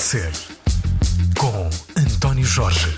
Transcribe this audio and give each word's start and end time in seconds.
de 0.00 0.04
Ser, 0.04 0.32
com 1.38 2.00
António 2.00 2.42
Jorge. 2.42 2.88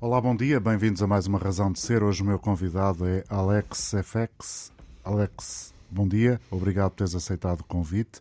Olá, 0.00 0.20
bom 0.20 0.36
dia, 0.36 0.60
bem-vindos 0.60 1.02
a 1.02 1.06
mais 1.08 1.26
uma 1.26 1.36
Razão 1.36 1.72
de 1.72 1.80
Ser. 1.80 2.04
Hoje 2.04 2.22
o 2.22 2.24
meu 2.24 2.38
convidado 2.38 3.04
é 3.04 3.24
Alex 3.28 3.96
FX. 4.04 4.72
Alex, 5.02 5.74
bom 5.90 6.06
dia, 6.06 6.40
obrigado 6.48 6.90
por 6.90 6.98
teres 6.98 7.16
aceitado 7.16 7.62
o 7.62 7.64
convite. 7.64 8.20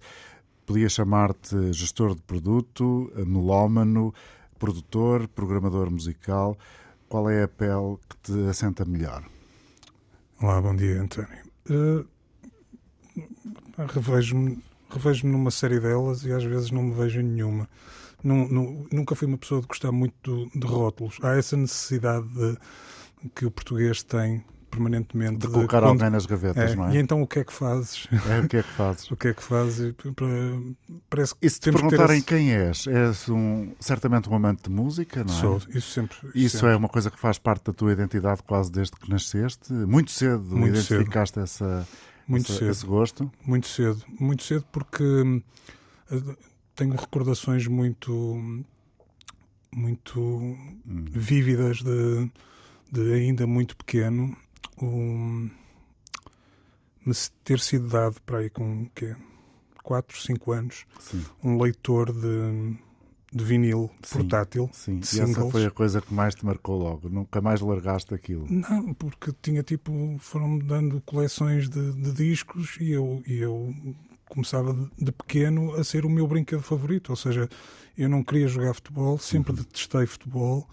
Podia 0.66 0.90
chamar-te 0.90 1.72
gestor 1.74 2.16
de 2.16 2.24
produto, 2.24 3.12
melómano, 3.16 4.12
produtor, 4.58 5.28
programador 5.28 5.92
musical. 5.92 6.58
Qual 7.08 7.30
é 7.30 7.44
a 7.44 7.48
pele 7.48 8.00
que 8.10 8.32
te 8.32 8.50
assenta 8.50 8.84
melhor? 8.84 9.24
Olá, 10.42 10.60
bom 10.60 10.76
dia, 10.76 11.04
António. 11.04 11.38
Uh, 11.70 12.04
revejo-me 13.94 14.58
revejo 14.90 15.28
numa 15.28 15.52
série 15.52 15.80
delas 15.80 16.24
e 16.24 16.32
às 16.32 16.44
vezes 16.44 16.72
não 16.72 16.84
me 16.84 16.94
vejo 16.94 17.20
em 17.20 17.24
nenhuma. 17.24 17.70
nunca 18.24 19.16
fui 19.16 19.28
uma 19.28 19.38
pessoa 19.38 19.62
de 19.62 19.68
gostar 19.68 19.92
muito 19.92 20.50
de, 20.54 20.60
de 20.60 20.68
rótulos. 20.68 21.18
Há 21.22 21.36
essa 21.38 21.58
necessidade 21.58 22.28
de, 22.30 22.58
que 23.36 23.46
o 23.46 23.52
português 23.52 24.04
tem 24.04 24.44
permanentemente. 24.70 25.40
De 25.40 25.48
colocar 25.48 25.80
de, 25.80 25.88
alguém 25.88 26.10
nas 26.10 26.26
gavetas, 26.26 26.72
é, 26.72 26.76
não 26.76 26.88
é? 26.88 26.96
E 26.96 26.98
então 26.98 27.22
o 27.22 27.28
que 27.28 27.40
é 27.40 27.44
que 27.44 27.54
fazes? 27.54 28.08
É, 28.30 28.40
o 28.40 28.48
que 28.48 28.58
é 28.58 28.64
que 28.64 28.70
fazes? 28.70 29.10
o 29.12 29.16
que 29.16 29.28
é 29.30 29.34
que 29.34 29.44
fazes? 29.44 29.96
Parece 31.10 31.36
que 31.36 31.46
e 31.46 31.50
se 31.50 31.60
te 31.60 31.72
perguntarem 31.72 32.18
esse... 32.18 32.26
quem 32.26 32.54
és, 32.54 32.88
és 32.88 33.30
um, 33.30 33.74
certamente 33.80 34.30
um 34.30 34.36
amante 34.36 34.64
de 34.64 34.70
música, 34.70 35.24
não 35.24 35.34
é? 35.34 35.38
Sou, 35.38 35.62
isso 35.70 35.92
sempre. 35.92 36.18
Isso 36.36 36.58
sempre. 36.58 36.74
é 36.74 36.76
uma 36.76 36.90
coisa 36.90 37.10
que 37.10 37.20
faz 37.20 37.38
parte 37.38 37.66
da 37.66 37.74
tua 37.74 37.92
identidade 37.92 38.44
quase 38.44 38.72
desde 38.72 38.96
que 38.96 39.10
nasceste. 39.10 39.74
Muito 39.74 40.12
cedo 40.12 40.44
Muito 40.44 40.78
identificaste 40.78 41.36
cedo. 41.36 41.44
essa 41.44 41.88
muito 42.28 42.52
esse, 42.52 42.60
cedo. 42.60 42.72
esse 42.72 42.86
gosto? 42.86 43.32
Muito 43.46 43.68
cedo. 43.68 44.04
Muito 44.20 44.44
cedo 44.44 44.66
porque 44.72 45.04
hum, 45.04 45.42
tenho 46.76 46.96
recordações 46.96 47.66
muito 47.68 48.66
muito 49.72 50.20
hum. 50.20 51.06
vívidas 51.10 51.78
de, 51.78 52.32
de, 52.92 53.14
ainda 53.14 53.46
muito 53.46 53.76
pequeno 53.76 54.36
um, 54.82 55.50
ter 57.44 57.60
sido 57.60 57.88
dado 57.88 58.22
para 58.22 58.40
aí 58.40 58.50
com 58.50 58.88
quê? 58.96 59.16
4, 59.84 60.22
5 60.22 60.52
anos 60.52 60.86
Sim. 61.00 61.24
um 61.44 61.62
leitor 61.62 62.12
de 62.12 62.78
de 63.32 63.44
vinil 63.44 63.90
sim, 64.02 64.18
portátil. 64.18 64.70
Sim, 64.72 65.02
e 65.14 65.20
essa 65.20 65.50
foi 65.50 65.66
a 65.66 65.72
coisa 65.72 66.02
que 66.02 66.14
mais 66.14 66.34
te 66.34 66.46
marcou 66.46 66.78
logo. 66.78 67.10
Nunca 67.10 67.42
mais 67.42 67.62
largaste 67.62 68.14
aquilo. 68.14 68.48
Não, 68.50 68.94
porque 68.94 69.34
tinha 69.42 69.64
tipo, 69.64 70.16
foram-me 70.20 70.64
dando 70.64 71.02
coleções 71.02 71.70
de, 71.70 71.94
de, 71.94 72.12
discos 72.14 72.78
e 72.80 72.92
eu, 72.92 73.22
e 73.28 73.38
eu 73.40 73.74
começava 74.30 74.74
de, 74.74 75.06
de, 75.06 75.12
pequeno 75.12 75.74
a 75.76 75.84
ser 75.84 76.06
o 76.06 76.10
meu 76.10 76.26
brinquedo 76.26 76.62
favorito. 76.62 77.10
Ou 77.10 77.16
seja, 77.16 77.50
eu 77.98 78.08
não 78.08 78.24
queria 78.24 78.48
jogar 78.48 78.74
futebol, 78.74 79.18
sempre 79.18 79.52
uhum. 79.52 79.58
detestei 79.58 80.06
futebol. 80.06 80.68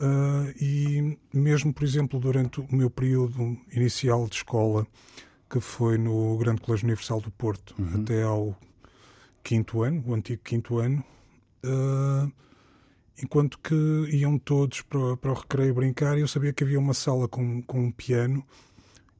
Uh, 0.00 0.54
e 0.60 1.18
mesmo, 1.32 1.72
por 1.72 1.82
exemplo, 1.82 2.20
durante 2.20 2.60
o 2.60 2.66
meu 2.70 2.88
período 2.88 3.58
inicial 3.72 4.28
de 4.28 4.36
escola, 4.36 4.86
que 5.50 5.58
foi 5.58 5.96
no 5.96 6.36
Grande 6.36 6.60
Colégio 6.60 6.86
Universal 6.86 7.20
do 7.20 7.30
Porto, 7.30 7.74
uhum. 7.78 8.02
até 8.02 8.22
ao 8.22 8.54
quinto 9.42 9.82
ano, 9.82 10.04
o 10.06 10.14
antigo 10.14 10.42
quinto 10.44 10.78
ano, 10.78 11.02
Uh, 11.64 12.30
enquanto 13.22 13.58
que 13.58 13.74
iam 14.12 14.38
todos 14.38 14.82
para, 14.82 15.16
para 15.16 15.32
o 15.32 15.34
recreio 15.34 15.74
brincar 15.74 16.16
eu 16.16 16.28
sabia 16.28 16.52
que 16.52 16.62
havia 16.62 16.78
uma 16.78 16.94
sala 16.94 17.26
com, 17.26 17.60
com 17.62 17.86
um 17.86 17.90
piano 17.90 18.46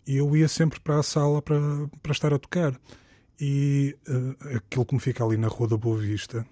e 0.06 0.16
eu 0.16 0.36
ia 0.36 0.46
sempre 0.48 0.78
para 0.80 1.00
a 1.00 1.02
sala 1.02 1.42
para, 1.42 1.60
para 2.02 2.12
estar 2.12 2.32
a 2.32 2.38
tocar. 2.38 2.74
E 3.40 3.94
uh, 4.08 4.56
aquilo 4.56 4.84
que 4.86 4.94
me 4.94 5.00
fica 5.00 5.22
ali 5.22 5.36
na 5.36 5.48
Rua 5.48 5.68
da 5.68 5.76
Boa 5.76 5.98
Vista, 5.98 6.46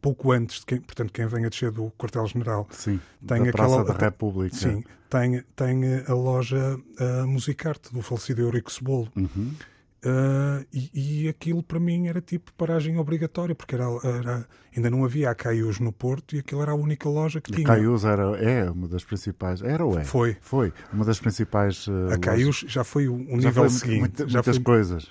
pouco 0.00 0.32
antes 0.32 0.60
de 0.60 0.66
quem, 0.66 0.80
portanto, 0.80 1.12
quem 1.12 1.26
vem 1.26 1.44
a 1.44 1.48
descer 1.48 1.70
do 1.70 1.90
quartel-general, 1.98 2.68
sim, 2.70 3.00
tem 3.26 3.42
da 3.42 3.50
aquela, 3.50 3.52
Praça 3.52 3.84
da 3.84 3.92
República. 3.92 4.56
Sim, 4.56 4.84
tem, 5.10 5.42
tem 5.56 5.82
a 6.06 6.14
loja 6.14 6.78
uh, 6.78 7.26
Musicarte 7.26 7.92
do 7.92 8.00
falecido 8.00 8.42
Eurico 8.42 8.72
Cebolo. 8.72 9.08
Uhum. 9.16 9.54
Uh, 10.02 10.64
e, 10.72 11.24
e, 11.24 11.28
aquilo 11.28 11.62
para 11.62 11.78
mim 11.78 12.08
era 12.08 12.22
tipo 12.22 12.50
paragem 12.54 12.96
obrigatória, 12.96 13.54
porque 13.54 13.74
era, 13.74 13.84
era, 14.02 14.48
ainda 14.74 14.88
não 14.88 15.04
havia 15.04 15.30
a 15.30 15.34
Caius 15.34 15.78
no 15.78 15.92
Porto 15.92 16.34
e 16.34 16.38
aquilo 16.38 16.62
era 16.62 16.72
a 16.72 16.74
única 16.74 17.06
loja 17.06 17.38
que 17.38 17.52
tinha. 17.52 17.66
A 17.66 17.68
Caius 17.68 18.04
era, 18.04 18.22
é 18.38 18.70
uma 18.70 18.88
das 18.88 19.04
principais, 19.04 19.60
era 19.60 19.84
ou 19.84 19.98
é? 19.98 20.04
Foi. 20.04 20.38
Foi, 20.40 20.72
uma 20.90 21.04
das 21.04 21.20
principais. 21.20 21.86
Uh, 21.86 22.12
a 22.14 22.18
Caius 22.18 22.64
já 22.66 22.82
foi 22.82 23.08
o, 23.08 23.14
o 23.14 23.36
nível 23.36 23.52
foi 23.52 23.68
seguinte. 23.68 23.98
Muita, 23.98 24.28
já 24.28 24.38
muitas 24.38 24.56
foi, 24.56 24.64
coisas. 24.64 25.10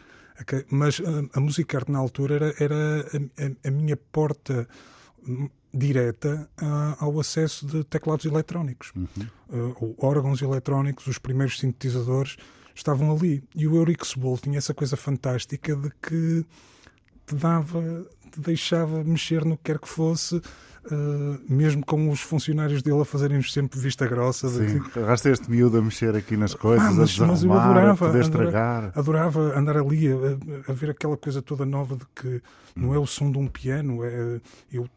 Mas 0.71 0.99
a, 1.01 1.37
a 1.37 1.39
Musicarte 1.39 1.91
na 1.91 1.99
altura 1.99 2.35
era, 2.35 2.55
era 2.59 2.75
a, 2.75 3.67
a, 3.67 3.67
a 3.67 3.71
minha 3.71 3.95
porta 3.95 4.67
direta 5.71 6.49
uh, 6.61 7.03
ao 7.03 7.19
acesso 7.19 7.65
de 7.67 7.83
teclados 7.83 8.25
eletrónicos, 8.25 8.91
uhum. 8.95 9.77
uh, 9.77 9.95
órgãos 9.99 10.41
eletrónicos, 10.41 11.05
os 11.05 11.19
primeiros 11.19 11.59
sintetizadores 11.59 12.37
estavam 12.79 13.11
ali. 13.11 13.43
E 13.55 13.67
o 13.67 13.75
Eurico 13.75 14.05
Sebol 14.05 14.37
tinha 14.37 14.57
essa 14.57 14.73
coisa 14.73 14.97
fantástica 14.97 15.75
de 15.75 15.91
que 16.01 16.45
te 17.25 17.35
dava, 17.35 18.05
te 18.31 18.39
deixava 18.39 19.03
mexer 19.03 19.45
no 19.45 19.55
que 19.57 19.65
quer 19.65 19.79
que 19.79 19.87
fosse, 19.87 20.35
uh, 20.37 20.41
mesmo 21.47 21.85
com 21.85 22.09
os 22.09 22.21
funcionários 22.21 22.81
dele 22.81 23.01
a 23.01 23.05
fazerem-nos 23.05 23.53
sempre 23.53 23.79
vista 23.79 24.07
grossa. 24.07 24.49
Sim, 24.49 24.81
que... 24.81 25.29
este 25.29 25.51
miúdo 25.51 25.77
a 25.77 25.81
mexer 25.81 26.15
aqui 26.15 26.35
nas 26.35 26.55
coisas, 26.55 26.87
ah, 26.87 26.91
mas, 26.91 27.21
a 27.21 27.27
mas 27.27 27.43
eu 27.43 27.53
adorava, 27.53 27.91
a 27.91 28.07
poder 28.07 28.21
estragar. 28.21 28.91
Adorava 28.95 29.57
andar 29.57 29.77
ali 29.77 30.07
a, 30.07 30.71
a, 30.71 30.73
ver 30.73 30.89
aquela 30.89 31.17
coisa 31.17 31.41
toda 31.41 31.65
nova 31.65 31.95
de 31.95 32.05
que 32.15 32.41
não 32.75 32.93
é 32.93 32.97
o 32.97 33.05
som 33.05 33.31
de 33.31 33.37
um 33.37 33.47
piano, 33.47 34.03
é, 34.03 34.39
eu 34.71 34.89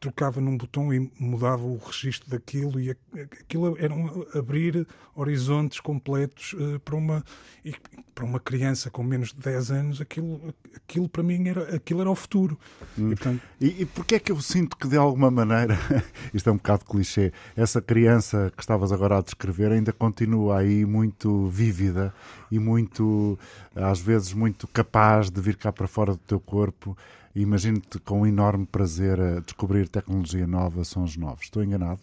trocava 0.00 0.40
num 0.40 0.56
botão 0.56 0.92
e 0.92 1.10
mudava 1.18 1.62
o 1.62 1.76
registro 1.76 2.28
daquilo 2.28 2.80
e 2.80 2.90
aquilo 2.90 3.76
era 3.78 3.94
um, 3.94 4.26
abrir 4.34 4.86
horizontes 5.14 5.78
completos 5.78 6.54
uh, 6.54 6.80
para 6.80 6.96
uma 6.96 7.24
e, 7.64 7.74
para 8.14 8.24
uma 8.24 8.40
criança 8.40 8.90
com 8.90 9.02
menos 9.02 9.32
de 9.32 9.38
10 9.38 9.70
anos 9.70 10.00
aquilo 10.00 10.52
aquilo 10.74 11.08
para 11.08 11.22
mim 11.22 11.48
era 11.48 11.76
aquilo 11.76 12.00
era 12.00 12.10
o 12.10 12.14
futuro 12.14 12.58
hum. 12.98 13.12
e, 13.12 13.16
portanto... 13.16 13.42
e, 13.60 13.82
e 13.82 13.86
porquê 13.86 14.16
é 14.16 14.18
que 14.18 14.32
eu 14.32 14.40
sinto 14.40 14.76
que 14.76 14.88
de 14.88 14.96
alguma 14.96 15.30
maneira 15.30 15.78
isto 16.34 16.48
é 16.48 16.52
um 16.52 16.56
bocado 16.56 16.84
clichê 16.84 17.32
essa 17.56 17.80
criança 17.80 18.52
que 18.56 18.62
estavas 18.62 18.90
agora 18.90 19.18
a 19.18 19.22
descrever 19.22 19.70
ainda 19.70 19.92
continua 19.92 20.58
aí 20.58 20.84
muito 20.84 21.46
vívida 21.48 22.12
e 22.50 22.58
muito 22.58 23.38
às 23.74 24.00
vezes 24.00 24.32
muito 24.32 24.66
capaz 24.66 25.30
de 25.30 25.40
vir 25.40 25.56
cá 25.56 25.70
para 25.70 25.86
fora 25.86 26.12
do 26.12 26.18
teu 26.18 26.40
corpo 26.40 26.96
imagino-te 27.34 27.98
com 28.00 28.26
enorme 28.26 28.66
prazer 28.66 29.20
a 29.20 29.40
descobrir 29.40 29.88
tecnologia 29.88 30.46
nova, 30.46 30.84
sons 30.84 31.16
novos. 31.16 31.44
Estou 31.44 31.62
enganado? 31.62 32.00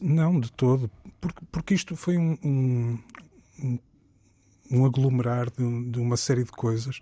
Não, 0.00 0.38
de 0.38 0.52
todo. 0.52 0.90
Porque, 1.20 1.44
porque 1.50 1.74
isto 1.74 1.96
foi 1.96 2.18
um, 2.18 2.36
um, 2.44 3.78
um 4.70 4.84
aglomerar 4.84 5.50
de, 5.50 5.90
de, 5.90 5.98
uma 5.98 6.16
série 6.16 6.44
de 6.44 6.52
coisas. 6.52 7.00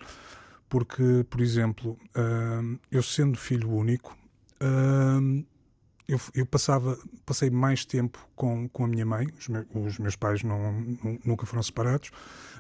Porque, 0.69 1.25
por 1.29 1.41
exemplo, 1.41 1.99
uh, 2.17 2.79
eu 2.91 3.03
sendo 3.03 3.37
filho 3.37 3.71
único, 3.71 4.17
uh, 4.63 5.45
eu, 6.07 6.21
eu, 6.35 6.47
passava, 6.47 6.97
passei 7.27 7.51
mais 7.51 7.85
tempo 7.85 8.25
com, 8.37 8.69
com 8.69 8.85
a 8.85 8.89
minha 8.89 9.07
mãe. 9.07 9.27
Os, 9.39 9.49
meus, 9.49 9.67
os 9.75 9.99
meus 9.99 10.17
pais 10.17 10.45
não, 10.45 10.73
nunca 11.25 11.47
foram 11.47 11.63
separados, 11.63 12.11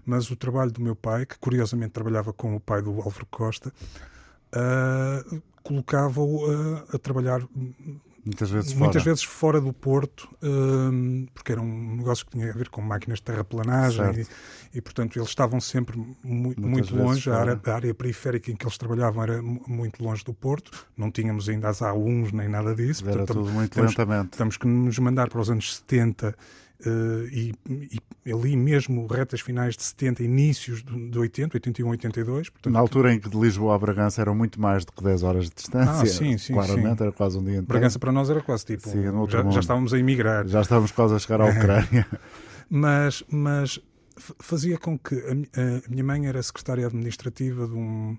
mas 0.04 0.30
o 0.30 0.36
trabalho 0.36 0.72
do 0.72 0.80
meu 0.80 0.96
pai, 0.96 1.26
que 1.26 1.38
curiosamente 1.38 1.92
trabalhava 1.92 2.32
com 2.32 2.56
o 2.56 2.60
pai 2.60 2.82
do 2.82 2.90
Álvaro 3.00 3.26
Costa, 3.26 3.72
uh, 4.54 5.42
colocava-o 5.62 6.46
a 6.92 6.98
trabalhar 6.98 7.46
muitas 8.24 8.50
vezes 8.50 8.74
muitas 8.74 9.02
fora, 9.02 9.04
vezes 9.04 9.24
fora 9.24 9.60
do 9.60 9.72
Porto, 9.72 10.28
uh, 10.42 11.28
porque 11.34 11.52
era 11.52 11.60
um 11.60 11.96
negócio 11.96 12.24
que 12.26 12.32
tinha 12.32 12.50
a 12.50 12.54
ver 12.54 12.68
com 12.68 12.80
máquinas 12.80 13.18
de 13.18 13.24
terraplanagem 13.24 14.26
e, 14.72 14.78
e, 14.78 14.80
portanto, 14.80 15.18
eles 15.18 15.28
estavam 15.28 15.60
sempre 15.60 15.96
muito, 16.22 16.60
muito 16.60 16.94
longe. 16.94 17.30
A 17.30 17.38
área, 17.38 17.60
a 17.64 17.74
área, 17.74 17.94
periférica 17.94 18.50
em 18.50 18.56
que 18.56 18.64
eles 18.64 18.78
trabalhavam 18.78 19.22
era 19.22 19.42
muito 19.42 20.02
longe 20.02 20.24
do 20.24 20.32
Porto. 20.32 20.70
Não 20.96 21.10
tínhamos 21.10 21.48
ainda 21.48 21.68
as 21.68 21.80
A1s 21.80 22.32
nem 22.32 22.48
nada 22.48 22.74
disso. 22.74 23.02
Era 23.04 23.18
portanto, 23.18 23.38
tudo 23.38 23.50
muito 23.50 23.72
temos, 23.74 23.90
lentamente. 23.90 24.36
Temos 24.36 24.56
que 24.56 24.66
nos 24.66 24.98
mandar 24.98 25.28
para 25.28 25.40
os 25.40 25.50
anos 25.50 25.76
70 25.76 26.34
Uh, 26.86 27.26
e, 27.30 27.54
e, 27.68 28.32
ali 28.32 28.56
mesmo 28.56 29.06
retas 29.06 29.40
finais 29.40 29.76
de 29.76 29.82
70, 29.82 30.22
inícios 30.22 30.82
de, 30.82 31.10
de 31.10 31.18
80, 31.18 31.56
81, 31.56 31.88
82. 31.88 32.48
Portanto, 32.48 32.72
Na 32.72 32.80
altura 32.80 33.12
em 33.12 33.20
que 33.20 33.28
de 33.28 33.38
Lisboa 33.38 33.74
a 33.74 33.78
Bragança 33.78 34.20
eram 34.20 34.34
muito 34.34 34.60
mais 34.60 34.84
do 34.84 34.92
que 34.92 35.02
10 35.02 35.22
horas 35.22 35.44
de 35.44 35.56
distância. 35.56 36.02
Ah, 36.02 36.06
sim, 36.06 36.38
sim, 36.38 36.54
Claramente 36.54 36.98
sim. 36.98 37.02
era 37.04 37.12
quase 37.12 37.36
um 37.36 37.42
dia 37.42 37.52
inteiro. 37.52 37.66
Bragança 37.66 37.98
para 37.98 38.12
nós 38.12 38.30
era 38.30 38.40
quase 38.40 38.64
tipo. 38.64 38.88
Sim, 38.88 39.02
já, 39.28 39.50
já, 39.50 39.60
estávamos 39.60 39.92
a 39.92 39.98
emigrar. 39.98 40.46
Já 40.46 40.62
estávamos 40.62 40.90
quase 40.90 41.14
a 41.14 41.18
chegar 41.18 41.40
à 41.40 41.46
Ucrânia. 41.50 42.06
mas, 42.68 43.22
mas 43.28 43.78
fazia 44.16 44.78
com 44.78 44.98
que 44.98 45.14
a, 45.14 45.32
a, 45.32 45.90
minha 45.90 46.04
mãe 46.04 46.26
era 46.26 46.42
secretária 46.42 46.86
administrativa 46.86 47.66
de 47.66 47.74
um 47.74 48.16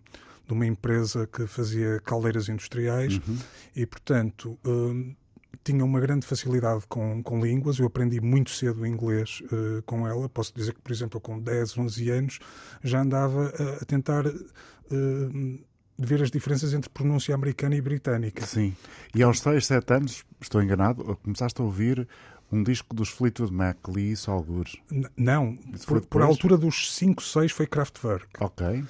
de 0.52 0.54
uma 0.54 0.66
empresa 0.66 1.26
que 1.28 1.48
fazia 1.48 2.02
caldeiras 2.02 2.50
industriais 2.50 3.16
uhum. 3.26 3.38
e, 3.74 3.86
portanto, 3.86 4.60
uh, 4.66 5.16
tinha 5.64 5.84
uma 5.84 6.00
grande 6.00 6.26
facilidade 6.26 6.84
com, 6.88 7.22
com 7.24 7.44
línguas. 7.44 7.80
Eu 7.80 7.88
aprendi 7.88 8.20
muito 8.20 8.52
cedo 8.52 8.86
inglês 8.86 9.42
uh, 9.46 9.82
com 9.84 10.08
ela. 10.08 10.28
Posso 10.28 10.54
dizer 10.54 10.74
que, 10.74 10.82
por 10.82 10.92
exemplo, 10.92 11.20
com 11.20 11.40
10, 11.40 11.78
11 11.78 12.10
anos 12.10 12.40
já 12.84 13.02
andava 13.02 13.54
a, 13.58 13.82
a 13.82 13.86
tentar 13.86 14.26
uh, 14.26 15.60
ver 15.98 16.22
as 16.22 16.32
diferenças 16.32 16.74
entre 16.74 16.90
pronúncia 16.90 17.34
americana 17.36 17.76
e 17.76 17.82
britânica. 17.82 18.46
Sim. 18.46 18.76
E 19.14 19.22
aos 19.22 19.40
6, 19.40 19.66
7 19.66 19.94
anos, 19.94 20.24
estou 20.40 20.62
enganado, 20.62 21.18
começaste 21.24 21.62
a 21.62 21.64
ouvir 21.64 22.08
um 22.52 22.64
disco 22.64 22.94
dos 22.94 23.10
Fleetwood 23.10 23.54
Mac, 23.54 23.78
li 23.88 24.12
isso 24.12 24.30
algures. 24.30 24.76
N 24.92 25.08
não, 25.16 25.58
por, 25.88 26.02
por 26.02 26.22
altura 26.22 26.58
dos 26.58 26.94
5, 26.94 27.24
6 27.24 27.52
foi 27.52 27.66
Kraftwerk. 27.66 28.28
Ok. 28.40 28.84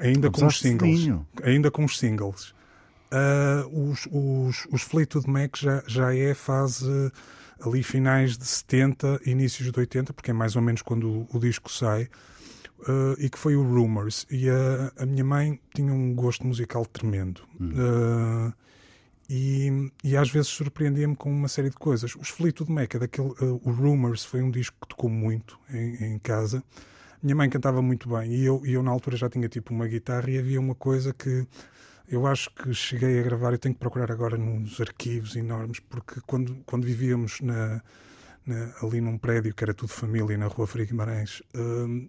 Ainda 0.00 0.30
com 0.30 0.46
os 0.46 0.58
singles. 0.58 1.08
Ainda 1.42 1.70
com 1.70 1.84
os 1.84 1.98
singles. 1.98 2.54
Uh, 3.12 3.90
os, 3.90 4.08
os, 4.10 4.66
os 4.72 4.82
Fleetwood 4.82 5.28
Mac 5.28 5.56
já, 5.58 5.82
já 5.86 6.14
é 6.16 6.32
fase 6.32 7.12
ali 7.64 7.82
finais 7.82 8.36
de 8.36 8.44
70, 8.44 9.20
inícios 9.26 9.70
de 9.70 9.78
80, 9.78 10.12
porque 10.12 10.30
é 10.30 10.34
mais 10.34 10.56
ou 10.56 10.62
menos 10.62 10.82
quando 10.82 11.08
o, 11.08 11.28
o 11.32 11.38
disco 11.38 11.70
sai, 11.70 12.08
uh, 12.80 13.14
e 13.18 13.28
que 13.28 13.38
foi 13.38 13.54
o 13.56 13.62
Rumors. 13.62 14.26
E 14.30 14.48
a, 14.48 14.92
a, 15.02 15.06
minha 15.06 15.24
mãe 15.24 15.60
tinha 15.74 15.92
um 15.92 16.14
gosto 16.14 16.46
musical 16.46 16.84
tremendo. 16.86 17.42
Hum. 17.60 17.70
Uh, 17.70 18.52
e, 19.28 19.90
e, 20.04 20.16
às 20.16 20.30
vezes 20.30 20.48
surpreendia-me 20.48 21.16
com 21.16 21.30
uma 21.30 21.48
série 21.48 21.70
de 21.70 21.76
coisas. 21.76 22.14
Os 22.16 22.28
Fleetwood 22.28 22.70
Mac, 22.70 22.94
daquele, 22.96 23.28
uh, 23.28 23.60
o 23.64 23.70
Rumors, 23.70 24.24
foi 24.24 24.42
um 24.42 24.50
disco 24.50 24.76
que 24.80 24.88
tocou 24.88 25.08
muito 25.08 25.58
em, 25.70 26.14
em 26.14 26.18
casa. 26.18 26.62
Minha 27.22 27.36
mãe 27.36 27.48
cantava 27.48 27.80
muito 27.80 28.08
bem 28.08 28.34
e 28.34 28.44
eu, 28.44 28.60
e 28.66 28.72
eu 28.72 28.82
na 28.82 28.90
altura 28.90 29.16
já 29.16 29.30
tinha 29.30 29.48
tipo 29.48 29.72
uma 29.72 29.86
guitarra 29.86 30.28
e 30.28 30.38
havia 30.38 30.58
uma 30.58 30.74
coisa 30.74 31.14
que 31.14 31.46
eu 32.08 32.26
acho 32.26 32.50
que 32.50 32.72
cheguei 32.74 33.20
a 33.20 33.22
gravar, 33.22 33.52
eu 33.52 33.58
tenho 33.58 33.74
que 33.74 33.80
procurar 33.80 34.10
agora 34.10 34.36
nos 34.36 34.80
arquivos 34.80 35.36
enormes, 35.36 35.80
porque 35.80 36.20
quando, 36.26 36.56
quando 36.66 36.84
vivíamos 36.84 37.40
na, 37.40 37.82
na, 38.46 38.72
ali 38.82 39.00
num 39.00 39.18
prédio 39.18 39.54
que 39.54 39.64
era 39.64 39.74
tudo 39.74 39.90
família, 39.90 40.36
na 40.36 40.46
rua 40.46 40.66
Frei 40.66 40.86
Guimarães, 40.86 41.42
hum, 41.54 42.08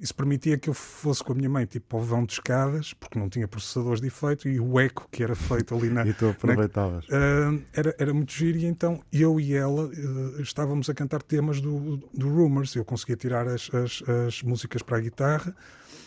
isso 0.00 0.14
permitia 0.14 0.56
que 0.56 0.70
eu 0.70 0.74
fosse 0.74 1.24
com 1.24 1.32
a 1.32 1.34
minha 1.34 1.48
mãe 1.48 1.66
tipo 1.66 1.96
ao 1.96 2.02
vão 2.02 2.24
de 2.24 2.34
escadas, 2.34 2.94
porque 2.94 3.18
não 3.18 3.28
tinha 3.28 3.48
processadores 3.48 4.00
de 4.00 4.06
efeito, 4.06 4.48
e 4.48 4.60
o 4.60 4.78
eco 4.78 5.08
que 5.10 5.24
era 5.24 5.34
feito 5.34 5.74
ali 5.74 5.90
na. 5.90 6.06
e 6.06 6.14
tu 6.14 6.28
aproveitavas. 6.28 7.04
Na, 7.08 7.16
uh, 7.16 7.62
era, 7.72 7.94
era 7.98 8.14
muito 8.14 8.32
giro, 8.32 8.58
e 8.58 8.64
então 8.64 9.02
eu 9.12 9.40
e 9.40 9.54
ela 9.54 9.86
uh, 9.86 10.40
estávamos 10.40 10.88
a 10.88 10.94
cantar 10.94 11.20
temas 11.20 11.60
do, 11.60 11.96
do 12.14 12.28
Rumors. 12.28 12.76
Eu 12.76 12.84
conseguia 12.84 13.16
tirar 13.16 13.48
as, 13.48 13.68
as, 13.74 14.02
as 14.08 14.42
músicas 14.42 14.82
para 14.82 14.98
a 14.98 15.00
guitarra 15.00 15.52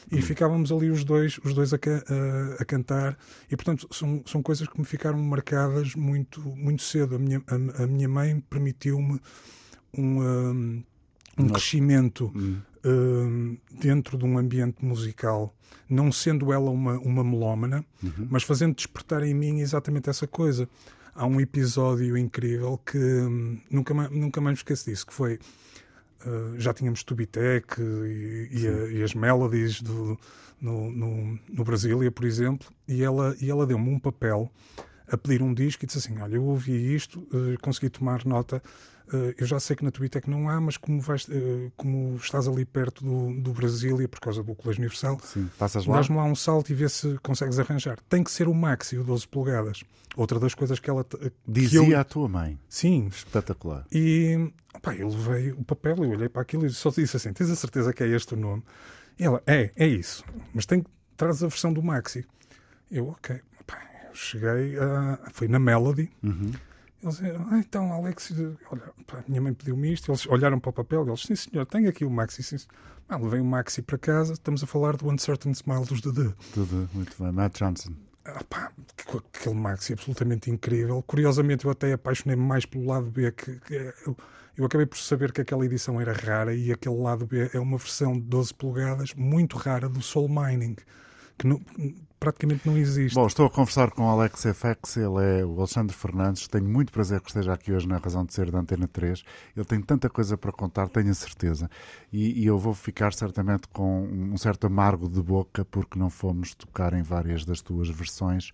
e 0.10 0.18
hum. 0.18 0.22
ficávamos 0.22 0.72
ali 0.72 0.90
os 0.90 1.04
dois, 1.04 1.40
os 1.44 1.54
dois 1.54 1.74
a, 1.74 1.78
a, 1.78 2.62
a, 2.62 2.66
cantar. 2.66 3.18
E 3.50 3.56
portanto 3.56 3.88
são, 3.92 4.24
são 4.26 4.42
coisas 4.42 4.68
que 4.68 4.80
me 4.80 4.86
ficaram 4.86 5.20
marcadas 5.20 5.96
muito, 5.96 6.42
muito 6.42 6.84
cedo. 6.84 7.16
A 7.16 7.20
minha, 7.20 7.42
a, 7.48 7.84
a 7.84 7.88
minha 7.88 8.08
mãe 8.08 8.40
permitiu-me 8.50 9.20
um, 9.98 10.22
um, 10.22 10.84
um 11.38 11.48
crescimento. 11.50 12.32
Hum 12.36 12.62
uh, 12.86 13.58
dentro 13.72 14.18
de 14.18 14.26
um 14.26 14.38
ambiente 14.38 14.84
musical, 14.84 15.56
não 15.90 16.12
sendo 16.12 16.52
ela 16.52 16.70
uma, 16.70 16.98
uma 17.00 17.24
melómana, 17.24 17.86
uhum. 18.04 18.28
mas 18.30 18.44
fazendo 18.44 18.76
despertar 18.76 19.24
em 19.24 19.34
mim 19.34 19.60
exatamente 19.60 20.10
essa 20.10 20.28
coisa. 20.28 20.68
Há 21.14 21.26
um 21.26 21.42
episódio 21.42 22.18
incrível 22.18 22.78
que 22.86 22.98
hum, 22.98 23.60
nunca, 23.70 23.94
nunca 23.94 24.40
mais 24.40 24.54
me 24.54 24.60
esqueço 24.60 24.90
disso, 24.90 25.06
que 25.06 25.14
foi 25.14 25.40
Uh, 26.26 26.60
já 26.60 26.74
tínhamos 26.74 27.04
Tubitec 27.04 27.82
e, 27.82 28.50
e, 28.52 28.98
e, 28.98 29.04
as 29.04 29.14
melodies 29.14 29.82
do, 29.82 30.20
no, 30.62 30.92
no, 30.92 31.40
no 31.50 31.64
Brasília, 31.64 32.12
por 32.12 32.26
exemplo, 32.26 32.68
e 32.88 33.04
ela, 33.04 33.36
e 33.42 33.50
ela 33.50 33.66
deu-me 33.66 33.90
um 33.90 34.00
papel 34.00 34.52
a 35.08 35.18
pedir 35.18 35.42
um 35.42 35.54
disco 35.54 35.84
e 35.84 35.88
disse 35.88 35.98
assim: 35.98 36.20
Olha, 36.22 36.36
eu 36.36 36.44
ouvi 36.44 36.94
isto, 36.94 37.20
uh, 37.34 37.60
consegui 37.62 37.90
tomar 37.90 38.26
nota 38.26 38.62
eu 39.38 39.46
já 39.46 39.60
sei 39.60 39.76
que 39.76 39.84
na 39.84 39.92
Twitter 39.92 40.24
não 40.28 40.50
há, 40.50 40.60
mas 40.62 40.78
como, 40.78 41.02
vais, 41.02 41.28
uh, 41.28 41.72
como 41.76 42.16
estás 42.16 42.48
ali 42.48 42.64
perto 42.64 43.04
do, 43.04 43.42
do 43.42 43.52
Brasília, 43.52 44.08
por 44.08 44.20
causa 44.20 44.42
do 44.42 44.56
Colégio 44.56 44.82
Universal, 44.82 45.20
dás-me 45.60 46.16
lá 46.16 46.24
um 46.24 46.36
salto 46.36 46.72
e 46.72 46.74
vê 46.74 46.88
se 46.88 47.18
consegues 47.20 47.60
arranjar. 47.60 48.00
Tem 48.08 48.24
que 48.24 48.32
ser 48.32 48.48
o 48.48 48.54
Maxi, 48.54 48.98
o 48.98 49.04
12 49.04 49.28
polegadas. 49.28 49.84
Outra 50.16 50.40
das 50.40 50.54
coisas 50.54 50.80
que 50.80 50.90
ela. 50.90 51.04
Que 51.04 51.32
Dizia 51.48 51.80
eu... 51.80 52.00
a 52.00 52.04
tua 52.04 52.28
mãe. 52.28 52.60
Sim. 52.68 53.08
Espetacular. 53.08 53.86
E 53.92 54.52
opa, 54.74 54.94
eu 54.96 55.08
levei 55.08 55.52
o 55.52 55.64
papel, 55.64 56.04
eu 56.04 56.12
olhei 56.12 56.30
para 56.30 56.42
aquilo 56.42 56.66
e 56.66 56.70
só 56.70 56.90
disse 56.90 57.16
assim: 57.18 57.32
Tens 57.34 57.50
a 57.50 57.56
certeza 57.56 57.94
que 57.94 58.04
é 58.04 58.08
este 58.08 58.34
o 58.34 58.38
nome? 58.38 58.64
E 59.18 59.24
ela: 59.24 59.42
É, 59.46 59.72
é 59.76 59.88
isso. 59.88 60.24
Mas 60.54 60.66
tem 60.66 60.82
que 60.82 60.90
traz 61.16 61.44
a 61.44 61.48
versão 61.48 61.72
do 61.72 61.82
Maxi. 61.82 62.26
Eu, 62.92 63.08
ok. 63.10 63.40
Opa, 63.62 63.78
eu 64.10 64.16
cheguei, 64.16 64.78
a... 64.78 65.20
foi 65.32 65.48
na 65.48 65.60
Melody. 65.60 66.12
Uhum 66.22 66.52
eles 67.04 67.18
disseram, 67.18 67.48
ah, 67.50 67.58
então, 67.58 67.92
Alex, 67.92 68.34
olha, 68.70 68.84
pá, 69.08 69.24
minha 69.28 69.42
mãe 69.42 69.54
pediu-me 69.54 69.94
isto. 69.94 70.12
Eles 70.12 70.26
olharam 70.28 70.60
para 70.60 70.70
o 70.70 70.74
papel 70.74 71.06
e 71.06 71.10
eles, 71.10 71.22
sim 71.22 71.36
senhor, 71.36 71.66
tenho 71.66 71.90
aqui 71.90 72.06
o 72.06 72.10
Maxi. 72.10 72.44
Sim, 72.44 72.58
ah, 73.10 73.18
levei 73.18 73.40
o 73.40 73.46
Maxi 73.46 73.82
para 73.82 73.98
casa, 73.98 74.34
estamos 74.34 74.64
a 74.64 74.68
falar 74.68 74.96
do 74.96 75.10
Uncertain 75.10 75.52
Smile 75.52 75.86
dos 75.86 76.02
Dedê. 76.02 76.34
Dedê, 76.56 76.88
muito 76.94 77.16
bem. 77.22 77.32
Matt 77.32 77.58
Johnson. 77.60 77.94
Ah, 78.24 78.44
pá, 78.48 78.72
aquele 78.98 79.56
Maxi 79.56 79.94
absolutamente 79.94 80.52
incrível. 80.52 81.02
Curiosamente, 81.04 81.66
eu 81.66 81.72
até 81.72 81.92
apaixonei-me 81.94 82.44
mais 82.44 82.66
pelo 82.66 82.86
lado 82.86 83.10
B, 83.10 83.32
que, 83.32 83.60
que 83.60 83.74
eu, 84.06 84.16
eu, 84.56 84.66
acabei 84.66 84.86
por 84.86 84.98
saber 84.98 85.32
que 85.32 85.42
aquela 85.42 85.66
edição 85.66 86.00
era 86.00 86.14
rara 86.14 86.54
e 86.54 86.72
aquele 86.72 86.98
lado 86.98 87.26
B 87.26 87.50
é 87.52 87.60
uma 87.60 87.78
versão 87.78 88.14
de 88.14 88.22
12 88.22 88.54
polegadas 88.54 89.14
muito 89.16 89.58
rara 89.58 89.90
do 89.90 90.02
Soul 90.02 90.30
Mining, 90.30 90.76
que 91.38 91.48
não, 91.48 91.60
praticamente 92.22 92.68
não 92.68 92.78
existe. 92.78 93.16
Bom, 93.16 93.26
estou 93.26 93.48
a 93.48 93.50
conversar 93.50 93.90
com 93.90 94.04
o 94.04 94.08
Alex 94.08 94.44
FX, 94.44 94.98
ele 94.98 95.40
é 95.40 95.44
o 95.44 95.58
Alexandre 95.58 95.96
Fernandes. 95.96 96.48
Tenho 96.48 96.70
muito 96.70 96.92
prazer 96.92 97.20
que 97.20 97.30
esteja 97.30 97.52
aqui 97.52 97.74
hoje 97.74 97.88
na 97.88 97.98
Razão 97.98 98.24
de 98.24 98.32
Ser 98.32 98.52
da 98.52 98.60
Antena 98.60 98.88
3. 98.88 99.24
Ele 99.58 99.66
tem 99.66 99.82
tanta 99.82 100.08
coisa 100.08 100.38
para 100.38 100.52
contar, 100.52 100.88
tenho 100.88 101.10
a 101.10 101.16
certeza. 101.16 101.68
E, 102.14 102.44
e 102.44 102.46
eu 102.46 102.60
vou 102.60 102.76
ficar 102.76 103.12
certamente 103.12 103.68
com 103.70 104.04
um 104.04 104.38
certo 104.38 104.68
amargo 104.68 105.10
de 105.10 105.20
boca 105.20 105.66
porque 105.66 105.98
não 105.98 106.12
fomos 106.12 106.54
tocar 106.54 106.94
em 106.94 107.02
várias 107.02 107.44
das 107.44 107.60
tuas 107.60 107.90
versões 107.90 108.52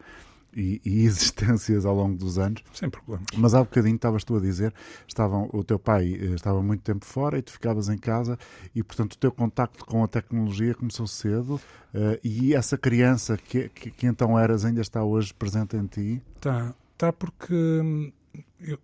e, 0.57 0.81
e, 0.83 1.05
existências 1.05 1.85
ao 1.85 1.95
longo 1.95 2.17
dos 2.17 2.39
anos. 2.39 2.63
Sem 2.73 2.89
problemas. 2.89 3.27
Mas 3.37 3.53
há 3.53 3.59
bocadinho 3.59 3.95
estavas 3.95 4.23
tu 4.23 4.35
a 4.35 4.39
dizer, 4.39 4.73
estavam, 5.07 5.49
o 5.53 5.63
teu 5.63 5.77
pai 5.77 6.13
eh, 6.13 6.33
estava 6.33 6.61
muito 6.61 6.81
tempo 6.81 7.05
fora 7.05 7.37
e 7.37 7.41
tu 7.41 7.51
ficavas 7.51 7.87
em 7.89 7.97
casa 7.97 8.37
e, 8.73 8.83
portanto, 8.83 9.13
o 9.13 9.17
teu 9.17 9.31
contacto 9.31 9.85
com 9.85 10.03
a 10.03 10.07
tecnologia 10.07 10.73
começou 10.73 11.05
cedo 11.05 11.55
uh, 11.55 12.19
e 12.23 12.55
essa 12.55 12.77
criança 12.77 13.37
que, 13.37 13.69
que, 13.69 13.91
que, 13.91 14.07
então 14.07 14.37
eras 14.37 14.65
ainda 14.65 14.81
está 14.81 15.03
hoje 15.03 15.33
presente 15.33 15.77
em 15.77 15.85
ti? 15.85 16.21
Está, 16.35 16.73
está 16.93 17.13
porque, 17.13 17.53
hum, 17.53 18.11
eu, 18.59 18.79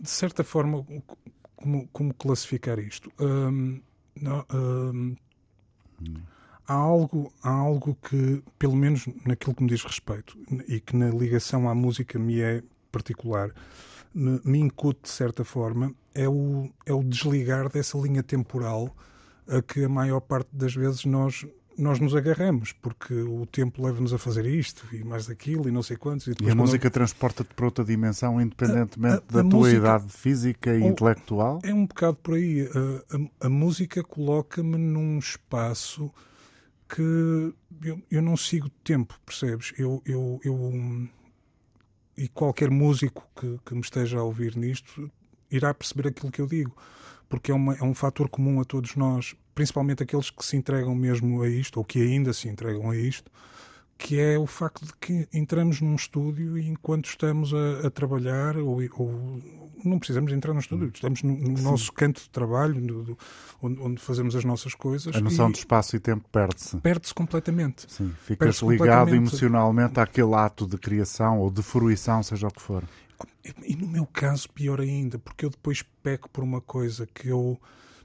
de 0.00 0.08
certa 0.08 0.42
forma, 0.42 0.84
como, 1.54 1.86
como 1.92 2.14
classificar 2.14 2.78
isto? 2.78 3.12
Um, 3.20 3.80
não, 4.16 4.44
um, 4.52 5.16
hum 6.00 6.33
há 6.66 6.74
algo, 6.74 7.32
há 7.42 7.50
algo 7.50 7.96
que, 8.08 8.42
pelo 8.58 8.76
menos 8.76 9.06
naquilo 9.24 9.54
que 9.54 9.62
me 9.62 9.68
diz 9.68 9.82
respeito, 9.82 10.36
e 10.68 10.80
que 10.80 10.96
na 10.96 11.10
ligação 11.10 11.68
à 11.68 11.74
música 11.74 12.18
me 12.18 12.40
é 12.40 12.62
particular, 12.90 13.50
me, 14.14 14.40
me 14.44 14.58
incute 14.58 15.02
de 15.02 15.08
certa 15.10 15.44
forma, 15.44 15.92
é 16.14 16.28
o, 16.28 16.70
é 16.86 16.92
o 16.92 17.02
desligar 17.02 17.68
dessa 17.68 17.98
linha 17.98 18.22
temporal 18.22 18.94
a 19.46 19.60
que 19.60 19.84
a 19.84 19.88
maior 19.88 20.20
parte 20.20 20.48
das 20.52 20.74
vezes 20.74 21.04
nós 21.04 21.44
nós 21.76 21.98
nos 21.98 22.14
agarramos, 22.14 22.72
porque 22.72 23.14
o 23.14 23.46
tempo 23.46 23.84
leva-nos 23.84 24.12
a 24.12 24.18
fazer 24.18 24.46
isto 24.46 24.86
e 24.92 25.02
mais 25.02 25.28
aquilo 25.28 25.68
e 25.68 25.72
não 25.72 25.82
sei 25.82 25.96
quantos. 25.96 26.28
E, 26.28 26.34
e 26.40 26.50
a 26.50 26.54
música 26.54 26.90
transporta-te 26.90 27.52
para 27.54 27.64
outra 27.64 27.84
dimensão, 27.84 28.40
independentemente 28.40 29.16
a, 29.28 29.34
a, 29.34 29.40
a 29.40 29.42
da 29.42 29.50
tua 29.50 29.60
música, 29.60 29.76
idade 29.76 30.08
física 30.08 30.74
e 30.74 30.84
intelectual? 30.84 31.58
É 31.62 31.74
um 31.74 31.86
bocado 31.86 32.16
por 32.22 32.34
aí. 32.34 32.68
A, 33.40 33.46
a 33.46 33.48
música 33.48 34.02
coloca-me 34.02 34.76
num 34.76 35.18
espaço 35.18 36.12
que 36.94 37.52
eu, 37.82 38.00
eu 38.08 38.22
não 38.22 38.36
sigo 38.36 38.70
tempo, 38.84 39.18
percebes? 39.26 39.72
Eu, 39.76 40.00
eu, 40.06 40.40
eu 40.44 41.08
e 42.16 42.28
qualquer 42.28 42.70
músico 42.70 43.28
que, 43.34 43.58
que 43.66 43.74
me 43.74 43.80
esteja 43.80 44.20
a 44.20 44.22
ouvir 44.22 44.56
nisto 44.56 45.10
irá 45.50 45.74
perceber 45.74 46.08
aquilo 46.08 46.30
que 46.30 46.40
eu 46.40 46.46
digo, 46.46 46.76
porque 47.28 47.50
é, 47.50 47.54
uma, 47.54 47.74
é 47.74 47.82
um 47.82 47.94
fator 47.94 48.28
comum 48.28 48.60
a 48.60 48.64
todos 48.64 48.94
nós, 48.94 49.34
principalmente 49.56 50.04
aqueles 50.04 50.30
que 50.30 50.44
se 50.44 50.56
entregam 50.56 50.94
mesmo 50.94 51.42
a 51.42 51.48
isto, 51.48 51.78
ou 51.78 51.84
que 51.84 52.00
ainda 52.00 52.32
se 52.32 52.48
entregam 52.48 52.88
a 52.90 52.96
isto, 52.96 53.28
que 53.96 54.18
é 54.18 54.38
o 54.38 54.46
facto 54.46 54.84
de 54.84 54.92
que 54.94 55.28
entramos 55.32 55.80
num 55.80 55.94
estúdio 55.94 56.58
e 56.58 56.68
enquanto 56.68 57.06
estamos 57.06 57.52
a, 57.54 57.86
a 57.86 57.90
trabalhar, 57.90 58.56
ou, 58.56 58.80
ou, 58.96 59.42
não 59.84 59.98
precisamos 59.98 60.32
entrar 60.32 60.52
no 60.52 60.60
estúdio, 60.60 60.90
estamos 60.92 61.22
no, 61.22 61.36
no 61.36 61.62
nosso 61.62 61.92
canto 61.92 62.20
de 62.20 62.30
trabalho, 62.30 62.80
no, 62.80 63.04
do, 63.04 63.18
onde, 63.62 63.80
onde, 63.80 64.00
fazemos 64.00 64.34
as 64.34 64.44
nossas 64.44 64.74
coisas. 64.74 65.14
A 65.14 65.20
noção 65.20 65.50
de 65.50 65.58
espaço 65.58 65.96
e 65.96 66.00
tempo 66.00 66.28
perde-se. 66.30 66.76
Perde-se 66.78 67.14
completamente. 67.14 67.86
Sim, 67.88 68.12
ficas 68.22 68.60
ligado 68.60 69.14
emocionalmente 69.14 70.00
àquele 70.00 70.34
ato 70.34 70.66
de 70.66 70.76
criação 70.76 71.38
ou 71.38 71.50
de 71.50 71.62
fruição, 71.62 72.22
seja 72.22 72.48
o 72.48 72.50
que 72.50 72.60
for. 72.60 72.84
E 73.62 73.76
no 73.76 73.86
meu 73.86 74.06
caso, 74.06 74.48
pior 74.50 74.80
ainda, 74.80 75.18
porque 75.18 75.44
eu 75.44 75.50
depois 75.50 75.82
peco 76.02 76.28
por 76.30 76.42
uma 76.42 76.60
coisa 76.60 77.06
que 77.06 77.28
eu 77.28 77.60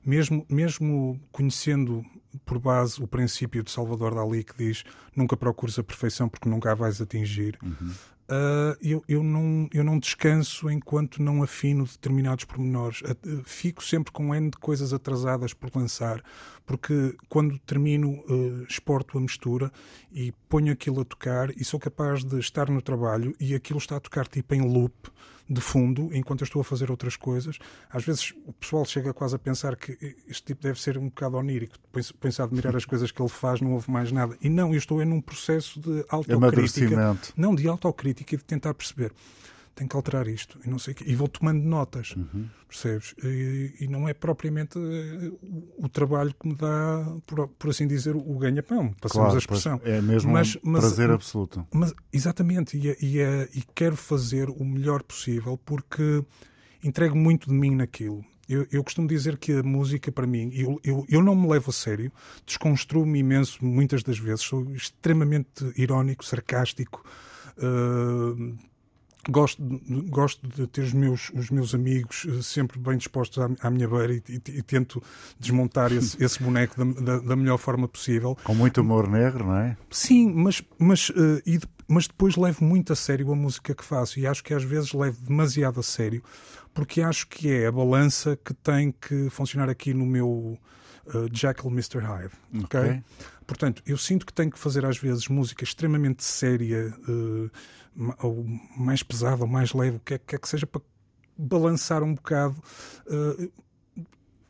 mesmo, 0.05 0.45
mesmo 0.49 1.19
conhecendo 1.31 2.05
por 2.45 2.59
base 2.59 3.01
o 3.01 3.07
princípio 3.07 3.63
de 3.63 3.71
Salvador 3.71 4.13
Dali 4.13 4.43
que 4.43 4.55
diz 4.57 4.83
nunca 5.15 5.35
procures 5.35 5.79
a 5.79 5.83
perfeição 5.83 6.29
porque 6.29 6.47
nunca 6.47 6.71
a 6.71 6.75
vais 6.75 7.01
atingir, 7.01 7.57
uhum. 7.63 7.91
Uh, 8.29 8.77
eu, 8.79 9.03
eu, 9.07 9.23
não, 9.23 9.67
eu 9.73 9.83
não 9.83 9.97
descanso 9.97 10.69
enquanto 10.69 11.19
não 11.19 11.41
afino 11.41 11.83
determinados 11.85 12.45
pormenores. 12.45 13.01
Uh, 13.01 13.41
fico 13.43 13.83
sempre 13.83 14.11
com 14.11 14.35
N 14.35 14.51
de 14.51 14.57
coisas 14.57 14.93
atrasadas 14.93 15.51
por 15.51 15.75
lançar, 15.75 16.21
porque 16.63 17.15
quando 17.27 17.57
termino, 17.57 18.23
uh, 18.29 18.63
exporto 18.69 19.17
a 19.17 19.21
mistura 19.21 19.71
e 20.11 20.31
ponho 20.47 20.71
aquilo 20.71 21.01
a 21.01 21.05
tocar 21.05 21.49
e 21.57 21.65
sou 21.65 21.79
capaz 21.79 22.23
de 22.23 22.37
estar 22.37 22.69
no 22.69 22.83
trabalho 22.83 23.35
e 23.39 23.55
aquilo 23.55 23.79
está 23.79 23.95
a 23.95 23.99
tocar 23.99 24.27
tipo 24.27 24.53
em 24.53 24.61
loop 24.61 25.09
de 25.49 25.59
fundo, 25.59 26.09
enquanto 26.13 26.41
eu 26.41 26.45
estou 26.45 26.61
a 26.61 26.63
fazer 26.63 26.91
outras 26.91 27.15
coisas. 27.15 27.57
Às 27.89 28.03
vezes 28.03 28.33
o 28.45 28.53
pessoal 28.53 28.85
chega 28.85 29.13
quase 29.13 29.35
a 29.35 29.39
pensar 29.39 29.75
que 29.75 29.97
este 30.27 30.43
tipo 30.43 30.61
deve 30.61 30.79
ser 30.79 30.97
um 30.97 31.05
bocado 31.05 31.37
onírico, 31.37 31.75
pensa 32.19 32.43
a 32.43 32.45
admirar 32.45 32.75
as 32.75 32.85
coisas 32.85 33.11
que 33.11 33.19
ele 33.19 33.29
faz, 33.29 33.59
não 33.59 33.73
houve 33.73 33.89
mais 33.89 34.11
nada. 34.11 34.37
E 34.41 34.49
não, 34.49 34.71
eu 34.71 34.77
estou 34.77 35.01
em 35.01 35.11
um 35.11 35.19
processo 35.19 35.79
de 35.79 36.05
autocrítica. 36.07 37.17
Não, 37.35 37.55
de 37.55 37.67
autocrítica 37.67 38.35
e 38.35 38.37
de 38.37 38.43
tentar 38.43 38.73
perceber 38.75 39.11
tenho 39.75 39.89
que 39.89 39.95
alterar 39.95 40.27
isto 40.27 40.59
e 40.65 40.69
não 40.69 40.79
sei 40.79 40.95
e 41.05 41.15
vou 41.15 41.27
tomando 41.27 41.63
notas, 41.63 42.15
uhum. 42.15 42.47
percebes? 42.67 43.15
E, 43.23 43.75
e, 43.81 43.87
não 43.87 44.07
é 44.07 44.13
propriamente 44.13 44.77
eh, 44.77 45.31
o, 45.41 45.85
o, 45.85 45.89
trabalho 45.89 46.33
que 46.39 46.47
me 46.47 46.55
dá, 46.55 47.17
por, 47.25 47.47
por 47.47 47.69
assim 47.69 47.87
dizer, 47.87 48.15
o 48.15 48.37
ganha-pão, 48.37 48.93
passamos 48.99 49.11
claro, 49.11 49.35
a 49.35 49.37
expressão. 49.37 49.81
É 49.83 50.01
mesmo 50.01 50.31
mas, 50.31 50.55
um 50.57 50.59
mas, 50.63 50.81
prazer 50.81 51.11
absoluto. 51.11 51.67
Mas, 51.73 51.93
exatamente, 52.11 52.77
e, 52.77 52.89
e, 53.01 53.19
e 53.53 53.63
quero 53.73 53.95
fazer 53.95 54.49
o 54.49 54.63
melhor 54.63 55.03
possível 55.03 55.57
porque 55.57 56.23
entrego 56.83 57.15
muito 57.15 57.49
de 57.49 57.53
mim 57.53 57.75
naquilo. 57.75 58.23
Eu, 58.47 58.65
eu, 58.71 58.83
costumo 58.83 59.07
dizer 59.07 59.37
que 59.37 59.53
a 59.53 59.61
música, 59.61 60.11
para 60.11 60.25
mim, 60.25 60.49
eu, 60.55 60.79
eu, 60.83 61.05
eu 61.07 61.21
não 61.21 61.35
me 61.35 61.47
levo 61.47 61.69
a 61.69 61.73
sério, 61.73 62.11
desconstruo-me 62.47 63.19
imenso 63.19 63.63
muitas 63.63 64.01
das 64.01 64.17
vezes, 64.17 64.41
sou 64.41 64.73
extremamente 64.73 65.71
irónico, 65.77 66.25
sarcástico, 66.25 67.05
uh, 67.59 68.57
gosto, 69.29 69.61
gosto 70.07 70.47
de 70.47 70.67
ter 70.67 70.81
os 70.81 70.93
meus, 70.93 71.31
os 71.33 71.49
meus 71.49 71.73
amigos 71.75 72.25
eh, 72.27 72.41
sempre 72.41 72.79
bem 72.79 72.97
dispostos 72.97 73.37
à, 73.43 73.67
à 73.67 73.69
minha 73.69 73.87
beira 73.87 74.13
e, 74.13 74.23
e, 74.27 74.35
e, 74.35 74.61
tento 74.61 75.01
desmontar 75.39 75.91
esse, 75.91 76.17
esse 76.23 76.41
boneco 76.41 76.75
da, 76.77 77.01
da, 77.01 77.19
da, 77.19 77.35
melhor 77.35 77.57
forma 77.57 77.87
possível. 77.87 78.37
Com 78.43 78.55
muito 78.55 78.81
humor 78.81 79.09
negro, 79.09 79.45
não 79.45 79.55
é? 79.55 79.77
Sim, 79.89 80.31
mas, 80.33 80.61
mas, 80.77 81.09
uh, 81.09 81.41
e, 81.45 81.59
mas 81.87 82.07
depois 82.07 82.35
levo 82.35 82.63
muito 82.63 82.93
a 82.93 82.95
sério 82.95 83.31
a 83.31 83.35
música 83.35 83.73
que 83.73 83.83
faço 83.83 84.19
e 84.19 84.27
acho 84.27 84.43
que 84.43 84.53
às 84.53 84.63
vezes 84.63 84.93
levo 84.93 85.21
demasiado 85.21 85.79
a 85.79 85.83
sério 85.83 86.23
porque 86.73 87.01
acho 87.01 87.27
que 87.27 87.51
é 87.51 87.67
a 87.67 87.71
balança 87.71 88.37
que 88.37 88.53
tem 88.53 88.91
que 88.91 89.29
funcionar 89.29 89.69
aqui 89.69 89.93
no 89.93 90.05
meu 90.05 90.57
uh, 91.07 91.27
Jekyll 91.31 91.71
Mr. 91.71 91.99
Hyde. 91.99 92.33
Okay? 92.63 92.79
okay? 92.79 93.03
Portanto, 93.49 93.81
eu 93.83 93.97
sinto 93.97 94.27
que 94.27 94.31
tenho 94.31 94.51
que 94.51 94.59
fazer 94.59 94.85
às 94.85 94.99
vezes 94.99 95.27
música 95.27 95.63
extremamente 95.63 96.23
séria. 96.23 96.93
Uh, 97.07 97.49
ou 98.21 98.45
mais 98.77 99.01
pesado 99.01 99.41
ou 99.41 99.47
mais 99.47 99.73
leve, 99.73 99.97
o 99.97 99.99
que 99.99 100.13
é, 100.13 100.17
que, 100.19 100.35
é 100.35 100.37
que 100.37 100.47
seja 100.47 100.67
para 100.67 100.79
balançar 101.35 102.03
um 102.03 102.13
bocado 102.13 102.55
uh, 103.07 103.51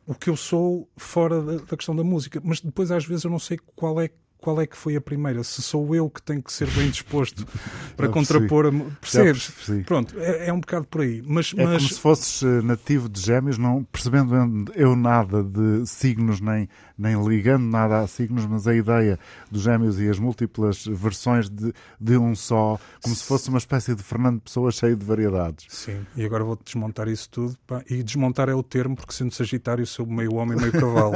o 0.06 0.14
que 0.14 0.28
eu 0.28 0.36
sou 0.36 0.86
fora 0.98 1.40
da, 1.40 1.56
da, 1.64 1.76
questão 1.78 1.96
da 1.96 2.04
música. 2.04 2.42
Mas 2.44 2.60
depois, 2.60 2.90
às 2.90 3.06
vezes, 3.06 3.24
eu 3.24 3.30
não 3.30 3.38
sei 3.38 3.58
qual 3.74 3.98
é 3.98 4.10
qual 4.40 4.60
é 4.60 4.66
que 4.66 4.76
foi 4.76 4.96
a 4.96 5.00
primeira? 5.00 5.44
Se 5.44 5.60
sou 5.62 5.94
eu 5.94 6.08
que 6.08 6.22
tenho 6.22 6.42
que 6.42 6.52
ser 6.52 6.68
bem 6.70 6.90
disposto 6.90 7.46
para 7.96 8.08
contrapor 8.08 8.66
a. 8.66 8.70
Percebes? 9.00 9.52
Pronto, 9.84 10.18
é, 10.18 10.48
é, 10.48 10.52
um 10.52 10.60
bocado 10.60 10.86
por 10.86 11.02
aí. 11.02 11.22
Mas, 11.24 11.52
é 11.56 11.64
mas... 11.64 11.82
como 11.82 11.94
se 11.94 12.00
fosses 12.00 12.42
eh, 12.42 12.62
nativo 12.62 13.08
de 13.08 13.20
gêmeos, 13.20 13.58
não 13.58 13.84
percebendo 13.84 14.72
eu 14.74 14.96
nada 14.96 15.42
de 15.42 15.86
signos, 15.86 16.40
nem, 16.40 16.68
nem 17.00 17.16
ligando 17.26 17.64
nada 17.64 18.00
a 18.00 18.06
signos, 18.06 18.44
mas 18.44 18.68
a 18.68 18.74
ideia 18.74 19.18
dos 19.50 19.62
gêmeos 19.62 19.98
e 19.98 20.06
as 20.08 20.18
múltiplas 20.18 20.84
versões 20.84 21.48
de, 21.48 21.72
de 21.98 22.18
um 22.18 22.34
só, 22.36 22.78
como 23.02 23.16
se 23.16 23.24
fosse 23.24 23.48
uma 23.48 23.56
espécie 23.56 23.94
de 23.94 24.02
Fernando 24.02 24.40
Pessoa 24.42 24.70
cheio 24.70 24.94
de 24.94 25.04
variedades. 25.04 25.64
Sim, 25.70 26.04
e 26.14 26.22
agora 26.22 26.44
vou 26.44 26.58
desmontar 26.62 27.08
isso 27.08 27.30
tudo. 27.30 27.56
Pá. 27.66 27.82
E 27.88 28.02
desmontar 28.02 28.50
é 28.50 28.54
o 28.54 28.62
termo, 28.62 28.94
porque 28.94 29.14
sendo 29.14 29.32
Sagitário 29.32 29.86
sou 29.86 30.04
meio 30.04 30.34
homem, 30.34 30.58
meio 30.58 30.72
cavalo. 30.72 31.14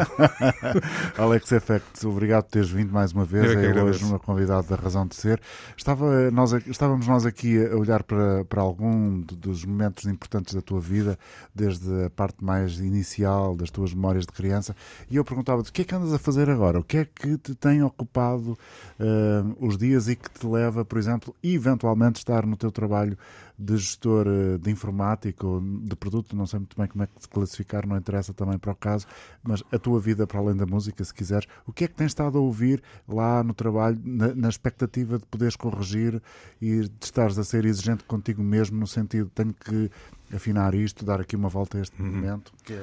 Alex 1.19 1.53
Effect, 1.53 2.07
obrigado 2.07 2.45
por 2.45 2.53
teres 2.53 2.71
vindo 2.71 2.91
mais 2.91 3.13
uma 3.13 3.27
vez, 3.27 3.53
é 3.53 3.83
hoje 3.83 4.03
uma 4.05 4.19
convidado 4.19 4.67
da 4.67 4.77
Razão 4.77 5.07
de 5.07 5.15
Ser. 5.15 5.39
Estava, 5.77 6.31
nós, 6.31 6.53
estávamos 6.67 7.07
nós 7.07 7.27
aqui 7.27 7.63
a 7.63 7.77
olhar 7.77 8.03
para, 8.03 8.43
para 8.47 8.63
algum 8.63 9.21
dos 9.21 9.67
momentos 9.67 10.07
importantes 10.07 10.55
da 10.55 10.63
tua 10.63 10.81
vida, 10.81 11.19
desde 11.55 12.05
a 12.05 12.11
parte 12.11 12.43
mais 12.43 12.79
inicial 12.79 13.55
das 13.55 13.71
tuas 13.71 13.93
memórias 13.93 14.25
de 14.25 14.33
criança, 14.33 14.75
e 15.11 15.17
eu 15.17 15.25
perguntava-te 15.25 15.74
que 15.75 15.83
é 15.83 15.85
que 15.85 15.95
andas 15.95 16.13
a 16.13 16.19
fazer 16.21 16.49
agora? 16.49 16.79
O 16.79 16.85
que 16.85 16.99
é 16.99 17.05
que 17.05 17.37
te 17.37 17.53
tem 17.53 17.83
ocupado 17.83 18.57
uh, 19.01 19.57
os 19.67 19.77
dias 19.77 20.09
e 20.09 20.15
que 20.15 20.31
te 20.31 20.47
leva, 20.47 20.85
por 20.85 20.97
exemplo, 20.99 21.35
eventualmente 21.43 22.19
estar 22.19 22.47
no 22.47 22.57
teu 22.57 22.71
trabalho 22.71 23.19
de 23.59 23.77
gestor 23.77 24.27
eh, 24.27 24.59
de 24.59 24.71
informática 24.71 25.47
ou 25.47 25.61
de 25.61 25.95
produto, 25.97 26.35
não 26.35 26.47
sei 26.47 26.59
muito 26.59 26.77
bem 26.77 26.87
como 26.89 27.05
é 27.05 27.07
que 27.07 27.19
te 27.19 27.29
classificar, 27.29 27.87
não 27.87 27.97
interessa 27.97 28.33
também 28.35 28.59
para 28.59 28.73
o 28.73 28.75
caso, 28.75 29.07
mas 29.43 29.63
a 29.73 29.79
tua 29.79 30.01
vida 30.01 30.27
para 30.27 30.41
além 30.41 30.57
da 30.57 30.67
música, 30.67 31.05
se 31.05 31.15
quiseres, 31.15 31.47
o 31.67 31.73
que 31.73 31.85
é 31.85 31.89
que 31.89 31.95
tens 31.95 32.09
estado 32.09 32.39
a 32.39 32.41
ouvir 32.41 32.83
lá 33.09 33.43
no 33.45 33.55
trabalho, 33.55 34.01
na, 34.05 34.35
na 34.35 34.49
expectativa 34.49 35.19
de 35.19 35.27
poderes 35.27 35.57
corrigir 35.57 36.21
e 36.61 36.81
de 36.81 36.91
estares 37.01 37.39
a 37.39 37.45
ser 37.45 37.65
exigente 37.65 38.05
contigo 38.05 38.43
mesmo, 38.43 38.79
no 38.79 38.87
sentido 38.87 39.31
tenho 39.35 39.55
que 39.55 39.91
afinar 40.35 40.75
isto, 40.75 41.05
dar 41.05 41.21
aqui 41.21 41.37
uma 41.37 41.49
volta 41.49 41.79
a 41.79 41.81
este 41.81 42.01
uhum. 42.01 42.09
momento? 42.09 42.53
É... 42.71 42.83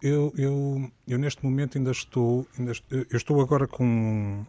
Eu, 0.00 0.32
eu, 0.38 0.90
eu 1.06 1.18
neste 1.18 1.44
momento 1.44 1.76
ainda 1.76 1.90
estou, 1.90 2.46
ainda 2.58 2.72
estou, 2.72 2.98
eu 2.98 3.16
estou 3.16 3.42
agora 3.42 3.66
com 3.66 4.42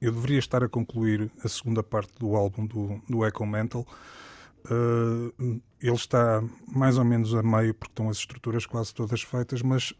eu 0.00 0.12
deveria 0.12 0.38
estar 0.38 0.62
a 0.62 0.68
concluir 0.68 1.30
a 1.42 1.48
segunda 1.48 1.82
parte 1.82 2.12
do 2.18 2.36
álbum 2.36 2.66
do, 2.66 3.00
do 3.08 3.26
Echo 3.26 3.44
Mental 3.44 3.84
Uh, 4.70 5.60
ele 5.80 5.94
está 5.94 6.42
mais 6.68 6.96
ou 6.96 7.04
menos 7.04 7.34
a 7.34 7.42
meio, 7.42 7.74
porque 7.74 7.92
estão 7.92 8.08
as 8.08 8.18
estruturas 8.18 8.64
quase 8.66 8.94
todas 8.94 9.22
feitas, 9.22 9.62
mas 9.62 9.92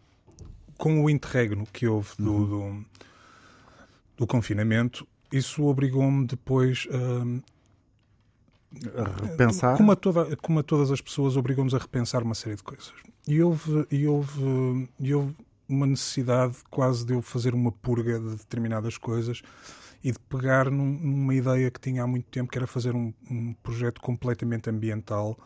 com 0.79 1.03
o 1.03 1.11
interregno 1.11 1.67
que 1.73 1.87
houve 1.87 2.11
do, 2.19 2.33
uhum. 2.33 2.81
do, 2.81 2.87
do, 4.19 4.27
confinamento, 4.27 5.07
isso 5.33 5.65
obrigou-me 5.65 6.27
depois 6.27 6.87
a 8.97 9.27
repensar. 9.27 9.77
Como 9.77 9.93
a, 9.93 9.97
toda, 9.97 10.37
como 10.37 10.59
a 10.61 10.63
todas 10.63 10.91
as 10.91 11.01
pessoas, 11.01 11.37
obrigou-nos 11.37 11.75
a 11.75 11.79
repensar 11.79 12.23
uma 12.23 12.35
série 12.35 12.57
de 12.57 12.63
coisas. 12.63 12.93
E 13.27 13.43
houve, 13.43 13.87
e 13.91 14.07
houve, 14.07 14.89
e 14.99 15.15
houve 15.15 15.35
uma 15.69 15.87
necessidade 15.87 16.57
quase 16.71 17.05
de 17.05 17.15
eu 17.15 17.23
fazer 17.23 17.55
uma 17.55 17.73
purga 17.73 18.19
de 18.19 18.37
determinadas 18.37 18.99
coisas 18.99 19.43
e 20.03 20.11
de 20.11 20.19
pegar 20.19 20.71
num, 20.71 20.99
numa 20.99 21.35
ideia 21.35 21.71
que 21.71 21.81
tinha 21.81 22.03
há 22.03 22.07
muito 22.07 22.27
tempo, 22.31 22.51
que 22.51 22.59
era 22.59 22.67
fazer 22.67 22.95
um, 22.95 23.13
um 23.31 23.55
projeto 23.63 24.01
completamente 24.01 24.69
ambiental, 24.69 25.39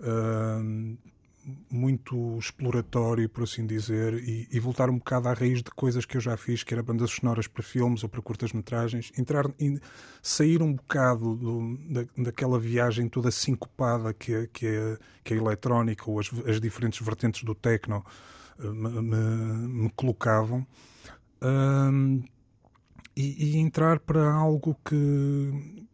uh, 0.00 0.98
muito 1.70 2.38
exploratório, 2.38 3.28
por 3.28 3.44
assim 3.44 3.66
dizer, 3.66 4.14
e, 4.14 4.48
e, 4.50 4.60
voltar 4.60 4.90
um 4.90 4.98
bocado 4.98 5.28
à 5.28 5.32
raiz 5.32 5.62
de 5.62 5.70
coisas 5.70 6.04
que 6.04 6.16
eu 6.16 6.20
já 6.20 6.36
fiz, 6.36 6.62
que 6.62 6.74
era 6.74 6.82
bandas 6.82 7.10
sonoras 7.10 7.46
para 7.46 7.62
filmes 7.62 8.02
ou 8.02 8.08
para 8.08 8.20
curtas-metragens, 8.20 9.10
entrar, 9.18 9.46
sair 10.22 10.62
um 10.62 10.74
bocado 10.74 11.34
do, 11.36 11.78
da, 11.88 12.04
daquela 12.18 12.58
viagem 12.58 13.08
toda 13.08 13.30
sincopada 13.30 14.12
que, 14.12 14.34
é, 14.34 14.46
que, 14.52 14.66
é, 14.66 14.98
que 15.24 15.34
é 15.34 15.36
a 15.36 15.40
eletrónica 15.40 16.10
ou 16.10 16.20
as, 16.20 16.30
as 16.46 16.60
diferentes 16.60 17.00
vertentes 17.00 17.42
do 17.42 17.54
techno 17.54 18.04
uh, 18.58 18.74
me, 18.74 19.00
me, 19.00 19.68
me, 19.84 19.90
colocavam. 19.90 20.66
E, 23.20 23.56
e 23.56 23.58
entrar 23.58 23.98
para 24.00 24.32
algo 24.32 24.76
que, 24.84 25.86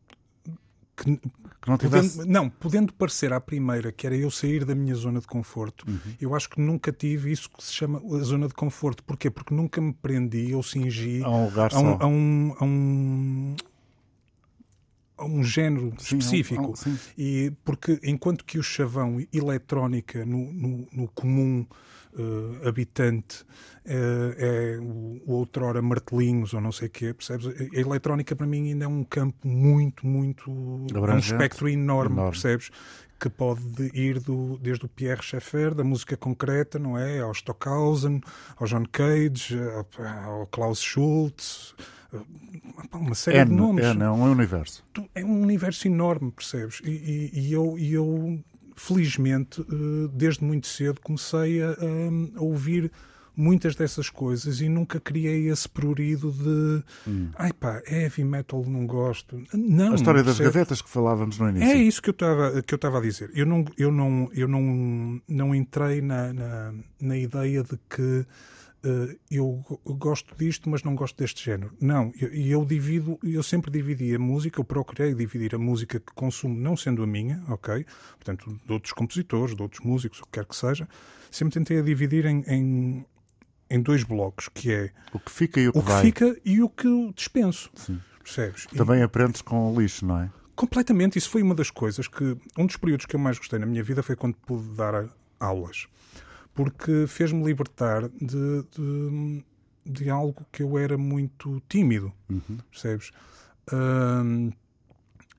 que, 0.96 1.16
que 1.16 1.68
não, 1.68 1.76
tivesse... 1.76 2.16
podendo, 2.18 2.32
não, 2.32 2.48
podendo 2.48 2.92
parecer 2.92 3.32
à 3.32 3.40
primeira 3.40 3.90
que 3.90 4.06
era 4.06 4.16
eu 4.16 4.30
sair 4.30 4.64
da 4.64 4.74
minha 4.74 4.94
zona 4.94 5.20
de 5.20 5.26
conforto, 5.26 5.84
uhum. 5.88 6.14
eu 6.20 6.34
acho 6.34 6.48
que 6.48 6.60
nunca 6.60 6.92
tive 6.92 7.32
isso 7.32 7.50
que 7.50 7.62
se 7.62 7.72
chama 7.72 8.00
a 8.00 8.22
zona 8.22 8.48
de 8.48 8.54
conforto. 8.54 9.02
Porquê? 9.02 9.30
Porque 9.30 9.52
nunca 9.52 9.80
me 9.80 9.92
prendi 9.92 10.54
ou 10.54 10.62
cingi 10.62 11.22
a 11.22 11.28
um, 11.28 11.50
a 11.58 11.78
um, 11.78 11.96
a 12.00 12.06
um, 12.06 12.54
a 12.60 12.64
um, 12.64 13.56
a 15.16 15.24
um 15.24 15.42
género 15.42 15.92
sim, 15.98 16.18
específico. 16.18 16.74
Um, 16.86 16.90
um, 16.90 16.98
e 17.16 17.52
porque 17.64 17.98
enquanto 18.02 18.44
que 18.44 18.58
o 18.58 18.62
chavão 18.62 19.24
eletrónica 19.32 20.24
no, 20.24 20.52
no, 20.52 20.88
no 20.92 21.08
comum 21.08 21.66
uh, 22.14 22.68
habitante 22.68 23.42
uh, 23.42 24.34
é 24.36 24.78
o, 24.78 25.22
o 25.26 25.32
outrora 25.32 25.80
martelinhos 25.80 26.54
ou 26.54 26.60
não 26.60 26.72
sei 26.72 26.88
o 26.88 26.90
quê, 26.90 27.14
percebes? 27.14 27.46
A 27.46 27.80
eletrónica 27.80 28.36
para 28.36 28.46
mim 28.46 28.70
ainda 28.70 28.84
é 28.84 28.88
um 28.88 29.04
campo 29.04 29.46
muito, 29.46 30.06
muito... 30.06 30.50
É 30.94 30.98
um 30.98 31.18
espectro 31.18 31.68
enorme, 31.68 32.14
enorme. 32.14 32.32
percebes? 32.32 32.70
que 33.18 33.30
pode 33.30 33.90
ir 33.94 34.20
do, 34.20 34.58
desde 34.58 34.84
o 34.84 34.88
Pierre 34.88 35.22
Schaeffer, 35.22 35.74
da 35.74 35.82
música 35.82 36.16
concreta, 36.16 36.78
não 36.78 36.98
é? 36.98 37.20
Ao 37.20 37.32
Stockhausen, 37.32 38.20
ao 38.56 38.66
John 38.66 38.84
Cage, 38.92 39.58
ao, 39.58 40.04
ao 40.06 40.46
Klaus 40.48 40.80
Schultz, 40.80 41.74
uma 42.92 43.14
série 43.14 43.38
é, 43.38 43.44
de 43.44 43.52
nomes. 43.52 43.84
É, 43.84 43.94
não, 43.94 44.26
é 44.26 44.28
um 44.28 44.32
universo. 44.32 44.84
É 45.14 45.24
um 45.24 45.42
universo 45.42 45.86
enorme, 45.86 46.30
percebes? 46.30 46.80
E, 46.84 46.90
e, 46.90 47.40
e 47.40 47.52
eu, 47.52 47.78
e 47.78 47.92
eu 47.92 48.38
felizmente, 48.76 49.62
eh, 49.62 50.08
desde 50.12 50.44
muito 50.44 50.66
cedo, 50.66 51.00
comecei 51.00 51.62
a, 51.62 51.70
a, 51.70 52.42
ouvir 52.42 52.92
muitas 53.34 53.74
dessas 53.74 54.08
coisas 54.08 54.60
e 54.60 54.68
nunca 54.68 54.98
criei 54.98 55.50
esse 55.50 55.68
prurido 55.68 56.32
de 56.32 56.82
Hum. 57.06 57.28
ai 57.36 57.52
pá, 57.52 57.82
heavy 57.86 58.24
metal 58.24 58.64
não 58.66 58.86
gosto. 58.86 59.42
Não, 59.52 59.92
A 59.92 59.94
história 59.94 60.22
das 60.22 60.38
gavetas 60.38 60.80
que 60.80 60.88
falávamos 60.88 61.38
no 61.38 61.48
início. 61.50 61.68
É 61.68 61.74
isso 61.76 62.00
que 62.00 62.08
eu 62.08 62.12
estava 62.12 62.62
que 62.62 62.72
eu 62.72 62.76
estava 62.76 62.98
a 62.98 63.00
dizer. 63.00 63.30
Eu 63.34 63.44
não 63.44 63.64
eu 63.76 63.92
não 63.92 64.30
eu 64.32 64.48
não 64.48 65.20
não 65.28 65.54
entrei 65.54 66.00
na 66.00 66.32
na, 66.32 66.74
na 67.00 67.16
ideia 67.16 67.62
de 67.62 67.78
que 67.90 68.26
eu 69.30 69.64
go- 69.68 69.80
gosto 69.94 70.34
disto, 70.36 70.68
mas 70.70 70.82
não 70.82 70.94
gosto 70.94 71.16
deste 71.18 71.44
género. 71.44 71.72
Não, 71.80 72.12
eu, 72.20 72.32
e 72.34 72.50
eu 72.50 72.64
divido, 72.64 73.18
eu 73.22 73.42
sempre 73.42 73.70
dividi 73.70 74.14
a 74.14 74.18
música, 74.18 74.60
eu 74.60 74.64
procurei 74.64 75.14
dividir 75.14 75.54
a 75.54 75.58
música 75.58 75.98
que 76.00 76.12
consumo, 76.14 76.58
não 76.58 76.76
sendo 76.76 77.02
a 77.02 77.06
minha, 77.06 77.42
ok? 77.48 77.84
Portanto, 78.16 78.60
de 78.66 78.72
outros 78.72 78.92
compositores, 78.92 79.54
de 79.56 79.62
outros 79.62 79.84
músicos, 79.84 80.20
o 80.20 80.24
que 80.24 80.32
quer 80.32 80.44
que 80.46 80.56
seja, 80.56 80.88
sempre 81.30 81.54
tentei 81.54 81.78
a 81.78 81.82
dividir 81.82 82.24
em, 82.26 82.42
em, 82.46 83.06
em 83.70 83.80
dois 83.82 84.02
blocos, 84.04 84.48
que 84.48 84.72
é 84.72 84.90
O 85.12 85.18
que 85.18 85.30
fica 85.30 85.60
e 85.60 85.68
o 85.68 85.72
que 85.72 85.78
o 85.78 85.82
que 85.82 85.88
vai. 85.88 86.02
fica 86.02 86.36
e 86.44 86.62
o 86.62 86.68
que 86.68 86.86
eu 86.86 87.12
dispenso. 87.14 87.70
Percebes? 88.22 88.66
E- 88.72 88.76
Também 88.76 89.02
aprendes 89.02 89.40
com 89.42 89.72
o 89.72 89.80
lixo, 89.80 90.04
não 90.04 90.20
é? 90.20 90.30
Completamente. 90.54 91.18
Isso 91.18 91.28
foi 91.28 91.42
uma 91.42 91.54
das 91.54 91.70
coisas 91.70 92.08
que. 92.08 92.36
Um 92.56 92.66
dos 92.66 92.76
períodos 92.76 93.04
que 93.06 93.14
eu 93.14 93.20
mais 93.20 93.36
gostei 93.38 93.58
na 93.58 93.66
minha 93.66 93.82
vida 93.84 94.02
foi 94.02 94.16
quando 94.16 94.34
pude 94.36 94.66
dar 94.74 95.06
aulas. 95.38 95.86
Porque 96.56 97.06
fez-me 97.06 97.44
libertar 97.44 98.08
de, 98.08 98.62
de, 98.74 99.44
de 99.84 100.10
algo 100.10 100.44
que 100.50 100.62
eu 100.62 100.78
era 100.78 100.96
muito 100.98 101.62
tímido. 101.68 102.12
Percebes? 102.70 103.12
Ahm, 103.72 104.50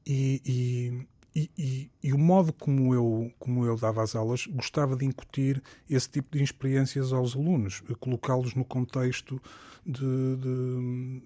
e, 0.06 0.42
e, 0.46 1.08
e, 1.36 1.52
e- 1.58 1.92
e 2.04 2.14
o 2.14 2.18
modo 2.18 2.54
como 2.54 2.94
eu, 2.94 3.32
como 3.40 3.66
eu 3.66 3.76
dava 3.76 4.04
as 4.04 4.16
aulas, 4.16 4.46
gostava 4.48 4.96
de 4.96 5.06
incutir 5.06 5.62
esse 5.90 6.10
tipo 6.10 6.38
de 6.38 6.44
experiências 6.44 7.12
aos 7.12 7.36
alunos, 7.36 7.82
colocá-los 8.00 8.54
no 8.56 8.64
contexto 8.64 9.42
de, 9.86 10.36
de, 10.38 11.22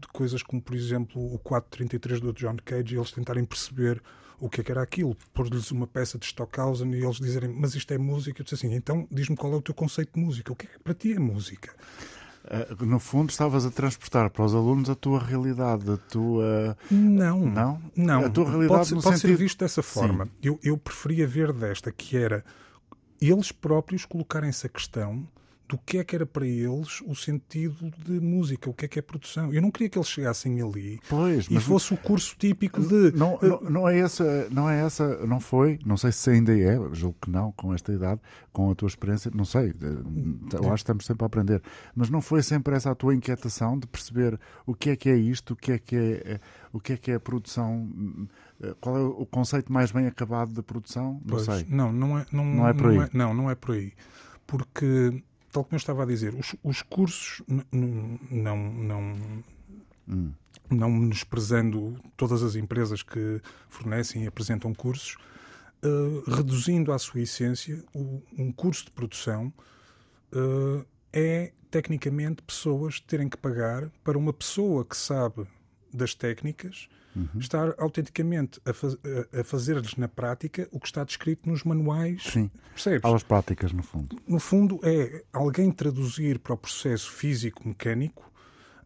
de 0.00 0.08
coisas 0.08 0.42
como, 0.42 0.60
por 0.60 0.74
exemplo, 0.74 1.20
o 1.34 1.38
433 1.38 2.20
do 2.20 2.32
John 2.32 2.56
Cage 2.64 2.94
e 2.94 2.98
eles 2.98 3.10
tentarem 3.10 3.44
perceber 3.44 4.02
o 4.38 4.50
que 4.50 4.60
é 4.60 4.64
que 4.64 4.70
era 4.70 4.82
aquilo, 4.82 5.16
pôr-lhes 5.32 5.70
uma 5.70 5.86
peça 5.86 6.18
de 6.18 6.26
Stockhausen 6.26 6.92
e 6.94 7.02
eles 7.02 7.16
dizerem, 7.16 7.48
mas 7.50 7.74
isto 7.74 7.90
é 7.94 7.96
música. 7.98 8.40
Eu 8.40 8.44
disse 8.44 8.54
assim, 8.54 8.74
então 8.74 9.08
diz-me 9.10 9.34
qual 9.36 9.52
é 9.54 9.56
o 9.56 9.62
teu 9.62 9.74
conceito 9.74 10.12
de 10.14 10.20
música, 10.20 10.52
o 10.52 10.56
que 10.56 10.66
é 10.66 10.68
que 10.70 10.78
para 10.78 10.92
ti 10.92 11.12
é 11.14 11.18
música? 11.18 11.72
Ah, 12.44 12.66
No 12.84 12.98
fundo, 13.00 13.30
estavas 13.30 13.64
a 13.64 13.70
transportar 13.70 14.28
para 14.30 14.44
os 14.44 14.54
alunos 14.54 14.90
a 14.90 14.94
tua 14.94 15.18
realidade, 15.18 15.90
a 15.90 15.96
tua. 15.96 16.76
Não. 16.90 17.46
Não? 17.46 17.82
Não. 17.96 18.24
A 18.26 18.28
tua 18.30 18.44
realidade 18.44 18.68
pode, 18.78 18.88
ser, 18.88 18.94
no 18.96 19.02
pode 19.02 19.16
sentido- 19.16 19.36
ser 19.38 19.42
visto 19.42 19.58
dessa 19.60 19.82
forma. 19.82 20.28
Eu, 20.42 20.60
eu 20.62 20.76
preferia 20.76 21.26
ver 21.26 21.50
desta, 21.52 21.90
que 21.90 22.16
era 22.18 22.44
eles 23.20 23.50
próprios 23.50 24.04
colocarem-se 24.04 24.66
a 24.66 24.68
questão 24.68 25.26
do 25.68 25.76
que 25.78 25.98
é 25.98 26.04
que 26.04 26.14
era 26.14 26.24
para 26.24 26.46
eles 26.46 27.00
o 27.06 27.14
sentido 27.14 27.90
de 28.04 28.20
música, 28.20 28.70
o 28.70 28.74
que 28.74 28.84
é 28.84 28.88
que 28.88 28.98
é 28.98 29.02
produção. 29.02 29.52
Eu 29.52 29.60
não 29.60 29.70
queria 29.70 29.88
que 29.88 29.98
eles 29.98 30.08
chegassem 30.08 30.60
ali 30.62 31.00
Pois, 31.08 31.48
e 31.50 31.58
fosse 31.58 31.92
o 31.92 31.96
curso 31.96 32.36
típico 32.38 32.80
de. 32.80 33.10
Não, 33.16 33.38
não, 33.42 33.60
não 33.62 33.88
é 33.88 33.98
essa, 33.98 34.48
não 34.50 34.70
é 34.70 34.80
essa, 34.80 35.26
não 35.26 35.40
foi, 35.40 35.78
não 35.84 35.96
sei 35.96 36.12
se 36.12 36.30
ainda 36.30 36.56
é, 36.56 36.76
julgo 36.92 37.16
que 37.20 37.30
não, 37.30 37.50
com 37.52 37.74
esta 37.74 37.92
idade, 37.92 38.20
com 38.52 38.70
a 38.70 38.74
tua 38.74 38.86
experiência, 38.86 39.30
não 39.34 39.44
sei, 39.44 39.70
eh, 39.70 40.54
eu 40.54 40.64
acho 40.66 40.68
que 40.68 40.74
estamos 40.76 41.04
sempre 41.04 41.24
a 41.24 41.26
aprender, 41.26 41.60
mas 41.94 42.08
não 42.10 42.20
foi 42.20 42.42
sempre 42.42 42.74
essa 42.74 42.90
a 42.90 42.94
tua 42.94 43.14
inquietação 43.14 43.78
de 43.78 43.86
perceber 43.86 44.38
o 44.64 44.74
que 44.74 44.90
é 44.90 44.96
que 44.96 45.08
é 45.08 45.16
isto, 45.16 45.52
o 45.54 45.56
que 45.56 45.72
é 45.72 45.78
que 45.78 45.96
é, 45.96 46.22
eh, 46.34 46.40
o 46.72 46.78
que 46.80 46.92
é 46.92 46.96
que 46.96 47.10
é 47.10 47.14
a 47.16 47.20
produção, 47.20 47.90
eh, 48.62 48.74
qual 48.80 48.96
é 48.96 49.00
o 49.00 49.26
conceito 49.26 49.72
mais 49.72 49.90
bem 49.90 50.06
acabado 50.06 50.52
da 50.52 50.62
produção? 50.62 51.14
Não 51.24 51.36
Pois, 51.36 51.44
sei. 51.44 51.66
Não, 51.68 51.92
não 51.92 52.18
é, 52.18 52.24
não, 52.32 52.44
Não 52.44 52.68
é 52.68 52.72
por 52.72 52.86
aí. 52.90 53.08
não, 53.12 53.34
não 53.34 53.50
é 53.50 53.54
por 53.56 53.74
aí. 53.74 53.92
Porque, 54.46 55.22
tal 55.56 55.64
como 55.64 55.74
eu 55.76 55.78
estava 55.78 56.02
a 56.02 56.06
dizer, 56.06 56.34
os, 56.34 56.54
os 56.62 56.82
cursos 56.82 57.42
não, 58.30 58.58
não, 58.58 59.16
Hum. 60.08 60.32
não 60.70 60.90
menosprezando 60.90 61.98
todas 62.16 62.42
as 62.42 62.54
empresas 62.54 63.02
que 63.02 63.40
fornecem 63.68 64.22
e 64.22 64.26
apresentam 64.26 64.72
cursos, 64.74 65.16
eh, 65.82 66.30
reduzindo 66.36 66.92
à 66.92 66.98
sua 66.98 67.22
essência, 67.22 67.82
o- 67.94 68.22
um 68.38 68.52
curso 68.52 68.84
de 68.84 68.90
produção 68.92 69.52
eh, 70.32 70.84
é 71.12 71.52
tecnicamente 71.70 72.42
pessoas 72.42 73.00
terem 73.00 73.28
que 73.28 73.36
pagar 73.36 73.90
para 74.04 74.16
uma 74.18 74.32
pessoa 74.32 74.84
que 74.84 74.96
sabe 74.96 75.46
das 75.96 76.14
técnicas 76.14 76.88
estar 77.40 77.74
autenticamente 77.78 78.60
a, 78.66 78.74
faz- 78.74 78.98
a- 79.32 79.40
a 79.40 79.42
fazer-lhes 79.44 79.96
na 79.96 80.06
prática 80.06 80.68
o 80.70 80.78
que 80.78 80.86
está 80.86 81.02
descrito 81.02 81.48
nos 81.48 81.64
manuais. 81.64 82.22
Sim, 82.24 82.50
Percebes? 82.74 83.02
aulas 83.04 83.22
práticas 83.22 83.72
no 83.72 83.82
fundo. 83.82 84.20
No 84.28 84.38
fundo, 84.38 84.78
é 84.82 85.24
alguém 85.32 85.72
traduzir 85.72 86.38
para 86.38 86.52
o 86.52 86.58
processo 86.58 87.10
físico-mecânico 87.10 88.30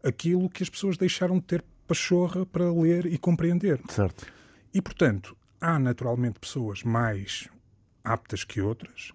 aquilo 0.01 0.49
que 0.49 0.63
as 0.63 0.69
pessoas 0.69 0.95
deixaram 0.97 1.35
de 1.39 1.43
ter 1.45 1.63
pachorra 1.85 2.45
para 2.45 2.71
ler 2.71 3.05
e 3.05 3.17
compreender. 3.17 3.81
Certo. 3.89 4.25
E, 4.73 4.81
portanto, 4.81 5.35
há 5.59 5.77
naturalmente 5.77 6.39
pessoas 6.39 6.83
mais 6.83 7.49
aptas 8.03 8.45
que 8.45 8.61
outras, 8.61 9.11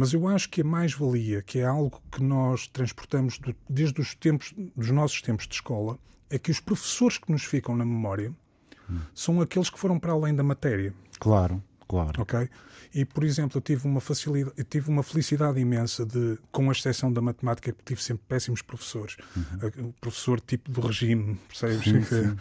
mas 0.00 0.12
eu 0.14 0.26
acho 0.26 0.48
que 0.48 0.62
a 0.62 0.64
mais-valia, 0.64 1.42
que 1.42 1.58
é 1.58 1.64
algo 1.66 2.00
que 2.10 2.22
nós 2.22 2.66
transportamos 2.66 3.38
do- 3.38 3.54
desde 3.68 4.00
os 4.00 4.14
tempos, 4.14 4.54
dos 4.74 4.90
nossos 4.90 5.20
tempos 5.20 5.46
de 5.46 5.54
escola, 5.54 5.98
é 6.30 6.38
que 6.38 6.50
os 6.50 6.58
professores 6.58 7.18
que 7.18 7.30
nos 7.30 7.44
ficam 7.44 7.76
na 7.76 7.84
memória 7.84 8.32
são 9.14 9.40
aqueles 9.40 9.68
que 9.70 9.78
foram 9.78 9.98
para 10.00 10.12
além 10.12 10.34
da 10.34 10.42
matéria. 10.42 10.92
Claro, 11.18 11.62
claro. 11.86 12.20
Ok? 12.22 12.48
E, 12.92 13.04
por 13.04 13.22
exemplo, 13.22 13.58
eu 13.58 13.62
tive 13.62 13.86
uma 13.86 14.00
facilidade, 14.00 14.64
tive 14.64 14.88
uma 14.90 15.02
felicidade 15.04 15.60
imensa 15.60 16.04
de, 16.04 16.38
com 16.50 16.68
a 16.68 16.72
exceção 16.72 17.12
da 17.12 17.20
matemática, 17.20 17.70
que 17.72 17.84
tive 17.84 18.02
sempre 18.02 18.24
péssimos 18.26 18.62
professores. 18.62 19.16
O 19.78 19.92
professor 20.00 20.40
tipo 20.40 20.72
do 20.72 20.80
regime, 20.80 21.38
percebes? 21.46 21.84
Sim, 21.84 22.02
sim. 22.02 22.36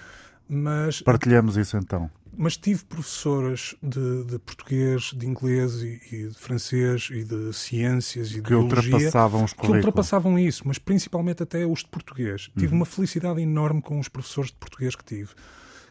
Mas, 0.47 1.01
Partilhamos 1.03 1.55
isso 1.57 1.77
então. 1.77 2.09
Mas 2.37 2.55
tive 2.57 2.83
professoras 2.85 3.75
de, 3.81 4.23
de 4.23 4.39
português, 4.39 5.11
de 5.15 5.25
inglês 5.25 5.81
e, 5.81 5.99
e 6.11 6.27
de 6.29 6.35
francês 6.35 7.09
e 7.11 7.23
de 7.23 7.53
ciências 7.53 8.31
e 8.31 8.35
de 8.35 8.41
Que 8.41 8.49
biologia 8.49 8.93
ultrapassavam 8.93 9.43
os 9.43 9.51
que 9.51 9.57
currículos. 9.57 9.85
ultrapassavam 9.85 10.39
isso, 10.39 10.63
mas 10.67 10.77
principalmente 10.77 11.43
até 11.43 11.65
os 11.65 11.79
de 11.79 11.87
português. 11.89 12.49
Tive 12.57 12.67
Uhum. 12.73 12.79
uma 12.79 12.85
felicidade 12.85 13.41
enorme 13.41 13.81
com 13.81 13.99
os 13.99 14.07
professores 14.07 14.51
de 14.51 14.57
português 14.57 14.95
que 14.95 15.03
tive, 15.03 15.29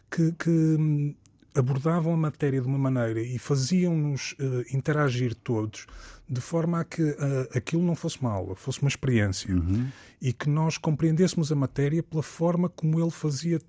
que, 0.09 0.31
que, 0.33 0.49
hum, 0.49 1.13
abordavam 1.55 2.13
a 2.13 2.17
matéria 2.17 2.61
de 2.61 2.67
uma 2.67 2.77
maneira 2.77 3.21
e 3.21 3.37
faziam-nos 3.39 4.35
eh, 4.39 4.65
interagir 4.75 5.33
todos 5.35 5.87
de 6.29 6.39
forma 6.39 6.79
a 6.79 6.83
que 6.85 7.01
eh, 7.01 7.49
aquilo 7.57 7.81
não 7.83 7.95
fosse 7.95 8.21
uma 8.21 8.31
aula, 8.31 8.55
fosse 8.55 8.81
uma 8.81 8.87
experiência 8.87 9.53
Uhum. 9.53 9.87
e 10.21 10.31
que 10.31 10.47
nós 10.47 10.77
compreendêssemos 10.77 11.51
a 11.51 11.55
matéria 11.55 12.03
pela 12.03 12.21
forma 12.23 12.69
como 12.69 12.99
ele 13.01 13.09
fazia 13.11 13.59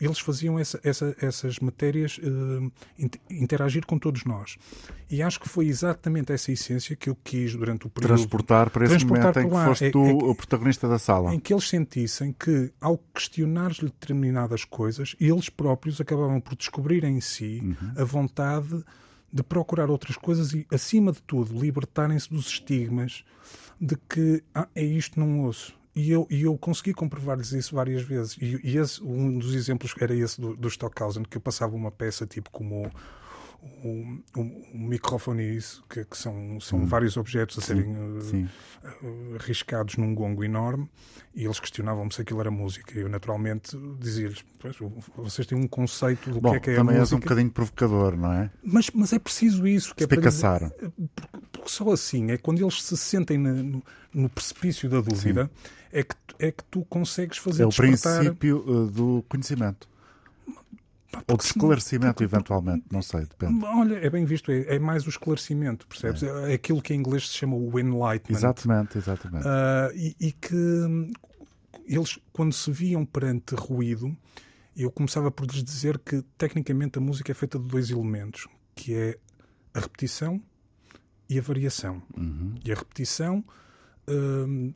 eles 0.00 0.18
faziam 0.18 0.58
essa- 0.58 0.80
essa- 0.84 1.14
essas 1.20 1.58
matérias 1.58 2.18
int- 2.98 3.16
interagir 3.30 3.84
com 3.86 3.98
todos 3.98 4.24
nós. 4.24 4.56
E 5.10 5.22
acho 5.22 5.40
que 5.40 5.48
foi 5.48 5.66
exatamente 5.66 6.32
essa 6.32 6.52
essência 6.52 6.94
que 6.94 7.08
eu 7.10 7.16
quis 7.24 7.54
durante 7.54 7.86
o 7.86 7.90
período 7.90 8.14
Transportar 8.16 8.70
para 8.70 8.84
esse 8.84 8.92
Transportar 8.96 9.34
momento 9.34 9.46
em 9.46 9.48
que 9.58 9.64
foste 9.66 9.84
É- 9.86 9.90
tu 9.90 10.04
é 10.06 10.12
o 10.12 10.34
protagonista 10.34 10.88
da 10.88 10.98
sala. 10.98 11.34
em 11.34 11.40
que 11.40 11.52
eles 11.52 11.68
sentissem 11.68 12.32
que, 12.38 12.70
ao 12.80 12.98
questionar-lhe 13.14 13.82
determinadas 13.86 14.64
coisas, 14.64 15.16
eles 15.20 15.48
próprios 15.48 16.00
acabavam 16.00 16.40
por 16.40 16.54
descobrir 16.56 17.04
em 17.04 17.20
si 17.20 17.62
a 17.96 18.04
vontade 18.04 18.84
de 19.32 19.42
procurar 19.42 19.90
outras 19.90 20.16
coisas 20.16 20.52
e, 20.54 20.66
acima 20.72 21.12
de 21.12 21.20
tudo, 21.22 21.58
libertarem-se 21.58 22.30
dos 22.30 22.46
estigmas 22.46 23.24
de 23.80 23.96
que 24.08 24.42
ah, 24.54 24.66
é 24.74 24.82
isto, 24.84 25.18
não 25.20 25.40
ouço. 25.40 25.74
E 25.94 26.10
eu, 26.12 26.26
e 26.30 26.42
eu 26.42 26.56
consegui 26.56 26.94
comprovar-lhes 26.94 27.50
isso 27.52 27.74
várias 27.74 28.02
vezes. 28.02 28.36
E, 28.40 28.60
e 28.62 28.76
esse, 28.76 29.02
um 29.02 29.38
dos 29.38 29.54
exemplos 29.54 29.92
era 30.00 30.14
esse 30.14 30.40
do, 30.40 30.54
do 30.56 30.68
Stockhausen, 30.68 31.24
que 31.24 31.36
eu 31.36 31.40
passava 31.40 31.74
uma 31.74 31.90
peça 31.90 32.24
tipo 32.26 32.50
como 32.50 32.88
o, 33.60 34.20
o, 34.36 34.40
o 34.72 34.78
microfone 34.78 35.56
isso, 35.56 35.84
que, 35.90 36.04
que 36.04 36.16
são, 36.16 36.60
são 36.60 36.86
vários 36.86 37.16
objetos 37.16 37.58
a 37.58 37.60
serem 37.60 37.92
eh, 37.92 38.20
Sim. 38.20 38.48
eh, 38.84 39.36
arriscados 39.40 39.96
num 39.96 40.14
gongo 40.14 40.44
enorme 40.44 40.88
e 41.34 41.44
eles 41.44 41.58
questionavam-me 41.58 42.12
se 42.14 42.20
aquilo 42.22 42.40
era 42.40 42.50
música. 42.52 42.96
E 42.96 43.02
eu, 43.02 43.08
naturalmente, 43.08 43.76
dizia-lhes: 43.98 44.44
"Pois, 44.60 44.76
vocês 45.16 45.44
têm 45.48 45.58
um 45.58 45.66
conceito 45.66 46.30
do 46.30 46.40
Bom, 46.40 46.50
que 46.52 46.56
é 46.56 46.60
que 46.60 46.70
é 46.70 46.74
a 46.74 46.76
também 46.76 46.94
és 46.96 47.10
um 47.12 47.16
música. 47.16 47.28
bocadinho 47.34 47.50
provocador, 47.50 48.16
não 48.16 48.32
é? 48.32 48.50
mas, 48.62 48.90
mas 48.94 49.12
é 49.12 49.18
preciso 49.18 49.66
isso. 49.66 49.92
Que 49.96 50.04
é 50.04 50.06
para 50.06 50.16
Espicaçar. 50.18 50.70
porque, 50.70 50.92
porque 51.50 51.68
só 51.68 51.90
assim 51.90 52.30
é 52.30 52.38
quando 52.38 52.60
eles 52.62 52.80
se 52.80 52.96
sentem 52.96 53.38
na- 53.38 53.52
no, 53.54 53.82
no 54.14 54.28
precipício 54.28 54.88
da 54.88 55.00
dúvida 55.00 55.50
é 55.92 56.02
que, 56.02 56.14
tu- 56.26 56.36
é 56.38 56.50
que 56.52 56.64
tu 56.64 56.84
consegues 56.86 57.38
fazer 57.38 57.62
É 57.62 57.66
o 57.66 57.68
despertar. 57.70 58.18
princípio 58.20 58.64
uh, 58.68 58.86
do 58.90 59.24
conhecimento. 59.28 59.88
Ou 61.26 61.36
de 61.38 61.42
esclarecimento, 61.44 62.22
eventualmente. 62.22 62.84
Não 62.92 63.00
sei, 63.00 63.20
depende. 63.22 63.64
Olha, 63.64 63.96
é 63.96 64.10
bem 64.10 64.24
visto, 64.26 64.52
é, 64.52 64.76
é 64.76 64.78
mais 64.78 65.06
o 65.06 65.08
esclarecimento, 65.08 65.86
percebes? 65.86 66.22
É. 66.22 66.52
aquilo 66.52 66.82
que 66.82 66.92
em 66.92 66.98
inglês 66.98 67.28
se 67.28 67.34
chama 67.34 67.56
o 67.56 67.78
enlightenment. 67.78 68.38
Exatamente, 68.38 68.98
exatamente. 68.98 69.46
Ah, 69.48 69.90
e, 69.94 70.14
e 70.20 70.32
que 70.32 70.54
eles, 71.86 72.18
quando 72.32 72.52
se 72.52 72.70
viam 72.70 73.06
perante 73.06 73.54
ruído, 73.54 74.14
eu 74.76 74.90
começava 74.90 75.30
por 75.30 75.46
lhes 75.46 75.64
dizer 75.64 75.98
que 75.98 76.22
tecnicamente 76.36 76.98
a 76.98 77.00
música 77.00 77.32
é 77.32 77.34
feita 77.34 77.58
de 77.58 77.66
dois 77.66 77.90
elementos, 77.90 78.46
que 78.74 78.94
é 78.94 79.18
a 79.74 79.80
repetição 79.80 80.40
e 81.28 81.38
a 81.38 81.42
variação. 81.42 82.02
Uhum. 82.16 82.54
E 82.64 82.70
a 82.70 82.74
repetição 82.74 83.42
hum, 84.06 84.72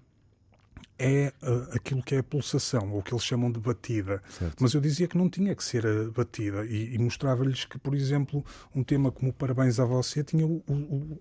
é 1.05 1.33
uh, 1.43 1.75
aquilo 1.77 2.03
que 2.03 2.15
é 2.15 2.19
a 2.19 2.23
pulsação, 2.23 2.93
ou 2.93 3.01
o 3.01 3.03
que 3.03 3.13
eles 3.13 3.25
chamam 3.25 3.51
de 3.51 3.59
batida. 3.59 4.23
Certo. 4.39 4.57
Mas 4.61 4.73
eu 4.75 4.81
dizia 4.81 5.09
que 5.09 5.19
não 5.19 5.29
tinha 5.29 5.55
que 5.55 5.65
ser 5.65 5.85
a 5.87 6.11
batida 6.11 6.65
e, 6.65 6.95
e 6.95 6.99
mostrava-lhes 6.99 7.65
que, 7.65 7.79
por 7.79 7.95
exemplo, 7.95 8.45
um 8.75 8.83
tema 8.85 9.11
como 9.11 9.33
Parabéns 9.33 9.81
a 9.81 9.85
Você 9.85 10.23
tinha 10.23 10.47
o, 10.47 10.63
o- 10.69 11.19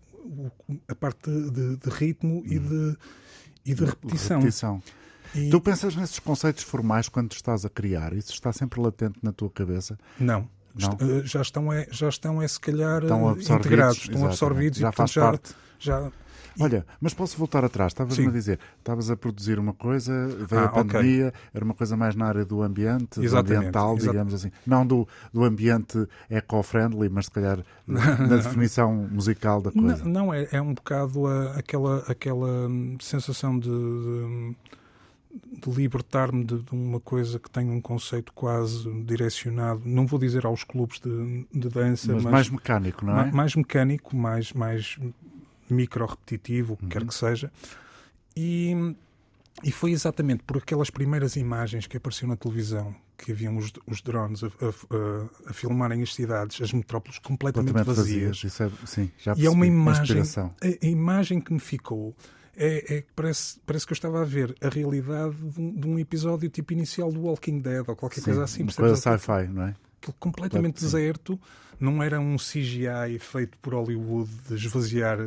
o- 0.70 0.80
a 0.88 0.94
parte 0.96 1.30
de, 1.30 1.78
de 1.78 1.90
ritmo 1.90 2.44
e, 2.46 2.60
de, 2.60 2.98
e 3.66 3.74
de 3.74 3.86
repetição. 3.86 4.40
Repetição. 4.40 4.84
E- 5.34 5.50
Tu 5.50 5.62
pensas 5.62 5.96
nesses 5.96 6.20
conceitos 6.20 6.64
formais 6.64 7.10
quando 7.10 7.32
estás 7.32 7.66
a 7.66 7.70
criar? 7.70 8.14
Isso 8.14 8.34
está 8.34 8.52
sempre 8.54 8.80
latente 8.82 9.18
na 9.24 9.32
tua 9.32 9.50
cabeça? 9.50 9.98
Não. 10.20 10.48
Não? 10.76 10.98
Eh, 11.02 11.24
Já 11.26 11.42
estão, 11.42 11.72
é, 11.74 11.88
já 11.92 12.08
estão 12.08 12.42
é, 12.42 12.48
se 12.48 12.60
calhar, 12.60 13.02
Estão 13.04 13.30
eh, 13.30 13.34
integrados, 13.42 13.98
estão 13.98 14.12
exatamente. 14.14 14.26
absorvidos 14.26 14.80
Já 14.80 14.88
e, 14.88 14.92
portanto, 14.92 14.98
faz 14.98 15.12
já, 15.12 15.22
parte. 15.22 15.56
já 15.80 16.12
Olha, 16.60 16.86
mas 17.00 17.14
posso 17.14 17.38
voltar 17.38 17.64
atrás? 17.64 17.92
Estavas-me 17.92 18.28
a 18.28 18.32
dizer, 18.32 18.60
estavas 18.78 19.10
a 19.10 19.16
produzir 19.16 19.58
uma 19.58 19.74
coisa, 19.74 20.28
veio 20.48 20.62
Ah, 20.64 20.66
a 20.66 20.70
pandemia, 20.70 21.34
era 21.54 21.64
uma 21.64 21.74
coisa 21.74 21.96
mais 21.96 22.16
na 22.16 22.26
área 22.26 22.44
do 22.46 22.62
ambiente, 22.62 23.16
do 23.20 23.24
Exatamente, 23.26 23.58
ambiental, 23.60 23.96
exa- 23.96 24.08
digamos 24.12 24.34
assim. 24.34 24.52
Não 24.66 24.86
do, 24.86 25.08
do 25.34 25.44
ambiente 25.44 26.08
eco-friendly, 26.30 27.10
mas 27.10 27.26
se 27.26 27.32
calhar 27.32 27.60
na 27.88 28.36
definição 28.38 28.94
musical 29.12 29.62
da 29.62 29.72
coisa. 29.72 30.04
Não, 30.04 30.26
não, 30.26 30.34
é, 30.34 30.48
é 30.52 30.62
um 30.62 30.74
bocado 30.74 31.26
a- 31.26 31.54
aquela, 31.58 32.00
aquela 32.08 32.68
hum, 32.68 32.98
sensação 33.00 33.58
de, 33.58 33.70
de- 33.70 34.56
de 35.62 35.70
libertar-me 35.72 36.44
de, 36.44 36.62
de 36.62 36.72
uma 36.74 37.00
coisa 37.00 37.40
que 37.40 37.50
tem 37.50 37.70
um 37.70 37.80
conceito 37.80 38.34
quase 38.34 38.90
direcionado, 39.04 39.82
não 39.86 40.06
vou 40.06 40.20
dizer 40.20 40.46
aos 40.46 40.64
clubes 40.64 41.00
de, 41.00 41.70
dança, 41.70 42.14
mas, 42.14 42.24
mas, 42.24 42.32
mais 42.32 42.50
mecânico, 42.50 43.06
não 43.06 43.14
é? 43.20 43.26
ma- 43.28 43.32
mais 43.32 43.56
mecânico, 43.56 44.16
mais, 44.16 44.52
mais 44.54 44.98
micro-repetitivo, 45.74 46.74
o 46.74 46.78
que 46.78 46.84
Uhum. 46.84 46.90
quer 46.90 47.06
que 47.06 47.14
seja. 47.14 47.52
E, 48.36 48.96
e 49.64 49.72
foi 49.72 49.92
exatamente 49.92 50.44
por 50.44 50.58
aquelas 50.58 50.90
primeiras 50.90 51.36
imagens 51.36 51.88
que 51.88 51.98
apareciam 51.98 52.30
na 52.30 52.36
televisão, 52.36 52.96
que 53.18 53.32
haviam 53.32 53.58
os, 53.58 53.72
os 53.86 54.02
drones 54.02 54.44
a, 54.44 54.48
a- 54.48 55.50
a- 55.50 55.54
filmarem 55.54 56.02
as 56.02 56.14
cidades, 56.14 56.62
as 56.62 56.72
metrópoles 56.74 57.20
completamente, 57.20 57.74
Completamente 57.74 57.96
vazias. 57.98 58.28
vazias. 58.38 58.44
Isso 58.54 58.64
é, 58.64 58.72
sim, 58.86 59.12
já 59.20 59.34
E 59.38 59.46
é 59.46 59.50
uma 59.50 59.66
imagem. 59.68 60.22
A, 60.22 60.86
a 60.86 60.88
imagem 60.88 61.40
que 61.42 61.54
me 61.54 61.60
ficou 61.60 62.16
é, 62.56 62.96
é 62.98 63.02
que 63.02 63.08
parece, 63.16 63.60
parece 63.66 63.86
que 63.86 63.94
eu 63.94 63.96
estava 63.96 64.22
a 64.22 64.26
ver 64.26 64.56
a 64.62 64.70
realidade 64.70 65.36
de 65.36 65.60
um, 65.62 65.74
de 65.74 65.88
um 65.88 66.00
episódio 66.00 66.50
tipo 66.50 66.74
inicial 66.74 67.12
do 67.12 67.22
Walking 67.22 67.60
Dead 67.60 67.88
ou 67.88 67.96
qualquer 67.96 68.20
Sim, 68.20 68.26
coisa 68.26 68.44
assim. 68.44 68.64
uma 68.64 68.74
coisa 68.74 68.96
sci-fi, 68.96 69.48
não 69.50 69.64
é? 69.68 69.76
Aquilo 70.02 70.16
completamente 70.20 70.82
deserto, 70.82 71.40
não 71.80 72.02
era 72.02 72.20
um 72.20 72.36
CGI 72.36 73.20
feito 73.20 73.56
por 73.60 73.76
Hollywood 73.76 74.32
de 74.48 74.56
esvaziar 74.56 75.20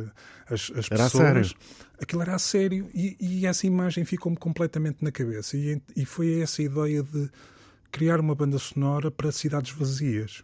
as, 0.49 0.69
as 0.75 0.89
Era 0.89 1.03
pessoas. 1.05 1.47
sério. 1.47 1.55
Aquilo 2.01 2.21
era 2.21 2.35
a 2.35 2.39
sério 2.39 2.89
e, 2.93 3.15
e 3.19 3.45
essa 3.45 3.65
imagem 3.65 4.03
ficou-me 4.03 4.37
completamente 4.37 5.01
na 5.01 5.11
cabeça. 5.13 5.55
E, 5.55 5.81
e 5.95 6.05
foi 6.05 6.41
essa 6.41 6.61
ideia 6.61 7.01
de 7.01 7.29
criar 7.89 8.19
uma 8.19 8.35
banda 8.35 8.59
sonora 8.59 9.09
para 9.09 9.31
cidades 9.31 9.71
vazias. 9.71 10.43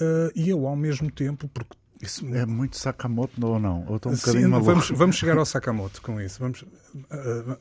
Ah, 0.00 0.30
e 0.34 0.48
eu, 0.48 0.66
ao 0.66 0.76
mesmo 0.76 1.10
tempo, 1.10 1.48
porque 1.48 1.76
isso 2.00 2.24
É 2.34 2.46
muito 2.46 2.76
Sakamoto 2.76 3.44
ou 3.46 3.58
não? 3.58 3.84
Ou 3.88 3.96
estou 3.96 4.12
um 4.12 4.14
Sim, 4.14 4.20
bocadinho 4.26 4.50
maluco? 4.50 4.70
vamos, 4.72 4.90
vamos 4.90 5.16
chegar 5.16 5.38
ao 5.38 5.46
Sakamoto 5.46 6.00
com 6.02 6.20
isso. 6.20 6.38
Vamos, 6.40 6.64
ah, 7.10 7.58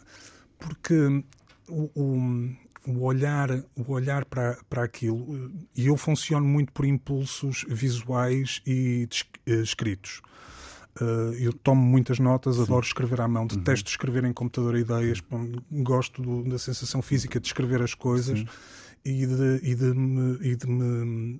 porque 0.59 1.23
o, 1.67 1.89
o- 1.95 2.55
o 2.87 3.03
olhar, 3.03 3.49
o 3.75 3.91
olhar 3.91 4.25
para, 4.25 4.57
para 4.69 4.83
aquilo, 4.83 5.51
e 5.75 5.87
eu 5.87 5.95
funciono 5.97 6.47
muito 6.47 6.71
por 6.73 6.85
impulsos 6.85 7.63
visuais 7.69 8.61
e 8.65 9.07
eh, 9.45 9.53
escritos. 9.61 10.21
Ah, 10.99 11.31
eu 11.39 11.53
tomo 11.53 11.81
muitas 11.81 12.19
notas, 12.19 12.59
adoro 12.59 12.85
escrever 12.85 13.21
à 13.21 13.27
mão, 13.27 13.47
detesto 13.47 13.89
escrever 13.89 14.23
em 14.25 14.33
computador 14.33 14.75
ideias, 14.75 15.21
gosto 15.71 16.21
do- 16.21 16.43
da 16.49 16.59
sensação 16.59 17.01
física 17.01 17.39
de 17.39 17.47
escrever 17.47 17.81
as 17.81 17.93
coisas 17.93 18.43
e 19.05 19.25
de, 19.25 19.59
e 19.63 19.73
de 19.75 19.93
me, 19.93 20.37
e 20.41 20.55
de 20.55 20.67
me 20.67 21.39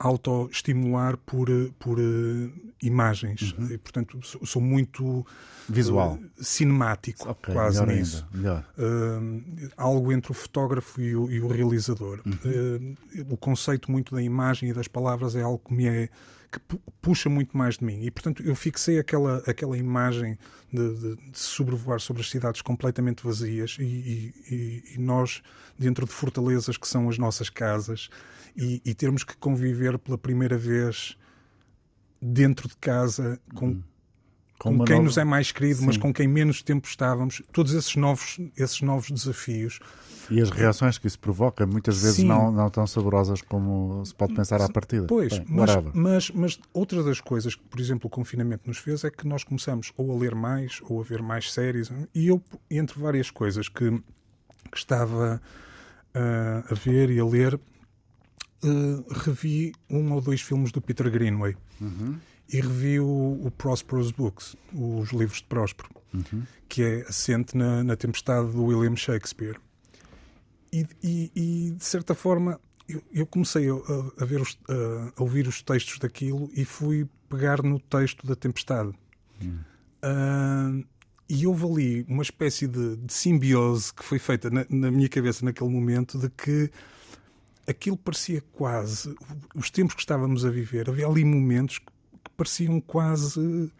autoestimular 0.00 1.16
por, 1.18 1.48
eh, 1.50 1.70
por 1.78 1.98
eh, 2.00 2.50
imagens. 2.82 3.54
E, 3.70 3.76
portanto, 3.78 4.18
sou, 4.22 4.44
sou 4.46 4.62
muito 4.62 5.24
Visual. 5.68 6.18
eh, 6.20 6.26
cinemático, 6.42 7.28
Ok, 7.28 7.52
quase 7.54 7.80
melhor 7.80 7.94
nisso. 7.96 8.26
ainda. 8.32 8.38
Melhor. 8.38 8.64
Uh, 8.78 9.68
algo 9.76 10.12
entre 10.12 10.32
o 10.32 10.34
fotógrafo 10.34 11.00
e 11.00 11.14
o, 11.14 11.30
e 11.30 11.40
o 11.40 11.46
realizador. 11.48 12.20
Uh, 12.26 12.96
o 13.32 13.36
conceito 13.36 13.90
muito 13.92 14.14
da 14.14 14.22
imagem 14.22 14.70
e 14.70 14.72
das 14.72 14.88
palavras 14.88 15.36
é 15.36 15.42
algo 15.42 15.58
que 15.58 15.74
me 15.74 15.86
é 15.86 16.08
que 16.50 16.58
pu- 16.58 16.80
puxa 17.00 17.28
muito 17.30 17.56
mais 17.56 17.78
de 17.78 17.84
mim 17.84 18.02
e 18.02 18.10
portanto 18.10 18.42
eu 18.42 18.56
fixei 18.56 18.98
aquela 18.98 19.36
aquela 19.46 19.78
imagem 19.78 20.36
de, 20.72 20.94
de- 20.96 21.16
de 21.30 21.38
sobrevoar 21.38 22.00
sobre 22.00 22.22
as 22.22 22.28
cidades 22.28 22.60
completamente 22.60 23.22
vazias 23.22 23.76
e- 23.78 24.34
e- 24.50 24.84
e 24.96 24.98
nós 24.98 25.42
dentro 25.78 26.04
de 26.04 26.10
fortalezas 26.12 26.76
que 26.76 26.88
são 26.88 27.08
as 27.08 27.16
nossas 27.18 27.48
casas 27.48 28.10
e, 28.56 28.80
e 28.84 28.94
termos 28.94 29.24
que 29.24 29.36
conviver 29.36 29.98
pela 29.98 30.18
primeira 30.18 30.56
vez 30.58 31.16
dentro 32.20 32.68
de 32.68 32.76
casa 32.76 33.40
com 33.54 33.80
com, 34.58 34.74
uma 34.74 34.84
quem 34.84 34.96
nova- 34.96 35.06
nos 35.06 35.16
é 35.16 35.24
mais 35.24 35.50
querido, 35.50 35.80
mas 35.82 35.94
Sim. 35.94 36.02
com 36.02 36.12
quem 36.12 36.28
menos 36.28 36.62
tempo 36.62 36.86
estávamos, 36.86 37.40
todos 37.50 37.72
esses 37.72 37.96
novos, 37.96 38.38
esses 38.54 38.82
novos 38.82 39.10
desafios. 39.10 39.80
E 40.30 40.38
as 40.38 40.50
reações 40.50 40.98
que 40.98 41.06
isso 41.06 41.18
provoca, 41.18 41.66
muitas 41.66 41.96
vezes 42.02 42.16
Sim. 42.16 42.26
não, 42.26 42.52
não 42.52 42.68
tão 42.68 42.86
saborosas 42.86 43.40
como 43.40 44.04
se 44.04 44.14
pode 44.14 44.34
pensar 44.34 44.60
à 44.60 44.68
partida. 44.68 45.06
Pois, 45.06 45.38
Bem, 45.38 45.46
mas, 45.48 45.70
mas, 45.94 46.30
mas 46.32 46.60
outra 46.74 47.02
das 47.02 47.22
coisas 47.22 47.54
que, 47.54 47.62
por 47.62 47.80
exemplo, 47.80 48.06
o 48.06 48.10
confinamento 48.10 48.68
nos 48.68 48.76
fez 48.76 49.02
é 49.02 49.10
que 49.10 49.26
nós 49.26 49.44
começamos 49.44 49.94
ou 49.96 50.14
a 50.14 50.18
ler 50.20 50.34
mais 50.34 50.82
ou 50.90 51.00
a 51.00 51.04
ver 51.04 51.22
mais 51.22 51.50
séries. 51.50 51.90
E 52.14 52.28
eu, 52.28 52.42
entre 52.70 53.00
várias 53.00 53.30
coisas 53.30 53.66
que, 53.66 53.90
que 54.70 54.76
estava 54.76 55.40
ah, 56.12 56.64
a 56.70 56.74
ver 56.74 57.08
e 57.08 57.18
a 57.18 57.24
ler, 57.24 57.58
ah, 58.64 59.04
revi 59.24 59.72
um 59.88 60.12
ou 60.12 60.20
dois 60.20 60.40
filmes 60.40 60.70
do 60.72 60.80
Peter 60.80 61.10
Greenway. 61.10 61.56
E 62.52 62.60
revi 62.60 62.98
o, 62.98 63.40
o 63.44 63.50
Prosperous 63.56 64.10
Books, 64.10 64.56
os 64.74 65.10
livros 65.12 65.38
de 65.38 65.44
Próspero, 65.44 65.88
que 66.68 66.82
é 66.82 67.02
assente 67.02 67.56
na, 67.56 67.84
na 67.84 67.94
Tempestade 67.96 68.50
do 68.50 68.64
William 68.64 68.96
Shakespeare. 68.96 69.56
E, 70.72 70.84
e- 71.02 71.30
e, 71.34 71.70
de 71.72 71.84
certa 71.84 72.14
forma, 72.14 72.60
eu, 72.88 73.02
eu 73.12 73.24
comecei 73.26 73.68
a, 73.70 73.74
a- 74.20 74.24
ver 74.24 74.40
os- 74.40 74.58
a- 74.68 75.12
a 75.16 75.22
ouvir 75.22 75.46
os 75.46 75.62
textos 75.62 75.98
daquilo 76.00 76.50
e 76.54 76.64
fui 76.64 77.08
pegar 77.28 77.62
no 77.62 77.78
texto 77.78 78.26
da 78.26 78.34
Tempestade. 78.34 78.92
Ah, 80.02 80.72
e 81.28 81.46
houve 81.46 81.64
ali 81.66 82.06
uma 82.08 82.22
espécie 82.22 82.66
de, 82.66 82.96
de 82.96 83.12
simbiose 83.12 83.94
que 83.94 84.02
foi 84.04 84.18
feita 84.18 84.50
na, 84.50 84.66
na 84.68 84.90
minha 84.90 85.08
cabeça 85.08 85.44
naquele 85.44 85.70
momento 85.70 86.18
de 86.18 86.28
que 86.30 86.70
aquilo 87.66 87.96
parecia 87.96 88.42
quase 88.52 89.14
os 89.54 89.70
tempos 89.70 89.94
que 89.94 90.00
estávamos 90.00 90.44
a 90.44 90.50
viver. 90.50 90.88
Havia 90.88 91.06
ali 91.06 91.24
momentos 91.24 91.78
que, 91.78 91.86
pareciam 92.36 92.80
quase 92.80 93.70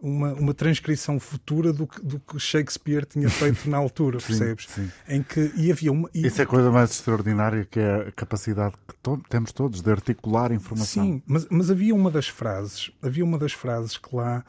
uma, 0.00 0.34
uma 0.34 0.52
transcrição 0.52 1.18
futura 1.18 1.72
do 1.72 1.86
que, 1.86 2.04
do 2.04 2.20
que 2.20 2.38
Shakespeare 2.38 3.06
tinha 3.06 3.30
feito 3.30 3.68
na 3.70 3.78
altura, 3.78 4.18
percebes? 4.24 4.66
sim. 4.68 4.90
Em 5.08 5.22
que 5.22 5.50
e 5.56 5.72
havia 5.72 5.90
uma 5.90 6.10
e- 6.14 6.26
Isso 6.26 6.40
é 6.40 6.44
a 6.44 6.46
coisa 6.46 6.70
mais 6.70 6.90
extraordinária 6.90 7.64
que 7.64 7.80
é 7.80 8.08
a 8.08 8.12
capacidade 8.12 8.74
que 8.86 8.94
to- 9.02 9.22
temos 9.28 9.52
todos 9.52 9.80
de 9.80 9.90
articular 9.90 10.52
informação. 10.52 11.02
Sim, 11.04 11.22
mas, 11.26 11.46
mas 11.50 11.70
havia 11.70 11.94
uma 11.94 12.10
das 12.10 12.28
frases, 12.28 12.90
havia 13.02 13.24
uma 13.24 13.38
das 13.38 13.52
frases 13.54 13.96
que 13.96 14.14
lá 14.14 14.44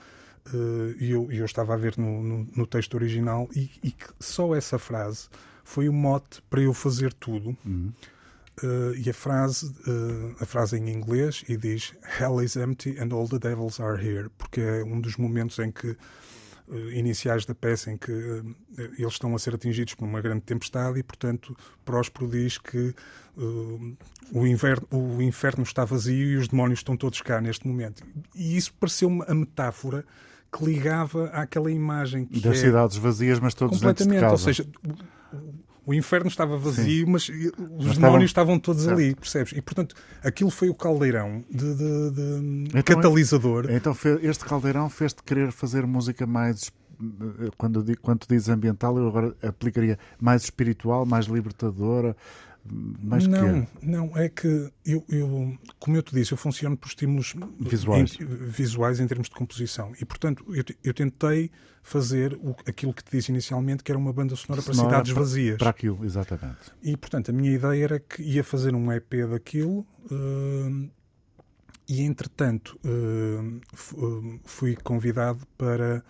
eh, 0.54 0.96
e 1.00 1.12
eu, 1.12 1.32
e 1.32 1.38
eu 1.38 1.46
estava 1.46 1.74
a 1.74 1.78
ver 1.78 1.98
no, 1.98 2.22
no, 2.22 2.48
no 2.56 2.68
texto 2.68 2.96
original 2.96 3.48
e, 3.56 3.72
e 3.82 3.92
que 3.92 4.08
só 4.20 4.54
essa 4.54 4.78
frase 4.78 5.30
foi 5.64 5.88
o 5.88 5.94
mote 5.94 6.42
para 6.50 6.62
eu 6.62 6.74
fazer 6.74 7.14
tudo. 7.14 7.56
Eh, 8.64 9.02
e 9.06 9.10
a 9.10 9.14
frase, 9.14 9.74
eh, 9.86 10.36
a 10.44 10.46
frase 10.46 10.78
em 10.78 10.90
inglês 10.90 11.44
e 11.48 11.58
diz 11.58 11.94
Hell 12.20 12.42
is 12.42 12.56
empty 12.56 12.98
and 13.00 13.14
all 13.14 13.28
the 13.28 13.40
devils 13.40 13.80
are 13.82 14.02
here, 14.02 14.30
porque 14.38 14.62
é 14.62 14.84
um 14.84 15.02
dos 15.02 15.18
momentos 15.18 15.60
em 15.60 15.72
que 15.72 15.90
eh, 15.90 16.98
iniciais 16.98 17.46
da 17.46 17.54
peça 17.54 17.92
em 17.92 17.98
que 17.98 18.12
eles 18.98 19.14
estão 19.14 19.36
a 19.36 19.40
ser 19.40 19.56
atingidos 19.56 19.94
por 19.96 20.06
uma 20.06 20.22
grande 20.22 20.42
tempestade 20.42 21.00
e, 21.00 21.04
portanto, 21.04 21.56
Próspero 21.84 22.30
diz 22.30 22.58
que 22.58 22.96
o, 24.32 24.48
inverno, 24.48 24.88
o 24.90 25.22
inferno 25.22 25.64
está 25.64 25.84
vazio 25.84 26.32
e 26.32 26.38
os 26.38 26.48
demónios 26.48 26.80
estão 26.80 26.96
todos 26.96 27.22
cá 27.22 27.42
neste 27.42 27.68
momento. 27.68 28.04
E 28.34 28.56
isso 28.56 28.74
pareceu-me 28.80 29.24
a 29.28 29.36
metáfora 29.36 30.06
que 30.52 30.64
ligava 30.64 31.28
àquela 31.28 31.70
imagem 31.70 32.26
que 32.26 32.40
Das 32.40 32.58
é 32.58 32.62
cidades 32.62 32.96
vazias, 32.96 33.40
mas 33.40 33.54
todos 33.54 33.82
dentro 33.82 34.06
de 34.08 34.20
casa. 34.20 34.32
ou 34.32 34.38
seja, 34.38 34.66
o- 35.86 35.94
inferno 35.94 36.28
estava 36.28 36.58
vazio, 36.58 37.08
mas 37.08 37.24
os 37.30 37.36
estavam- 37.36 37.94
demónios 37.96 38.30
estavam 38.32 38.60
todos 38.60 38.84
Certo. 38.84 38.98
ali, 38.98 39.16
percebes? 39.16 39.54
E 39.54 39.62
portanto, 39.62 39.96
aquilo 40.24 40.50
foi 40.50 40.70
o 40.70 40.74
caldeirão 40.74 41.44
de, 41.50 41.76
de- 41.76 42.12
de 42.12 42.70
Então, 42.78 42.96
catalisador. 42.96 43.68
Então 43.70 43.96
este 44.22 44.46
caldeirão 44.46 44.90
fez-te 44.90 45.22
querer 45.24 45.52
fazer 45.52 45.86
música 45.86 46.26
mais, 46.26 46.72
eh, 47.02 47.50
quando, 47.58 47.84
quando 48.02 48.20
tu 48.20 48.28
dizes 48.30 48.50
ambiental, 48.50 48.98
eu 48.98 49.08
agora 49.08 49.36
aplicaria 49.44 49.98
mais 50.20 50.44
espiritual, 50.44 51.06
mais 51.06 51.26
libertadora, 51.26 52.16
Mais 52.68 53.28
não, 53.28 53.64
que 53.66 53.86
não, 53.86 54.18
é 54.18 54.28
que 54.28 54.48
eu, 54.84 55.06
eu, 55.08 55.56
como 55.78 55.96
eu 55.96 56.02
te 56.02 56.14
disse, 56.16 56.32
eu 56.32 56.38
funciono 56.38 56.76
por 56.76 56.88
estímulos 56.88 57.36
Visuais. 57.60 58.18
em, 58.20 58.26
visuais 58.26 59.00
em 59.00 59.06
termos 59.08 59.30
de 59.30 59.36
composição. 59.36 59.94
E, 60.02 60.06
portanto, 60.06 60.44
eu, 60.54 60.64
eu 60.84 60.94
tentei 60.94 61.52
fazer 61.84 62.34
o- 62.42 62.56
aquilo 62.68 62.92
que 62.92 63.04
te 63.04 63.12
disse 63.12 63.32
inicialmente, 63.32 63.84
que 63.84 63.92
era 63.92 64.00
uma 64.00 64.12
banda 64.12 64.36
sonora, 64.36 64.64
para 64.64 64.74
Sonora 64.74 64.90
cidades 64.96 65.12
vazias. 65.12 65.58
Para 65.58 65.70
aquilo, 65.70 66.04
exatamente. 66.04 66.58
E, 66.82 66.98
portanto, 66.98 67.30
a 67.30 67.34
minha 67.34 67.52
ideia 67.52 67.84
era 67.84 68.00
que 68.00 68.24
ia 68.24 68.44
fazer 68.44 68.74
um 68.74 68.92
EP 68.92 69.28
daquilo 69.30 69.86
hum, 70.12 70.90
e, 71.88 72.02
entretanto, 72.02 72.80
hum, 72.84 73.62
fui 74.44 74.76
convidado 74.76 75.46
para 75.56 76.04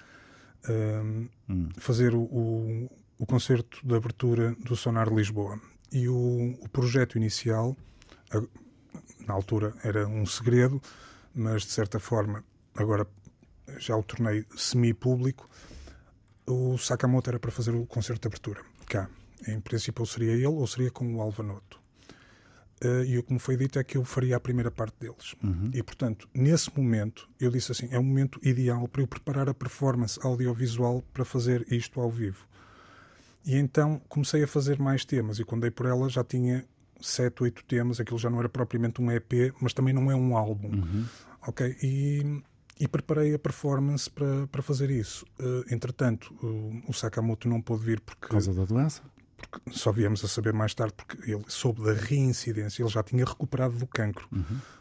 hum, 0.70 1.28
Hum. 1.50 1.70
fazer 1.78 2.16
o, 2.16 2.22
o, 2.22 2.90
o 3.20 3.26
concerto 3.26 3.86
de 3.86 3.94
abertura 3.94 4.56
do 4.64 4.76
Sonar 4.76 5.14
Lisboa. 5.14 5.60
E 5.92 6.08
o, 6.10 6.58
o 6.62 6.70
projeto 6.70 7.18
inicial, 7.18 7.76
a- 8.32 8.42
na 9.28 9.34
altura, 9.34 9.74
era 9.84 10.08
um 10.08 10.26
segredo, 10.26 10.82
mas, 11.34 11.64
de 11.64 11.72
certa 11.72 12.00
forma, 12.00 12.44
agora 12.76 13.08
já 13.78 13.96
o 13.96 14.04
tornei 14.04 14.46
semi-público. 14.56 15.50
O 16.48 16.78
Sakamoto 16.78 17.30
era 17.30 17.40
para 17.40 17.52
fazer 17.52 17.72
o 17.72 17.86
concerto 17.86 18.22
de 18.22 18.28
abertura, 18.28 18.62
cá. 18.88 19.10
Em 19.48 19.60
princípio, 19.60 20.06
seria 20.06 20.32
ele 20.34 20.46
ou 20.48 20.66
seria 20.68 20.92
com 20.92 21.16
o 21.16 21.22
Alvanoto. 21.22 21.80
Eh, 22.82 23.06
e 23.08 23.18
o 23.18 23.24
que 23.24 23.34
me 23.34 23.40
foi 23.40 23.56
dito 23.58 23.80
é 23.80 23.84
que 23.84 23.98
eu 23.98 24.04
faria 24.04 24.36
a 24.36 24.40
primeira 24.40 24.70
parte 24.70 24.96
deles. 25.00 25.36
E, 25.74 25.82
portanto, 25.82 26.28
nesse 26.34 26.76
momento, 26.78 27.28
eu 27.40 27.50
disse 27.50 27.72
assim: 27.72 27.88
é 27.92 27.98
o 27.98 28.04
momento 28.04 28.40
ideal 28.44 28.88
para 28.88 29.02
eu 29.02 29.08
preparar 29.08 29.50
a 29.50 29.54
performance 29.54 30.20
audiovisual 30.22 31.02
para 31.14 31.24
fazer 31.26 31.66
isto 31.72 32.00
ao 32.00 32.10
vivo. 32.12 32.46
E 33.46 33.56
então 33.58 34.02
comecei 34.10 34.44
a 34.44 34.48
fazer 34.48 34.80
mais 34.80 35.06
temas. 35.06 35.40
E 35.40 35.44
quando 35.44 35.62
dei 35.62 35.72
por 35.72 35.86
ela, 35.86 36.10
já 36.10 36.24
tinha 36.24 36.66
sete, 37.00 37.44
oito 37.44 37.64
temas. 37.66 38.00
Aquilo 38.00 38.18
já 38.18 38.30
não 38.30 38.40
era 38.40 38.50
propriamente 38.50 39.02
um 39.02 39.12
EP, 39.12 39.54
mas 39.62 39.74
também 39.74 39.94
não 39.94 40.10
é 40.12 40.16
um 40.16 40.36
álbum. 40.36 40.72
Ok? 41.48 41.76
E, 41.84 42.42
e 42.80 42.88
preparei 42.88 43.36
a 43.36 43.40
performance 43.40 44.10
para, 44.10 44.48
para 44.48 44.62
fazer 44.64 44.90
isso. 44.90 45.26
Eh, 45.40 45.74
entretanto, 45.74 46.34
o, 46.42 46.90
o 46.90 46.94
Sakamoto 46.94 47.48
não 47.48 47.62
pôde 47.62 47.84
vir 47.86 48.00
porque 48.00 48.22
Por 48.22 48.30
causa 48.32 48.54
da 48.54 48.66
doença? 48.66 49.02
porque 49.38 49.78
só 49.78 49.92
viemos 49.92 50.24
a 50.24 50.28
saber 50.28 50.54
mais 50.54 50.74
tarde 50.74 50.94
porque 50.96 51.30
ele 51.30 51.44
soube 51.50 51.84
da 51.84 51.94
reincidência, 51.94 52.82
ele 52.82 52.90
já 52.90 53.04
tinha 53.04 53.24
recuperado 53.26 53.76
do 53.78 53.86
cancro, 53.86 54.28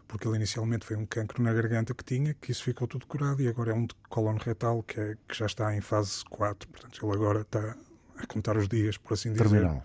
porque 0.06 0.26
ele 0.28 0.36
inicialmente 0.36 0.86
foi 0.86 0.96
um 0.96 1.04
cancro 1.04 1.42
na 1.42 1.52
garganta 1.52 1.92
que 1.92 2.04
tinha, 2.04 2.34
que 2.34 2.52
isso 2.52 2.62
ficou 2.62 2.86
tudo 2.86 3.04
curado 3.04 3.42
e 3.42 3.48
agora 3.48 3.72
é 3.72 3.74
um 3.74 3.84
de 3.84 3.94
cólon 4.08 4.36
retal 4.36 4.82
que, 4.84 4.98
é, 5.00 5.16
que 5.28 5.36
já 5.36 5.46
está 5.46 5.76
em 5.76 5.80
fase 5.80 6.24
4, 6.30 6.68
portanto 6.68 7.04
ele 7.04 7.12
agora 7.12 7.40
está 7.40 7.76
a 8.18 8.26
contar 8.26 8.56
os 8.56 8.68
dias, 8.68 8.96
por 8.96 9.14
assim 9.14 9.32
dizer. 9.32 9.44
Terminal. 9.48 9.84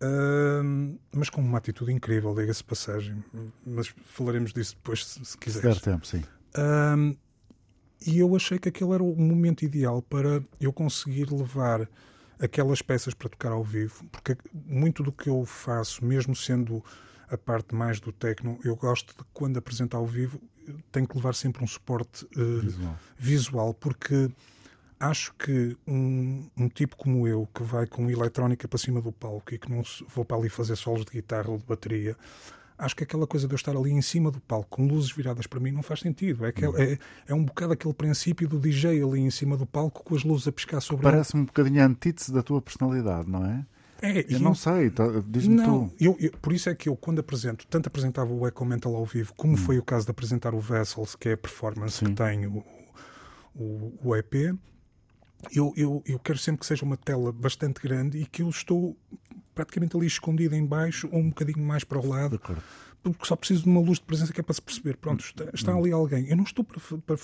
Ahm, 0.00 0.96
mas 1.12 1.28
com 1.28 1.40
uma 1.40 1.58
atitude 1.58 1.92
incrível, 1.92 2.34
diga-se 2.34 2.62
passagem, 2.62 3.22
mas 3.66 3.88
falaremos 4.06 4.52
disso 4.52 4.76
depois 4.76 5.04
se, 5.04 5.18
se 5.24 5.24
Se 5.32 5.38
quiseres. 5.38 5.80
der 5.80 5.80
tempo, 5.80 6.06
sim. 6.06 6.22
Ahm, 6.56 7.16
e 8.06 8.18
eu 8.20 8.34
achei 8.36 8.58
que 8.58 8.68
aquele 8.68 8.92
era 8.92 9.02
o 9.02 9.16
momento 9.16 9.64
ideal 9.64 10.00
para 10.02 10.40
eu 10.60 10.72
conseguir 10.72 11.32
levar 11.32 11.88
aquelas 12.40 12.80
peças 12.80 13.12
para 13.12 13.28
tocar 13.28 13.50
ao 13.50 13.64
vivo, 13.64 14.04
porque 14.12 14.36
muito 14.54 15.02
do 15.02 15.10
que 15.10 15.28
eu 15.28 15.44
faço, 15.44 16.04
mesmo 16.04 16.36
sendo 16.36 16.82
a 17.28 17.36
parte 17.36 17.74
mais 17.74 17.98
do 17.98 18.12
techno, 18.12 18.58
eu 18.64 18.76
gosto 18.76 19.08
de 19.18 19.24
quando 19.32 19.56
apresento 19.58 19.96
ao 19.96 20.06
vivo, 20.06 20.40
tenho 20.92 21.08
que 21.08 21.16
levar 21.16 21.34
sempre 21.34 21.64
um 21.64 21.66
suporte 21.66 22.24
eh, 22.36 22.60
Visual. 22.62 22.96
visual, 23.18 23.74
porque 23.74 24.30
acho 25.00 25.32
que 25.38 25.76
um, 25.86 26.48
um 26.56 26.68
tipo 26.68 26.96
como 26.96 27.26
eu, 27.26 27.48
que 27.54 27.62
vai 27.62 27.86
com 27.86 28.10
eletrónica 28.10 28.66
para 28.66 28.78
cima 28.78 29.00
do 29.00 29.12
palco 29.12 29.54
e 29.54 29.58
que 29.58 29.70
não 29.70 29.82
vou 30.14 30.24
para 30.24 30.36
ali 30.36 30.48
fazer 30.48 30.76
solos 30.76 31.04
de 31.04 31.12
guitarra 31.12 31.50
ou 31.50 31.58
de 31.58 31.64
bateria, 31.64 32.16
acho 32.76 32.94
que 32.96 33.04
aquela 33.04 33.26
coisa 33.26 33.46
de 33.46 33.52
eu 33.54 33.56
estar 33.56 33.76
ali 33.76 33.90
em 33.90 34.02
cima 34.02 34.30
do 34.30 34.40
palco 34.40 34.68
com 34.70 34.86
luzes 34.86 35.10
viradas 35.12 35.46
para 35.46 35.60
mim 35.60 35.70
não 35.70 35.82
faz 35.82 36.00
sentido. 36.00 36.44
É, 36.44 36.48
aquele- 36.48 36.82
é, 36.82 36.98
é 37.28 37.34
um 37.34 37.44
bocado 37.44 37.72
aquele 37.72 37.94
princípio 37.94 38.48
do 38.48 38.58
DJ 38.58 39.02
ali 39.02 39.20
em 39.20 39.30
cima 39.30 39.56
do 39.56 39.66
palco 39.66 40.02
com 40.02 40.14
as 40.14 40.24
luzes 40.24 40.48
a 40.48 40.52
piscar 40.52 40.80
sobre 40.80 41.02
Parece-me 41.04 41.42
um 41.42 41.46
bocadinho 41.46 41.82
a 41.82 41.86
antítese 41.86 42.32
da 42.32 42.42
tua 42.42 42.60
personalidade, 42.62 43.28
não 43.30 43.44
é? 43.44 43.66
É, 44.00 44.32
Eu 44.32 44.38
não 44.38 44.54
sei, 44.54 44.90
tá- 44.90 45.08
diz-me 45.26 45.56
não, 45.56 45.88
tu. 45.88 45.94
eu, 46.00 46.16
eu- 46.20 46.30
por 46.40 46.52
isso 46.52 46.70
é 46.70 46.74
que 46.74 46.88
eu, 46.88 46.94
quando 46.96 47.18
apresento, 47.18 47.66
tanto 47.66 47.88
apresentava 47.88 48.32
o 48.32 48.46
Echo 48.46 48.64
Mental 48.64 48.94
ao 48.94 49.04
vivo, 49.04 49.32
como 49.36 49.56
foi 49.56 49.76
o 49.76 49.82
caso 49.82 50.04
de 50.04 50.12
apresentar 50.12 50.54
o 50.54 50.60
Vessels, 50.60 51.16
que 51.16 51.30
é 51.30 51.32
a 51.32 51.36
performance 51.36 51.96
Sim. 51.98 52.06
que 52.06 52.12
tem 52.14 52.46
o, 52.46 52.64
o, 53.56 53.92
o 54.04 54.14
EP, 54.16 54.54
eu, 55.52 55.72
eu, 55.76 56.02
eu 56.06 56.18
quero 56.18 56.38
sempre 56.38 56.60
que 56.60 56.66
seja 56.66 56.84
uma 56.84 56.96
tela 56.96 57.32
bastante 57.32 57.80
grande 57.80 58.18
e 58.18 58.26
que 58.26 58.42
eu 58.42 58.48
estou 58.48 58.96
praticamente 59.54 59.96
ali 59.96 60.06
escondido 60.06 60.54
em 60.54 60.64
baixo 60.64 61.08
ou 61.12 61.18
um 61.20 61.28
bocadinho 61.28 61.64
mais 61.64 61.82
para 61.84 61.98
o 61.98 62.06
lado, 62.06 62.40
porque 63.02 63.24
só 63.26 63.34
preciso 63.36 63.62
de 63.64 63.68
uma 63.68 63.80
luz 63.80 63.98
de 63.98 64.04
presença 64.04 64.32
que 64.32 64.40
é 64.40 64.42
para 64.42 64.54
se 64.54 64.62
perceber. 64.62 64.96
Pronto, 64.96 65.20
está, 65.24 65.44
está 65.54 65.74
ali 65.74 65.90
alguém. 65.92 66.28
Eu 66.28 66.36
não 66.36 66.44
estou 66.44 66.64
para, 66.64 66.80
para, 67.00 67.16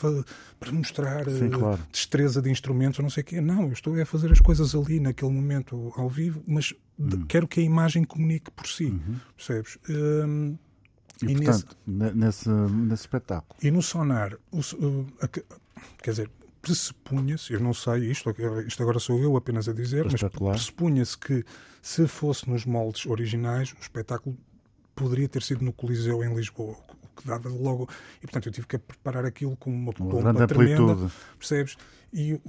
para 0.58 0.72
mostrar 0.72 1.28
Sim, 1.30 1.46
eh, 1.46 1.50
claro. 1.50 1.80
destreza 1.92 2.40
de 2.42 2.50
instrumentos 2.50 2.98
ou 2.98 3.02
não 3.04 3.10
sei 3.10 3.22
o 3.22 3.26
quê. 3.26 3.40
Não, 3.40 3.62
eu 3.64 3.72
estou 3.72 4.00
a 4.00 4.04
fazer 4.06 4.32
as 4.32 4.40
coisas 4.40 4.74
ali 4.74 4.98
naquele 5.00 5.30
momento 5.32 5.92
ao 5.96 6.08
vivo, 6.08 6.42
mas 6.46 6.72
Hum. 6.98 7.24
quero 7.28 7.48
que 7.48 7.58
a 7.58 7.62
imagem 7.64 8.04
comunique 8.04 8.50
por 8.52 8.68
si. 8.68 8.84
Uhum. 8.86 9.16
Percebes? 9.36 9.78
Hum, 9.90 10.56
E, 11.22 11.26
E 11.26 11.34
portanto, 11.36 11.76
ne- 11.86 12.12
nesse, 12.12 12.48
nesse 12.48 13.02
espetáculo. 13.02 13.56
e 13.62 13.70
no 13.70 13.80
sonar, 13.82 14.36
o 14.52 14.58
uh, 14.58 15.06
a 15.20 15.28
que- 15.28 15.44
quer 16.02 16.10
dizer, 16.10 16.30
pressupunha-se, 16.64 17.52
eu 17.52 17.60
não 17.60 17.74
sei 17.74 18.10
isto, 18.10 18.34
isto 18.66 18.82
agora 18.82 18.98
sou 18.98 19.18
eu 19.20 19.36
apenas 19.36 19.68
a 19.68 19.72
dizer, 19.72 20.04
mas 20.10 20.22
pressupunha-se 20.22 21.16
que 21.18 21.44
se 21.82 22.06
fosse 22.06 22.48
nos 22.48 22.64
moldes 22.64 23.06
originais, 23.06 23.72
o 23.72 23.80
espetáculo 23.80 24.36
poderia 24.94 25.28
ter 25.28 25.42
sido 25.42 25.64
no 25.64 25.72
Coliseu 25.72 26.24
em 26.24 26.34
Lisboa, 26.34 26.76
o 27.02 27.20
que 27.20 27.26
dava 27.26 27.48
logo. 27.48 27.88
E 28.18 28.20
portanto 28.22 28.46
eu 28.46 28.52
tive 28.52 28.66
que 28.66 28.78
preparar 28.78 29.24
aquilo 29.24 29.56
com 29.56 29.70
uma 29.70 29.92
pompa 29.92 30.46
tremenda, 30.46 30.92
amplitude. 30.92 31.12
percebes? 31.38 31.76
E 32.12 32.34
o 32.34 32.40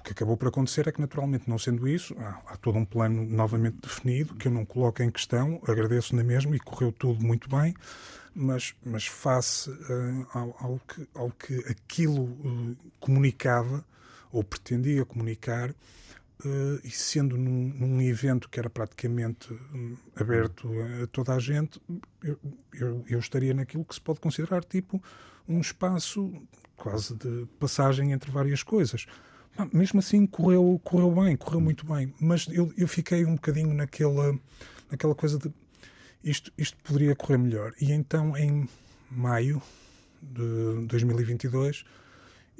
o 0.00 0.02
que 0.02 0.12
acabou 0.12 0.34
por 0.34 0.48
acontecer 0.48 0.88
é 0.88 0.92
que, 0.92 1.00
naturalmente, 1.00 1.48
não 1.48 1.58
sendo 1.58 1.86
isso, 1.86 2.16
há, 2.18 2.40
há 2.46 2.56
todo 2.56 2.78
um 2.78 2.86
plano 2.86 3.22
novamente 3.26 3.76
definido 3.82 4.34
que 4.34 4.48
eu 4.48 4.52
não 4.52 4.64
coloco 4.64 5.02
em 5.02 5.10
questão, 5.10 5.60
agradeço 5.68 6.16
na 6.16 6.24
mesma 6.24 6.56
e 6.56 6.58
correu 6.58 6.90
tudo 6.90 7.22
muito 7.22 7.46
bem, 7.48 7.74
mas, 8.34 8.74
mas 8.84 9.06
face 9.06 9.70
eh, 9.70 10.26
ao, 10.32 10.56
ao 10.58 10.80
que, 10.80 11.08
ao 11.14 11.30
que 11.30 11.54
aquilo 11.68 12.36
eh, 12.44 12.88
comunicava 12.98 13.84
ou 14.32 14.44
pretendia 14.44 15.04
comunicar, 15.04 15.70
eh, 16.44 16.80
e 16.84 16.90
sendo 16.90 17.36
num, 17.36 17.68
num 17.74 18.00
evento 18.00 18.48
que 18.48 18.58
era 18.58 18.70
praticamente 18.70 19.52
hum, 19.52 19.96
aberto 20.16 20.68
a 21.02 21.06
toda 21.08 21.34
a 21.34 21.38
gente, 21.38 21.80
eu, 22.22 22.38
eu, 22.72 23.04
eu 23.08 23.18
estaria 23.18 23.52
naquilo 23.52 23.84
que 23.84 23.94
se 23.94 24.00
pode 24.00 24.20
considerar 24.20 24.64
tipo 24.64 25.02
um 25.48 25.60
espaço 25.60 26.32
quase 26.76 27.14
de 27.14 27.46
passagem 27.58 28.12
entre 28.12 28.30
várias 28.30 28.62
coisas. 28.62 29.06
Ah, 29.58 29.68
Mesmo 29.72 29.98
assim 29.98 30.26
correu, 30.26 30.80
correu 30.82 31.10
bem, 31.12 31.36
correu 31.36 31.60
muito 31.60 31.84
bem, 31.84 32.14
mas 32.20 32.46
eu, 32.50 32.72
eu 32.76 32.88
fiquei 32.88 33.26
um 33.26 33.34
bocadinho 33.34 33.74
naquela, 33.74 34.38
naquela 34.90 35.14
coisa 35.14 35.38
de 35.38 35.52
isto, 36.22 36.52
isto 36.56 36.76
poderia 36.82 37.14
correr 37.14 37.38
melhor. 37.38 37.72
E 37.80 37.92
então 37.92 38.36
em 38.36 38.68
maio 39.10 39.62
de 40.22 40.86
2022 40.86 41.84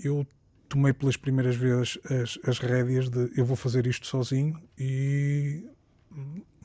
eu 0.03 0.27
tomei 0.69 0.93
pelas 0.93 1.17
primeiras 1.17 1.57
vezes 1.57 1.99
as, 2.05 2.39
as 2.49 2.59
rédeas 2.59 3.09
de 3.09 3.31
eu 3.37 3.45
vou 3.45 3.57
fazer 3.57 3.87
isto 3.87 4.07
sozinho 4.07 4.61
e 4.79 5.65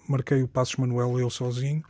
marquei 0.07 0.41
o 0.43 0.47
Passos 0.47 0.75
Manuel 0.75 1.19
eu 1.19 1.29
sozinho 1.29 1.83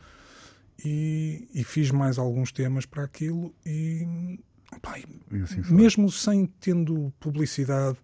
e, 0.84 1.48
e 1.54 1.62
fiz 1.62 1.90
mais 1.90 2.18
alguns 2.18 2.50
temas 2.52 2.86
para 2.86 3.04
aquilo 3.04 3.54
e, 3.64 4.38
pá, 4.80 4.98
e 4.98 5.42
assim 5.42 5.62
mesmo 5.72 6.10
sem 6.10 6.46
tendo 6.58 7.12
publicidade 7.20 7.98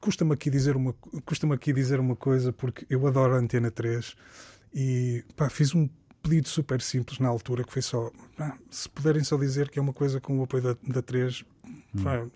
custa-me 0.00 0.32
aqui 0.32 0.48
dizer 0.48 0.76
uma 0.76 0.92
custa-me 1.24 1.54
aqui 1.54 1.72
dizer 1.72 1.98
uma 1.98 2.14
coisa 2.14 2.52
porque 2.52 2.86
eu 2.88 3.06
adoro 3.06 3.34
a 3.34 3.38
Antena 3.38 3.70
3 3.70 4.16
e 4.76 5.24
pá, 5.34 5.48
fiz 5.48 5.74
um 5.74 5.88
pedido 6.22 6.48
super 6.48 6.82
simples 6.82 7.18
na 7.18 7.28
altura 7.28 7.64
que 7.64 7.72
foi 7.72 7.80
só 7.80 8.12
se 8.68 8.86
puderem 8.90 9.24
só 9.24 9.38
dizer 9.38 9.70
que 9.70 9.78
é 9.78 9.82
uma 9.82 9.94
coisa 9.94 10.20
com 10.20 10.38
o 10.38 10.42
apoio 10.42 10.62
da, 10.62 10.76
da 10.86 11.00
3 11.00 11.44
pá, 12.04 12.26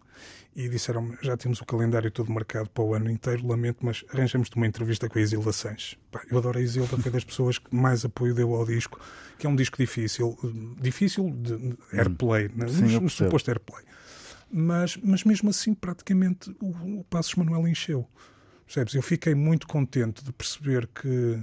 e 0.56 0.66
disseram 0.68 1.14
já 1.20 1.36
temos 1.36 1.60
o 1.60 1.66
calendário 1.66 2.10
todo 2.10 2.32
marcado 2.32 2.70
para 2.70 2.82
o 2.82 2.94
ano 2.94 3.10
inteiro, 3.10 3.46
lamento, 3.46 3.84
mas 3.84 4.02
arranjamos-te 4.08 4.56
uma 4.56 4.66
entrevista 4.66 5.06
com 5.06 5.18
a 5.18 5.22
Isilda 5.22 5.52
Sanches. 5.52 5.98
Pá, 6.10 6.22
eu 6.30 6.38
adoro 6.38 6.58
a 6.58 6.62
Isilda, 6.62 6.96
foi 6.96 7.12
das 7.12 7.24
pessoas 7.24 7.58
que 7.58 7.74
mais 7.76 8.06
apoio 8.06 8.34
deu 8.34 8.54
ao 8.54 8.64
disco, 8.64 8.98
que 9.38 9.46
é 9.46 9.50
um 9.50 9.54
disco 9.54 9.76
difícil, 9.76 10.38
difícil 10.80 11.30
de 11.30 11.58
de 11.58 11.76
airplay, 11.92 12.50
né? 12.54 12.68
Sim, 12.68 12.96
um, 12.96 13.04
um 13.04 13.08
suposto 13.08 13.50
airplay. 13.50 13.84
Mas, 14.50 14.96
mas 14.96 15.24
mesmo 15.24 15.50
assim, 15.50 15.74
praticamente, 15.74 16.50
o, 16.58 17.00
o 17.00 17.04
Passos 17.04 17.34
Manuel 17.34 17.68
encheu. 17.68 18.08
Percebes? 18.64 18.94
Eu 18.94 19.02
fiquei 19.02 19.34
muito 19.34 19.66
contente 19.66 20.24
de 20.24 20.32
perceber 20.32 20.88
que. 20.88 21.38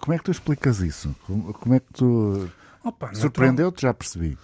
Como 0.00 0.12
é 0.14 0.18
que 0.18 0.24
tu 0.24 0.30
explicas 0.30 0.80
isso? 0.80 1.14
Como 1.26 1.74
é 1.74 1.80
que 1.80 1.92
tu. 1.92 2.48
Opa, 2.84 3.12
Surpreendeu-te? 3.14 3.82
Já 3.82 3.92
percebi. 3.94 4.38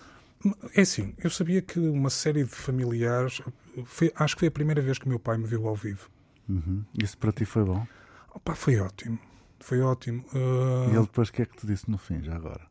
É 0.75 0.81
assim, 0.81 1.15
eu 1.19 1.31
sabia 1.31 1.63
que 1.63 1.79
uma 1.79 2.11
série 2.11 2.43
de 2.45 2.51
familiares. 2.51 3.41
foi- 3.85 4.13
acho 4.17 4.35
que 4.35 4.41
foi 4.41 4.49
a 4.49 4.51
primeira 4.51 4.83
vez 4.83 4.99
que 4.99 5.07
o 5.07 5.09
meu 5.09 5.21
pai 5.21 5.39
me 5.39 5.47
viu 5.47 5.69
ao 5.69 5.77
vivo. 5.77 6.11
Uhum. 6.49 6.85
Isso 7.01 7.17
para 7.17 7.31
ti 7.33 7.45
foi 7.45 7.65
bom? 7.65 7.87
Opa, 8.35 8.55
foi 8.55 8.79
ótimo. 8.81 9.19
foi 9.61 9.81
ótimo. 9.81 10.25
Uh, 10.35 10.91
E 10.91 10.97
ele 10.97 11.03
depois 11.03 11.29
o 11.29 11.33
que 11.33 11.43
é 11.43 11.47
que 11.47 11.57
te 11.57 11.67
disse 11.69 11.89
no 11.89 11.97
fim, 11.97 12.21
já 12.21 12.35
agora? 12.35 12.67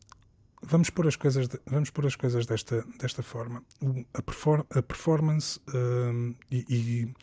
Vamos 0.61 0.89
pôr 0.89 1.07
as 1.07 1.15
coisas, 1.15 1.47
de- 1.47 1.59
vamos 1.65 1.89
pôr 1.89 2.05
as 2.05 2.15
coisas 2.17 2.45
desta, 2.45 2.85
desta 2.99 3.23
forma. 3.23 3.63
O- 3.81 4.03
a, 4.13 4.21
perfor- 4.21 4.65
a 4.69 4.81
performance 4.81 5.57
hum, 5.73 6.35
e, 6.51 6.65
e 6.69 7.13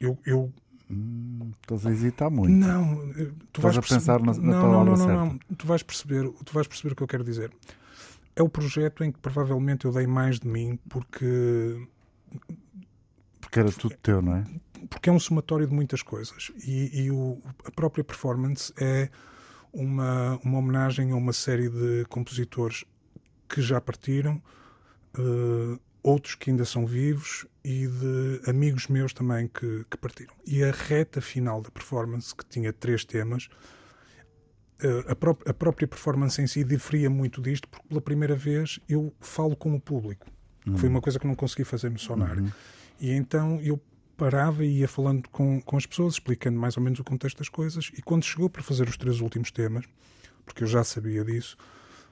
eu, 0.00 0.18
eu 0.26 0.52
Hum, 0.90 1.52
estás 1.60 1.84
a 1.86 1.90
hesitar 1.92 2.30
muito. 2.30 2.50
não, 2.54 3.02
eh, 3.10 3.30
tu 3.52 3.60
Estás 3.60 3.74
vais 3.74 3.78
a 3.78 3.82
pensar 3.82 4.20
perceber- 4.20 4.40
na- 4.40 4.52
na 4.52 4.60
não, 4.60 4.62
não, 4.72 4.84
não, 4.84 4.96
palavra 4.96 5.16
não, 5.16 5.26
não. 5.26 5.38
Tu 5.56 5.66
vais 5.66 5.82
perceber, 5.82 6.30
tu 6.44 6.52
vais 6.54 6.66
perceber 6.66 6.92
o 6.92 6.96
que 6.96 7.02
eu 7.02 7.06
quero 7.06 7.24
dizer. 7.24 7.52
É 8.34 8.42
o 8.42 8.48
projeto 8.48 9.04
em 9.04 9.12
que 9.12 9.18
provavelmente 9.18 9.84
eu 9.84 9.92
dei 9.92 10.06
mais 10.06 10.38
de 10.40 10.46
mim 10.48 10.78
porque 10.88 11.86
Porque 13.40 13.58
era 13.60 13.70
tudo 13.72 13.96
teu, 14.02 14.20
não 14.22 14.36
é? 14.36 14.44
porque 14.90 15.10
é 15.10 15.12
um 15.12 15.18
somatório 15.20 15.66
de 15.66 15.74
muitas 15.74 16.02
coisas 16.02 16.52
e, 16.64 17.02
e 17.02 17.10
o- 17.10 17.42
a 17.64 17.70
própria 17.70 18.04
performance 18.04 18.72
é 18.78 19.10
uma, 19.72 20.38
uma 20.44 20.58
homenagem 20.58 21.10
a 21.10 21.16
uma 21.16 21.32
série 21.32 21.68
de 21.68 22.04
compositores 22.08 22.84
que 23.48 23.60
já 23.60 23.80
partiram, 23.80 24.40
eh, 25.18 25.78
outros 26.02 26.34
que 26.34 26.50
ainda 26.50 26.64
são 26.64 26.86
vivos 26.86 27.46
e 27.64 27.86
de 27.86 28.40
amigos 28.48 28.86
meus 28.88 29.12
também 29.12 29.48
que, 29.48 29.84
que 29.90 29.96
partiram. 29.96 30.34
E 30.46 30.62
a 30.62 30.70
reta 30.70 31.20
final 31.20 31.60
da 31.60 31.70
performance, 31.70 32.34
que 32.34 32.44
tinha 32.46 32.72
três 32.72 33.04
temas, 33.04 33.48
eh, 34.80 35.04
a, 35.08 35.14
pró- 35.16 35.36
a 35.46 35.52
própria 35.52 35.86
performance 35.88 36.40
em 36.40 36.46
si 36.46 36.64
diferia 36.64 37.10
muito 37.10 37.42
disto, 37.42 37.68
porque 37.68 37.86
pela 37.88 38.00
primeira 38.00 38.34
vez 38.36 38.78
eu 38.88 39.12
falo 39.20 39.56
com 39.56 39.74
o 39.74 39.80
público, 39.80 40.26
que 40.64 40.78
foi 40.78 40.88
uma 40.88 41.00
coisa 41.00 41.18
que 41.18 41.26
não 41.26 41.34
consegui 41.34 41.64
fazer 41.64 41.90
no 41.90 41.98
Sonar. 41.98 42.36
E 43.00 43.10
então 43.12 43.60
eu 43.60 43.80
parava 44.16 44.64
e 44.64 44.78
ia 44.78 44.88
falando 44.88 45.28
com, 45.28 45.60
com 45.60 45.76
as 45.76 45.86
pessoas, 45.86 46.14
explicando 46.14 46.58
mais 46.58 46.76
ou 46.76 46.82
menos 46.82 46.98
o 46.98 47.04
contexto 47.04 47.38
das 47.38 47.48
coisas, 47.48 47.90
e 47.96 48.02
quando 48.02 48.24
chegou 48.24 48.48
para 48.50 48.62
fazer 48.62 48.88
os 48.88 48.96
três 48.96 49.20
últimos 49.20 49.50
temas, 49.50 49.84
porque 50.44 50.62
eu 50.64 50.66
já 50.66 50.82
sabia 50.82 51.24
disso, 51.24 51.56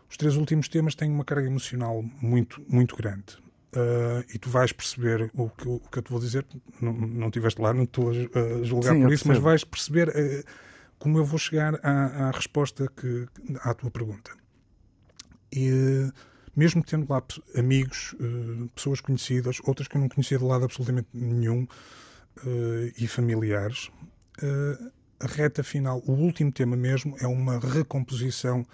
os 0.09 0.17
três 0.17 0.37
últimos 0.37 0.69
temas 0.69 0.95
têm 0.95 1.11
uma 1.11 1.25
carga 1.25 1.47
emocional 1.49 2.03
muito, 2.21 2.63
muito 2.69 2.95
grande. 2.97 3.37
Ah, 3.77 4.25
e 4.35 4.39
tu 4.39 4.49
vais 4.49 4.73
perceber 4.73 5.31
o 5.35 5.51
que, 5.51 5.67
eu- 5.67 5.75
o 5.75 5.81
que 5.91 5.99
eu 5.99 6.03
te 6.03 6.11
vou 6.11 6.19
dizer, 6.19 6.47
não, 6.81 6.93
não 6.95 7.27
estiveste 7.29 7.61
lá, 7.61 7.75
não 7.75 7.83
estou 7.85 8.09
a 8.11 8.13
ju- 8.15 8.31
a 8.35 8.63
julgar 8.65 8.95
Sim, 8.95 9.03
por 9.03 9.13
isso, 9.13 9.29
mas 9.29 9.37
vais 9.39 9.65
perceber 9.65 10.09
ah, 10.11 10.51
como 10.99 11.19
eu 11.19 11.25
vou 11.25 11.39
chegar 11.39 11.79
à, 11.83 12.29
à 12.29 12.31
resposta 12.31 12.89
que, 12.97 13.27
à 13.61 13.75
tua 13.75 13.91
pergunta. 13.91 14.31
E 15.53 15.71
mesmo 16.55 16.83
tendo 16.83 17.07
lá 17.11 17.23
amigos, 17.55 18.15
eh, 18.19 18.69
pessoas 18.75 19.01
conhecidas, 19.01 19.59
outras 19.65 19.87
que 19.89 19.97
eu 19.97 20.01
não 20.01 20.09
conhecia 20.09 20.39
de 20.39 20.45
lado 20.45 20.65
absolutamente 20.65 21.09
nenhum, 21.13 21.67
e 22.99 23.07
familiares, 23.07 23.91
a 25.21 25.27
reta 25.27 25.63
final, 25.63 26.03
o 26.07 26.13
último 26.13 26.53
tema 26.53 26.77
mesmo, 26.77 27.17
é 27.21 27.27
uma 27.27 27.59
recomposição 27.59 28.67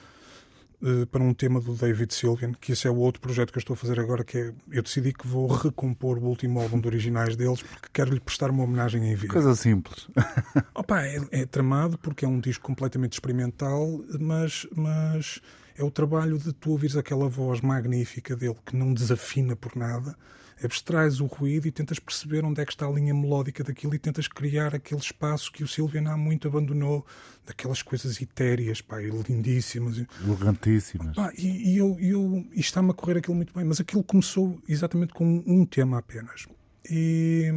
eh, 0.85 1.07
para 1.07 1.23
um 1.23 1.33
tema 1.33 1.61
do 1.61 1.75
David 1.75 2.13
Sylvian, 2.13 2.53
que 2.61 2.73
esse 2.73 2.89
é 2.89 2.91
o 2.91 2.97
outro 2.97 3.21
projeto 3.21 3.53
que 3.53 3.59
eu 3.59 3.61
estou 3.61 3.75
a 3.75 3.77
fazer 3.77 4.01
agora, 4.01 4.25
que 4.25 4.37
é, 4.37 4.53
eu 4.73 4.83
decidi 4.83 5.13
que 5.13 5.27
vou 5.27 5.47
recompor 5.47 6.19
o 6.19 6.25
último 6.25 6.61
álbum 6.61 6.81
de 6.81 6.89
originais 6.89 7.37
deles, 7.37 7.63
porque 7.63 7.89
quero-lhe 7.93 8.19
prestar 8.19 8.51
uma 8.51 8.65
homenagem 8.65 9.11
em 9.11 9.15
vida. 9.15 9.33
Coisa 9.33 9.55
simples. 9.55 10.09
Opa, 10.75 11.03
é, 11.03 11.21
é 11.31 11.47
tramado 11.47 11.97
porque 11.99 12.25
é 12.25 12.29
um 12.29 12.41
disco 12.41 12.65
completamente 12.65 13.13
experimental, 13.13 14.05
mas, 14.19 14.67
mas 14.75 15.41
é 15.77 15.85
o 15.85 15.91
trabalho 15.91 16.37
de 16.37 16.53
tu 16.53 16.73
ouvires 16.73 16.97
aquela 16.97 17.29
voz 17.29 17.61
magnífica 17.61 18.35
dele 18.35 18.57
que 18.67 18.75
não 18.77 18.93
desafina 18.93 19.55
por 19.55 19.77
nada, 19.77 20.17
abstrais 20.65 21.21
o 21.21 21.27
ruído 21.27 21.67
e 21.67 21.71
tentas 21.71 21.99
perceber 21.99 22.45
onde 22.45 22.61
é 22.61 22.65
que 22.65 22.73
está 22.73 22.87
a 22.87 22.91
linha 22.91 23.13
melódica 23.15 23.65
daquilo 23.65 23.95
e 23.95 23.99
tentas 23.99 24.29
criar 24.29 24.75
aquele 24.75 25.01
espaço 25.01 25.51
que 25.53 25.63
o 25.65 25.69
Silvian 25.69 26.09
há 26.11 26.17
muito 26.17 26.47
abandonou, 26.49 27.05
daquelas 27.47 27.83
coisas 27.83 28.21
etéreas, 28.21 28.81
pá, 28.81 29.03
e 29.03 29.11
lindíssimas. 29.11 30.05
Elegantíssimas. 30.25 31.17
Pá, 31.17 31.33
e, 31.37 31.73
e 31.73 31.77
eu, 31.79 31.97
eu, 32.01 32.47
e 32.53 32.61
está-me 32.61 32.91
a 32.91 32.95
correr 32.95 33.19
aquilo 33.19 33.35
muito 33.37 33.53
bem, 33.55 33.65
mas 33.65 33.81
aquilo 33.81 34.03
começou 34.05 34.61
exatamente 34.69 35.13
com 35.13 35.43
um 35.47 35.65
tema 35.67 35.99
apenas. 35.99 36.47
E, 36.91 37.51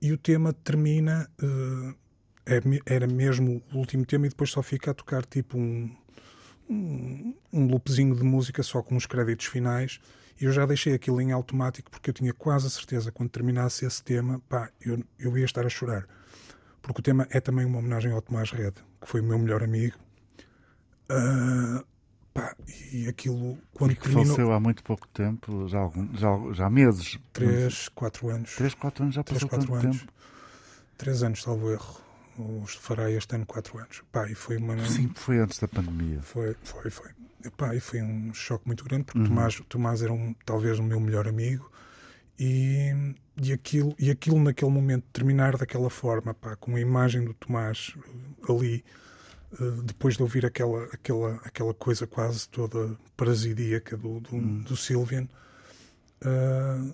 e 0.00 0.12
o 0.12 0.18
tema 0.18 0.52
termina, 0.52 1.28
me- 2.64 2.82
era 2.86 3.06
mesmo 3.06 3.62
o 3.72 3.78
último 3.78 4.04
tema, 4.06 4.26
e 4.26 4.28
depois 4.28 4.50
só 4.50 4.62
fica 4.62 4.90
a 4.90 4.94
tocar 4.94 5.24
tipo 5.24 5.58
um, 5.58 5.90
um, 6.68 7.34
um 7.52 7.66
loopzinho 7.66 8.14
de 8.14 8.22
música 8.22 8.62
só 8.62 8.82
com 8.82 8.96
os 8.96 9.06
créditos 9.06 9.46
finais. 9.46 10.00
E 10.40 10.44
eu 10.44 10.52
já 10.52 10.64
deixei 10.66 10.94
aquilo 10.94 11.20
em 11.20 11.32
automático 11.32 11.90
porque 11.90 12.10
eu 12.10 12.14
tinha 12.14 12.32
quase 12.32 12.66
a 12.66 12.70
certeza 12.70 13.10
quando 13.10 13.28
terminasse 13.30 13.84
esse 13.84 14.02
tema, 14.02 14.40
pá, 14.48 14.70
eu, 14.80 15.02
eu 15.18 15.36
ia 15.36 15.44
estar 15.44 15.66
a 15.66 15.68
chorar. 15.68 16.06
Porque 16.80 17.00
o 17.00 17.02
tema 17.02 17.26
é 17.30 17.40
também 17.40 17.64
uma 17.66 17.78
homenagem 17.78 18.12
ao 18.12 18.22
Tomás 18.22 18.50
Red, 18.52 18.72
que 19.00 19.06
foi 19.08 19.20
o 19.20 19.24
meu 19.24 19.38
melhor 19.38 19.62
amigo. 19.64 19.96
Ah, 21.08 21.82
pá, 22.32 22.54
e 22.92 23.08
aquilo, 23.08 23.58
quando 23.72 23.94
Que 23.94 24.00
terminou, 24.02 24.24
faleceu 24.26 24.52
há 24.52 24.60
muito 24.60 24.82
pouco 24.84 25.08
tempo, 25.08 25.66
já, 25.68 25.78
há 25.78 25.82
algum- 25.82 26.14
já, 26.16 26.28
já 26.52 26.66
há 26.66 26.70
meses. 26.70 27.18
3, 27.32 27.88
4 27.88 28.28
anos. 28.30 28.54
3, 28.56 28.74
4 28.74 29.02
anos 29.02 29.14
já 29.14 29.22
3, 29.24 29.42
passou 29.42 29.48
4 29.58 29.66
tanto 29.72 29.84
anos. 29.86 30.00
tempo. 30.00 30.12
3 30.98 31.22
anos, 31.22 31.42
salvo 31.42 31.70
erro. 31.70 32.00
Os 32.62 32.74
farei 32.76 33.16
este 33.16 33.34
ano 33.34 33.44
4 33.46 33.78
anos. 33.78 34.02
Pá, 34.12 34.28
e 34.30 34.34
foi 34.34 34.56
uma. 34.58 34.78
Sim, 34.86 35.10
foi 35.14 35.38
antes 35.38 35.58
da 35.58 35.66
pandemia. 35.66 36.22
Foi, 36.22 36.54
foi, 36.62 36.90
foi. 36.90 37.10
Epá, 37.44 37.74
e 37.74 37.80
foi 37.80 38.02
um 38.02 38.32
choque 38.34 38.66
muito 38.66 38.84
grande, 38.84 39.04
porque 39.04 39.18
Uhum. 39.20 39.24
o 39.26 39.28
Tomás, 39.28 39.62
Tomás 39.68 40.02
era 40.02 40.12
um, 40.12 40.34
talvez 40.44 40.78
o 40.78 40.82
meu 40.82 40.98
melhor 41.00 41.28
amigo. 41.28 41.70
E, 42.38 42.92
e, 43.40 43.52
aquilo, 43.52 43.94
e 43.98 44.10
aquilo 44.10 44.38
naquele 44.40 44.70
momento 44.70 45.04
terminar 45.12 45.56
daquela 45.56 45.90
forma, 45.90 46.34
pá, 46.34 46.54
com 46.56 46.76
a 46.76 46.80
imagem 46.80 47.24
do 47.24 47.34
Tomás 47.34 47.94
eh, 47.96 48.52
ali, 48.52 48.84
eh, 49.60 49.82
depois 49.84 50.16
de 50.16 50.22
ouvir 50.22 50.46
aquela, 50.46 50.84
aquela, 50.92 51.34
aquela 51.44 51.74
coisa 51.74 52.06
quase 52.06 52.48
toda 52.48 52.96
prasidíaca 53.16 53.96
do, 53.96 54.20
do, 54.20 54.36
Hum. 54.36 54.62
do 54.62 54.76
Sylvian, 54.76 55.28
eh, 56.24 56.92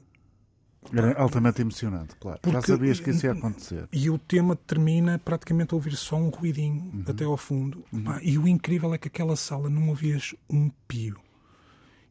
Era 0.92 1.18
altamente 1.20 1.60
emocionante, 1.62 2.14
claro. 2.16 2.38
já 2.44 2.52
Porque- 2.52 2.66
sabias 2.72 3.00
que 3.00 3.10
isso 3.10 3.26
ia 3.26 3.32
acontecer. 3.32 3.88
E 3.92 4.10
o 4.10 4.18
tema 4.18 4.54
termina 4.54 5.18
praticamente 5.18 5.72
a 5.74 5.76
ouvir 5.76 5.96
só 5.96 6.16
um 6.16 6.28
ruidinho 6.28 6.82
Uhum. 6.92 7.04
até 7.06 7.24
ao 7.24 7.36
fundo. 7.36 7.84
Pá, 8.04 8.20
e 8.22 8.36
o 8.38 8.46
incrível 8.46 8.92
é 8.94 8.98
que 8.98 9.08
aquela 9.08 9.34
sala 9.36 9.68
não 9.70 9.88
ouvias 9.88 10.34
um 10.48 10.70
pio. 10.86 11.16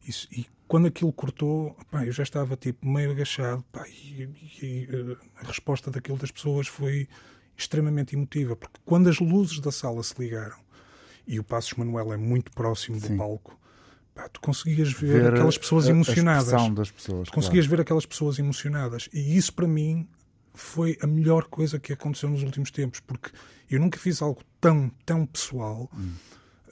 Isso- 0.06 0.28
e 0.32 0.46
quando 0.66 0.86
aquilo 0.86 1.12
cortou, 1.12 1.76
pá, 1.90 2.04
eu 2.04 2.12
já 2.12 2.22
estava 2.22 2.56
tipo 2.56 2.86
meio 2.86 3.10
agachado. 3.12 3.64
Pá, 3.72 3.86
e, 3.88 4.28
e, 4.62 4.88
eh, 4.90 5.16
a 5.42 5.46
resposta 5.46 5.90
daquilo 5.90 6.18
das 6.18 6.30
pessoas 6.30 6.66
foi 6.66 7.08
extremamente 7.56 8.14
emotiva. 8.16 8.56
Porque 8.56 8.80
quando 8.84 9.08
as 9.08 9.18
luzes 9.20 9.60
da 9.60 9.70
sala 9.72 10.02
se 10.02 10.14
ligaram 10.18 10.56
e 11.26 11.38
o 11.38 11.44
Passos 11.44 11.74
Manuel 11.74 12.12
é 12.12 12.16
muito 12.16 12.50
próximo 12.52 12.98
do 13.00 13.06
Sim. 13.06 13.16
palco, 13.16 13.58
pá, 14.14 14.28
tu 14.28 14.40
conseguias 14.40 14.92
ver, 14.92 15.26
a- 15.26 15.28
aquelas 15.30 15.58
pessoas 15.58 15.86
a- 15.86 15.90
emocionadas. 15.90 16.52
A 16.52 16.68
das 16.68 16.90
pessoas. 16.90 17.28
Conseguias 17.30 17.66
ver 17.66 17.80
aquelas 17.80 18.06
pessoas 18.06 18.38
emocionadas. 18.38 19.08
E 19.12 19.36
isso, 19.36 19.52
para 19.52 19.66
mim, 19.66 20.06
foi 20.54 20.96
a 21.02 21.06
melhor 21.06 21.44
coisa 21.44 21.78
que 21.78 21.92
aconteceu 21.92 22.28
nos 22.30 22.42
últimos 22.42 22.70
tempos, 22.70 23.00
porque 23.00 23.30
eu 23.70 23.80
nunca 23.80 23.98
fiz 23.98 24.22
algo 24.22 24.40
tão, 24.60 24.90
tão 25.04 25.26
pessoal, 25.26 25.90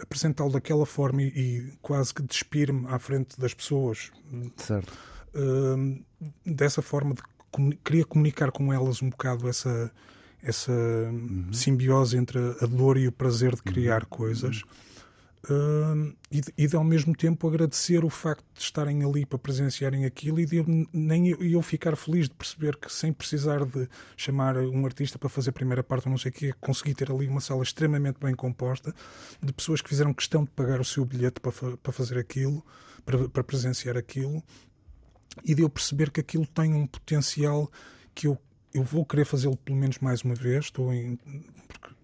apresentá-lo 0.00 0.52
daquela 0.52 0.86
forma 0.86 1.22
e, 1.22 1.26
e 1.28 1.72
quase 1.82 2.12
que 2.14 2.22
despir-me 2.22 2.86
à 2.88 2.98
frente 2.98 3.38
das 3.38 3.54
pessoas. 3.54 4.10
claro. 4.30 4.52
Certo. 4.56 4.92
Hum, 5.34 6.02
dessa 6.44 6.82
forma, 6.82 7.14
de 7.14 7.22
comuni- 7.50 7.78
queria 7.84 8.04
comunicar 8.04 8.50
com 8.52 8.70
elas 8.72 9.00
um 9.02 9.08
bocado 9.10 9.48
essa, 9.48 9.90
essa 10.42 10.72
simbiose 11.52 12.16
entre 12.16 12.38
a 12.60 12.66
dor 12.66 12.96
e 12.98 13.08
o 13.08 13.12
prazer 13.12 13.54
de 13.54 13.62
criar 13.62 14.04
coisas. 14.06 14.62
Hum, 15.50 16.14
e, 16.30 16.40
de, 16.40 16.54
e 16.56 16.66
de 16.68 16.76
ao 16.76 16.84
mesmo 16.84 17.16
tempo 17.16 17.48
agradecer 17.48 18.04
o 18.04 18.08
facto 18.10 18.44
de 18.54 18.60
estarem 18.60 19.02
ali 19.02 19.26
para 19.26 19.36
presenciarem 19.40 20.04
aquilo 20.04 20.38
e 20.38 20.46
de 20.46 20.58
eu, 20.58 20.64
nem 20.92 21.30
eu, 21.30 21.42
eu 21.42 21.60
ficar 21.60 21.96
feliz 21.96 22.28
de 22.28 22.34
perceber 22.36 22.76
que 22.76 22.92
sem 22.92 23.12
precisar 23.12 23.64
de 23.64 23.88
chamar 24.16 24.56
um 24.56 24.86
artista 24.86 25.18
para 25.18 25.28
fazer 25.28 25.50
a 25.50 25.52
primeira 25.52 25.82
parte 25.82 26.06
ou 26.06 26.10
não 26.12 26.18
sei 26.18 26.30
o 26.30 26.32
quê, 26.32 26.54
consegui 26.60 26.94
ter 26.94 27.10
ali 27.10 27.26
uma 27.26 27.40
sala 27.40 27.64
extremamente 27.64 28.20
bem 28.20 28.36
composta 28.36 28.94
de 29.42 29.52
pessoas 29.52 29.80
que 29.80 29.88
fizeram 29.88 30.14
questão 30.14 30.44
de 30.44 30.50
pagar 30.50 30.80
o 30.80 30.84
seu 30.84 31.04
bilhete 31.04 31.40
para, 31.40 31.50
fa- 31.50 31.76
para 31.76 31.92
fazer 31.92 32.18
aquilo, 32.18 32.64
para, 33.04 33.28
para 33.28 33.42
presenciar 33.42 33.96
aquilo 33.96 34.40
e 35.44 35.56
de 35.56 35.62
eu 35.62 35.68
perceber 35.68 36.10
que 36.12 36.20
aquilo 36.20 36.46
tem 36.46 36.72
um 36.72 36.86
potencial 36.86 37.68
que 38.14 38.28
eu, 38.28 38.38
eu 38.72 38.84
vou 38.84 39.04
querer 39.04 39.24
fazê-lo 39.24 39.56
pelo 39.56 39.76
menos 39.76 39.98
mais 39.98 40.22
uma 40.22 40.36
vez. 40.36 40.66
Estou 40.66 40.92
em, 40.92 41.18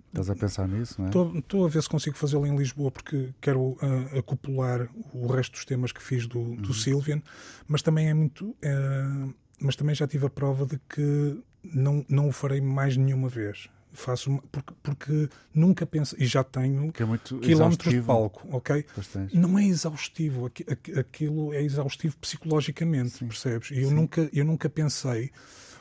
Estás 0.09 0.31
a 0.31 0.35
pensar 0.35 0.67
nisso, 0.69 0.95
não 0.99 1.07
é? 1.07 1.09
Estou, 1.11 1.39
estou 1.39 1.67
a 1.67 1.69
ver 1.69 1.83
se 1.83 1.89
consigo 1.89 2.17
fazê-lo 2.17 2.47
em 2.47 2.57
Lisboa 2.57 2.91
porque 2.91 3.31
quero 3.41 3.77
ah, 3.81 4.19
acoplar 4.19 4.89
o 5.13 5.27
resto 5.27 5.53
dos 5.53 5.65
temas 5.65 5.93
que 5.93 6.03
fiz 6.03 6.27
do, 6.27 6.57
do 6.57 6.73
Sylvian, 6.75 7.23
mas 7.67 7.83
também 7.83 8.09
é 8.09 8.15
muito. 8.15 8.57
ah, 8.65 9.29
mas 9.61 9.75
também 9.77 9.95
já 9.95 10.07
tive 10.07 10.25
a 10.27 10.31
prova 10.31 10.65
de 10.65 10.79
que 10.89 11.41
não, 11.63 12.05
não 12.09 12.29
o 12.29 12.33
farei 12.33 12.61
mais 12.61 12.97
nenhuma 12.97 13.29
vez. 13.29 13.69
Faço 13.93 14.41
porque, 14.53 14.75
porque 14.83 15.29
nunca 15.53 15.85
penso, 15.87 16.15
e 16.19 16.27
já 16.27 16.45
tenho 16.45 16.93
Que 17.39 17.51
é 17.51 17.55
quilómetros 17.55 17.93
de 17.95 18.03
palco, 18.03 18.47
ok? 18.53 18.85
Não 19.33 19.59
é 19.59 19.65
exaustivo, 19.65 20.47
aqui- 20.47 20.65
aqui- 20.69 20.93
aquilo 20.93 21.53
é 21.55 21.63
exaustivo 21.63 22.17
psicologicamente, 22.19 23.25
percebes? 23.25 23.71
E 23.71 23.81
eu 23.83 23.91
nunca, 23.91 24.29
eu 24.33 24.45
nunca 24.45 24.69
pensei, 24.69 25.31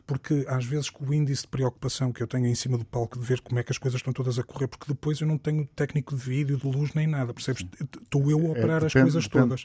porque 0.08 0.46
às 0.48 0.64
vezes 0.66 0.90
com 0.90 1.06
o 1.06 1.14
índice 1.14 1.42
de 1.44 1.50
preocupação 1.50 2.12
que 2.14 2.24
eu 2.24 2.28
tenho 2.28 2.48
em 2.48 2.56
cima 2.56 2.78
do 2.78 2.86
palco 2.86 3.20
de 3.20 3.26
ver 3.26 3.42
como 3.42 3.60
é 3.60 3.64
que 3.64 3.72
as 3.74 3.78
coisas 3.78 4.00
estão 4.00 4.14
todas 4.14 4.40
a 4.40 4.44
correr, 4.44 4.68
porque 4.68 4.86
depois 4.88 5.20
eu 5.20 5.28
não 5.28 5.38
tenho 5.38 5.68
técnico 5.76 6.16
de 6.16 6.22
vídeo, 6.24 6.58
de 6.58 6.66
luz, 6.66 6.94
nem 6.94 7.06
nada, 7.06 7.34
percebes? 7.34 7.66
Estou 8.02 8.32
eu 8.32 8.40
a 8.48 8.52
operar 8.52 8.82
É, 8.84 8.86
as 8.86 8.94
depende- 8.94 9.12
coisas 9.12 9.28
todas. 9.28 9.64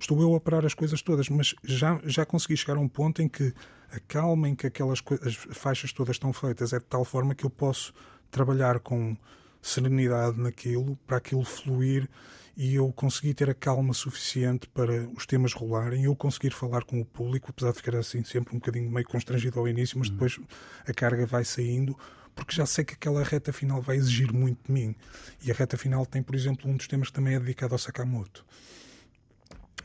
Estou 0.00 0.20
eu 0.22 0.32
a 0.32 0.36
operar 0.36 0.64
as 0.64 0.74
coisas 0.74 1.02
todas, 1.02 1.28
mas 1.28 1.54
já, 1.64 2.00
já 2.04 2.24
consegui 2.24 2.56
chegar 2.56 2.76
a 2.76 2.80
um 2.80 2.88
ponto 2.88 3.20
em 3.20 3.28
que 3.28 3.52
a 3.92 3.98
calma 4.06 4.48
em 4.48 4.54
que 4.54 4.68
aquelas 4.68 5.02
as 5.26 5.34
faixas 5.34 5.92
todas 5.92 6.14
estão 6.14 6.32
feitas 6.32 6.72
é 6.72 6.78
de 6.78 6.84
tal 6.84 7.04
forma 7.04 7.34
que 7.34 7.44
eu 7.44 7.50
posso 7.50 7.92
trabalhar 8.30 8.78
com 8.78 9.16
serenidade 9.60 10.38
naquilo, 10.40 10.96
para 11.06 11.16
aquilo 11.16 11.44
fluir 11.44 12.08
e 12.56 12.74
eu 12.74 12.92
conseguir 12.92 13.34
ter 13.34 13.48
a 13.48 13.54
calma 13.54 13.94
suficiente 13.94 14.68
para 14.68 15.08
os 15.16 15.24
temas 15.26 15.52
rolarem, 15.52 16.04
eu 16.04 16.14
conseguir 16.16 16.50
falar 16.50 16.84
com 16.84 17.00
o 17.00 17.04
público, 17.04 17.50
apesar 17.50 17.70
de 17.72 17.76
ficar 17.78 17.96
assim 17.96 18.22
sempre 18.24 18.54
um 18.54 18.58
bocadinho 18.58 18.90
meio 18.90 19.06
constrangido 19.06 19.58
ao 19.58 19.66
início, 19.68 19.98
mas 19.98 20.10
depois 20.10 20.38
a 20.86 20.92
carga 20.92 21.24
vai 21.26 21.44
saindo, 21.44 21.96
porque 22.34 22.54
já 22.54 22.66
sei 22.66 22.84
que 22.84 22.94
aquela 22.94 23.22
reta 23.24 23.52
final 23.52 23.80
vai 23.80 23.96
exigir 23.96 24.32
muito 24.32 24.58
de 24.66 24.72
mim. 24.72 24.94
E 25.42 25.50
a 25.50 25.54
reta 25.54 25.76
final 25.76 26.04
tem, 26.06 26.22
por 26.22 26.34
exemplo, 26.34 26.70
um 26.70 26.76
dos 26.76 26.86
temas 26.86 27.08
que 27.08 27.14
também 27.14 27.34
é 27.34 27.40
dedicado 27.40 27.74
ao 27.74 27.78
Sakamoto. 27.78 28.44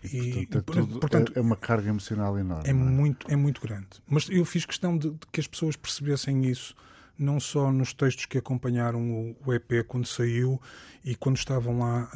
E, 0.04 0.46
Portanto, 0.46 0.78
é, 0.78 0.82
tudo- 0.82 1.00
portanto, 1.00 1.34
é- 1.36 1.42
uma 1.42 1.56
carga 1.56 1.90
emocional 1.90 2.38
enorme. 2.38 2.68
é 2.68 2.70
é? 2.70 2.74
muito, 2.74 3.28
é 3.32 3.36
muito 3.36 3.60
grande. 3.62 3.88
Mas 4.08 4.30
eu 4.30 4.46
fiz 4.46 4.64
questão 4.66 4.96
de, 4.98 5.10
de 5.10 5.20
que 5.32 5.40
as 5.40 5.48
pessoas 5.48 5.76
percebessem 5.76 6.46
isso, 6.46 6.76
não 7.18 7.40
só 7.40 7.72
nos 7.72 7.94
textos 7.94 8.26
que 8.26 8.38
acompanharam 8.38 9.36
o, 9.46 9.54
EP 9.54 9.84
quando 9.88 10.06
saiu 10.06 10.62
e 11.04 11.16
quando 11.16 11.38
estavam 11.38 11.80
lá 11.80 12.10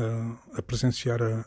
a, 0.54 0.60
a 0.60 0.62
presenciar 0.62 1.22
a, 1.22 1.42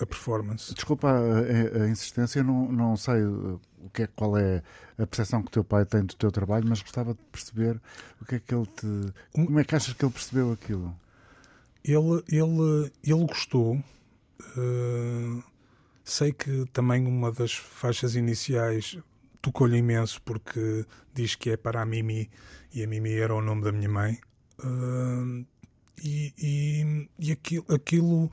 a- 0.00 0.06
performance. 0.06 0.72
Desculpa 0.74 1.08
a, 1.08 1.82
a- 1.84 1.88
insistência, 1.88 2.42
não, 2.42 2.70
não 2.72 2.96
sei 2.96 3.22
uh, 3.24 3.60
o 3.82 3.90
que 3.90 4.02
é, 4.04 4.06
qual 4.06 4.36
é 4.38 4.62
a 4.98 5.06
percepção 5.06 5.42
que 5.42 5.48
o 5.48 5.50
teu 5.50 5.64
pai 5.64 5.84
tem 5.84 6.04
do 6.04 6.14
teu 6.14 6.30
trabalho, 6.30 6.66
mas 6.68 6.80
gostava 6.82 7.12
de 7.14 7.20
perceber 7.30 7.80
o 8.20 8.24
que 8.24 8.36
é 8.36 8.40
que 8.40 8.54
ele 8.54 8.66
te. 8.66 8.86
Como 9.32 9.58
é 9.60 9.64
que 9.64 9.74
achas 9.74 9.92
que 9.92 10.04
ele 10.04 10.12
percebeu 10.12 10.52
aquilo? 10.52 10.94
Ele, 11.84 12.22
ele, 12.28 12.92
ele 13.04 13.26
gostou. 13.26 13.82
eh, 14.56 15.42
sei 16.04 16.32
que 16.32 16.64
também 16.72 17.06
uma 17.06 17.30
das 17.32 17.54
faixas 17.54 18.14
iniciais 18.14 18.98
tocou-lhe 19.44 19.76
imenso 19.76 20.20
porque 20.22 20.86
diz 21.14 21.34
que 21.34 21.50
é 21.50 21.56
para 21.56 21.82
a 21.82 21.86
Mimi 21.86 22.30
e 22.72 22.82
a 22.82 22.86
Mimi 22.86 23.12
era 23.12 23.34
o 23.34 23.42
nome 23.42 23.62
da 23.62 23.70
minha 23.72 23.88
mãe. 23.88 24.18
Eh, 24.62 25.44
e 26.02 26.32
e, 26.38 27.08
e 27.18 27.32
aquilo, 27.32 27.64
aquilo 27.68 28.30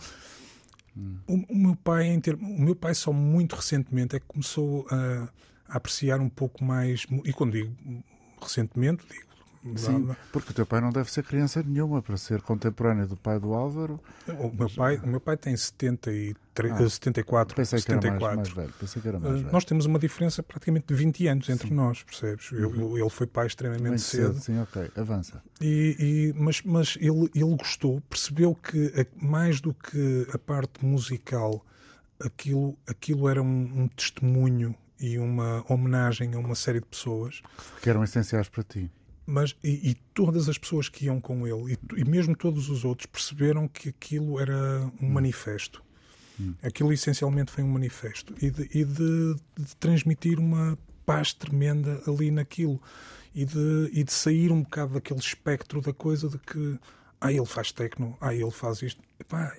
o, 1.28 1.34
o 1.50 1.56
meu 1.56 1.76
pai 1.76 2.08
em 2.08 2.20
termo- 2.20 2.48
o 2.56 2.62
meu 2.62 2.76
pai 2.76 2.94
só 2.96 3.12
muito 3.14 3.56
recentemente 3.56 4.16
é 4.16 4.20
que 4.20 4.26
começou 4.26 4.86
a, 4.90 5.30
a 5.68 5.78
apreciar 5.78 6.20
um 6.20 6.30
pouco 6.30 6.64
mais 6.64 7.06
e 7.26 7.32
quando 7.34 7.54
digo 7.54 7.76
recentemente 8.42 9.04
digo 9.10 9.31
Sim, 9.76 10.10
porque 10.32 10.52
o 10.52 10.54
teu 10.56 10.66
pai 10.66 10.82
não 10.82 10.90
deve 10.90 11.12
ser 11.12 11.24
criança 11.24 11.62
nenhuma 11.62 12.02
para 12.02 12.18
ser 12.18 12.42
contemporâneo 12.42 13.06
do 13.08 13.16
pai 13.16 13.40
do 13.40 13.54
Álvaro. 13.54 14.00
O 14.28 14.50
meu 14.56 14.68
pai, 14.70 14.98
o 14.98 15.08
meu 15.08 15.20
pai 15.20 15.38
tem 15.38 15.56
73, 15.56 16.74
Ah, 16.74 16.84
eh, 16.84 16.90
74, 16.90 17.56
Pensei 17.56 17.80
que 17.82 17.92
era 17.92 18.02
mais, 18.02 18.14
74. 18.14 18.38
mais 18.38 18.50
velho. 18.50 18.74
Pensei 18.80 19.02
que 19.02 19.08
era 19.08 19.20
mais 19.20 19.34
Eh, 19.36 19.38
velho. 19.40 19.52
Nós 19.52 19.64
temos 19.64 19.86
uma 19.86 20.00
diferença 20.00 20.42
praticamente 20.42 20.88
de 20.88 20.96
20 20.96 21.28
anos 21.28 21.48
entre 21.48 21.72
nós, 21.72 22.02
percebes? 22.02 22.50
Eu- 22.52 22.70
Uhum. 22.72 22.98
ele 22.98 23.10
foi 23.10 23.28
pai 23.28 23.46
extremamente 23.48 24.02
cedo, 24.02 24.34
cedo, 24.34 24.42
sim, 24.44 24.60
ok. 24.60 24.90
Avança. 24.96 25.44
e, 25.62 25.96
e- 26.00 26.34
mas, 26.42 26.62
mas 26.64 26.98
ele, 27.00 27.30
ele 27.36 27.56
gostou, 27.56 28.02
percebeu 28.10 28.56
que 28.56 28.88
a- 29.00 29.06
mais 29.26 29.62
do 29.62 29.74
que 29.76 30.28
a 30.34 30.40
parte 30.40 30.84
musical, 30.84 31.64
aquilo, 32.20 32.76
aquilo 32.88 33.30
era 33.30 33.42
um, 33.42 33.84
um 33.84 33.88
testemunho 33.88 34.76
e 35.00 35.18
uma 35.18 35.64
homenagem 35.72 36.34
a 36.36 36.40
uma 36.40 36.56
série 36.56 36.80
de 36.80 36.86
pessoas 36.86 37.42
Que 37.82 37.90
eram 37.90 38.04
essenciais 38.04 38.50
para 38.50 38.64
ti. 38.64 38.92
Mas 39.32 39.56
e, 39.64 39.92
e 39.92 39.96
todas 40.14 40.50
as 40.50 40.58
pessoas 40.58 40.90
que 40.90 41.06
iam 41.06 41.20
com 41.22 41.48
ele 41.48 41.74
e, 41.74 42.02
e 42.02 42.04
mesmo 42.06 42.36
todos 42.36 42.70
os 42.70 42.84
outros 42.86 43.06
perceberam 43.06 43.68
que 43.68 43.90
aquilo 43.90 44.40
era 44.40 44.92
um 45.02 45.10
manifesto. 45.10 45.82
Aquilo 46.64 46.92
essencialmente 46.92 47.52
foi 47.52 47.64
um 47.64 47.68
manifesto. 47.68 48.34
E 48.42 48.50
de, 48.50 48.64
e 48.74 48.84
de- 48.84 49.36
de 49.60 49.76
transmitir 49.80 50.40
uma 50.40 50.76
paz 51.06 51.34
tremenda 51.34 52.02
ali 52.08 52.32
naquilo. 52.32 52.82
E 53.36 53.46
de, 53.46 53.90
e 53.94 54.04
de 54.04 54.12
sair 54.12 54.52
um 54.52 54.64
bocado 54.64 54.96
daquele 54.96 55.20
espectro 55.20 55.82
da 55.82 55.94
coisa 55.94 56.28
de 56.28 56.40
que 56.40 56.80
ah, 57.20 57.32
ele 57.32 57.46
faz 57.46 57.72
tecno, 57.72 58.18
ah, 58.20 58.34
ele 58.34 58.50
faz 58.50 58.82
isto. 58.82 59.02
Epá, 59.20 59.56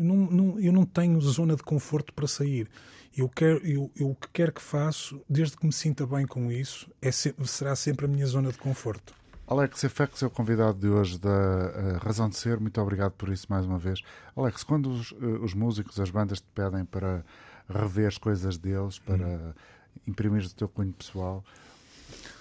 eu 0.00 0.04
não, 0.06 0.16
não- 0.30 0.60
eu 0.60 0.72
não 0.72 0.84
tenho 0.86 1.20
zona 1.20 1.54
de 1.54 1.62
conforto 1.62 2.12
para 2.14 2.26
sair. 2.26 2.68
Eu 3.16 3.28
quero, 3.28 3.58
eu, 3.66 3.90
eu 3.96 4.10
o 4.10 4.14
que 4.14 4.28
quero 4.32 4.52
que 4.52 4.62
faço, 4.62 5.20
desde 5.28 5.56
que 5.56 5.66
me 5.66 5.72
sinta 5.72 6.06
bem 6.06 6.26
com 6.26 6.50
isso, 6.50 6.88
é 7.02 7.10
se- 7.10 7.34
será 7.44 7.74
sempre 7.76 8.06
a 8.06 8.08
minha 8.08 8.24
zona 8.26 8.50
de 8.50 8.58
conforto. 8.58 9.12
Alex 9.46 9.82
Efex 9.82 10.22
é 10.22 10.26
o 10.26 10.30
convidado 10.30 10.78
de 10.78 10.86
hoje 10.86 11.18
da 11.18 11.28
eh, 11.74 11.98
Razão 12.00 12.28
de 12.28 12.36
Ser. 12.36 12.60
Muito 12.60 12.80
obrigado 12.80 13.12
por 13.12 13.28
isso 13.30 13.46
mais 13.50 13.66
uma 13.66 13.78
vez. 13.78 14.00
Alex, 14.36 14.62
quando 14.62 14.88
os, 14.90 15.12
eh, 15.20 15.26
os 15.42 15.54
músicos, 15.54 15.98
as 15.98 16.08
bandas 16.08 16.40
te 16.40 16.46
pedem 16.54 16.84
para 16.84 17.24
rever 17.68 18.06
as 18.06 18.16
coisas 18.16 18.56
deles, 18.56 19.00
para 19.00 19.16
Hum. 19.26 19.52
imprimir 20.06 20.44
o 20.46 20.50
teu 20.54 20.68
cunho 20.68 20.92
pessoal, 20.92 21.44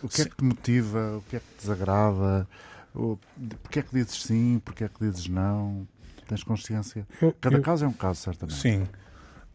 o 0.03 0.07
que 0.07 0.22
é 0.22 0.26
que 0.26 0.36
te 0.36 0.43
motiva? 0.43 1.18
O 1.18 1.22
que 1.24 1.36
é 1.36 1.39
que 1.39 1.45
te 1.55 1.62
desagrada? 1.62 2.47
O, 2.93 3.18
porque 3.64 3.80
é 3.80 3.82
que 3.82 3.91
dizes 3.91 4.22
sim? 4.22 4.62
Porque 4.64 4.84
é 4.84 4.88
que 4.88 4.99
dizes 4.99 5.28
não? 5.28 5.88
Tens 6.30 6.44
consciência? 6.44 7.08
Eu- 7.20 7.34
Cada 7.42 7.58
eu- 7.58 7.62
caso 7.64 7.86
é 7.86 7.88
um 7.88 7.94
caso, 7.94 8.22
certamente. 8.22 8.60
Sim. 8.62 8.88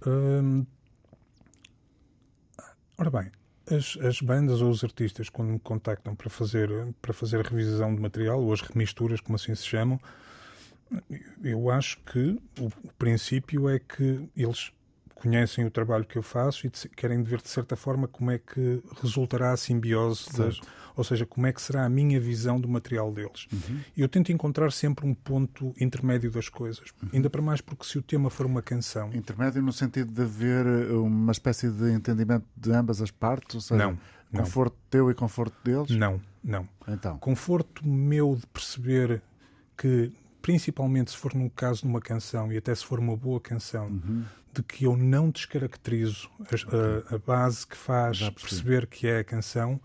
Hum, 0.04 0.66
ora 2.98 3.10
bem, 3.10 3.30
as, 3.70 3.96
as 4.04 4.20
bandas 4.20 4.60
ou 4.60 4.70
os 4.70 4.82
artistas, 4.82 5.28
quando 5.28 5.50
me 5.50 5.58
contactam 5.60 6.16
para 6.16 6.28
fazer, 6.28 6.68
para 7.00 7.12
fazer 7.12 7.38
a 7.46 7.48
revisão 7.48 7.94
de 7.94 8.00
material, 8.02 8.42
ou 8.42 8.52
as 8.52 8.60
remisturas, 8.60 9.20
como 9.20 9.36
assim 9.36 9.54
se 9.54 9.64
chamam, 9.64 10.00
eu 11.44 11.70
acho 11.70 11.98
que 12.00 12.40
o, 12.60 12.66
o 12.66 12.92
princípio 12.98 13.68
é 13.68 13.78
que 13.78 14.28
eles 14.36 14.72
conhecem 15.14 15.64
o 15.64 15.70
trabalho 15.70 16.04
que 16.04 16.16
eu 16.18 16.22
faço 16.22 16.66
e 16.66 16.70
de- 16.70 16.88
querem 16.90 17.22
ver 17.22 17.40
de 17.40 17.48
certa 17.48 17.76
forma 17.76 18.06
como 18.08 18.30
é 18.30 18.38
que 18.38 18.82
resultará 19.00 19.52
a 19.52 19.56
simbiose, 19.56 20.26
das, 20.36 20.60
ou 20.96 21.02
seja, 21.04 21.24
como 21.24 21.46
é 21.46 21.52
que 21.52 21.62
será 21.62 21.84
a 21.84 21.88
minha 21.88 22.20
visão 22.20 22.60
do 22.60 22.68
material 22.68 23.12
deles. 23.12 23.46
E 23.96 24.00
eu 24.02 24.08
tento 24.08 24.30
encontrar 24.32 24.70
sempre 24.72 25.06
um 25.06 25.14
ponto 25.14 25.74
intermédio 25.80 26.30
das 26.30 26.48
coisas, 26.48 26.92
ainda 27.12 27.30
para 27.30 27.40
mais 27.40 27.60
porque 27.60 27.84
se 27.84 27.96
o 27.98 28.02
tema 28.02 28.28
for 28.30 28.44
uma 28.46 28.60
canção, 28.62 29.10
Intermédio 29.14 29.62
no 29.62 29.72
sentido 29.72 30.12
de 30.12 30.22
haver 30.22 30.66
eh, 30.66 30.92
uma 30.92 31.32
espécie 31.32 31.70
de 31.70 31.90
entendimento 31.92 32.44
de 32.56 32.72
ambas 32.72 33.00
as 33.00 33.10
partes? 33.10 33.54
Ou 33.54 33.60
seja, 33.60 33.84
Não, 33.86 33.98
não. 34.32 34.42
conforto 34.42 34.76
teu 34.90 35.10
e 35.10 35.14
conforto 35.14 35.56
deles? 35.64 35.90
não, 35.90 36.20
não. 36.42 36.68
Então, 36.88 37.16
Conforto 37.18 37.86
meu 37.86 38.36
de 38.36 38.46
perceber 38.48 39.22
que, 39.76 40.12
principalmente 40.42 41.10
se 41.12 41.16
for 41.16 41.34
num 41.34 41.48
caso 41.48 41.80
de 41.82 41.86
uma 41.86 42.00
canção 42.00 42.52
e 42.52 42.56
até 42.56 42.74
se 42.74 42.84
for 42.84 42.98
uma 42.98 43.16
boa 43.16 43.40
canção, 43.40 43.86
Uhum. 43.86 44.24
De 44.54 44.62
que 44.62 44.84
eu 44.84 44.96
não 44.96 45.30
descaracterizo 45.30 46.28
as- 46.52 46.64
a, 47.10 47.14
a 47.14 47.18
base 47.18 47.66
que 47.66 47.76
faz 47.76 48.18
Já 48.18 48.30
perceber 48.32 48.86
que 48.86 49.06
é 49.06 49.18
a 49.18 49.24
canção, 49.24 49.80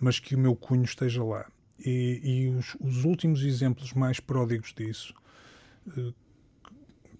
mas 0.00 0.18
que 0.18 0.34
o 0.34 0.38
meu 0.38 0.54
cunho 0.56 0.84
esteja 0.84 1.22
lá. 1.24 1.46
E, 1.84 2.20
e 2.22 2.48
os, 2.48 2.76
os 2.80 3.04
últimos 3.04 3.42
exemplos 3.42 3.92
mais 3.92 4.18
pródigos 4.20 4.74
disso, 4.74 5.14
eh, 5.96 6.12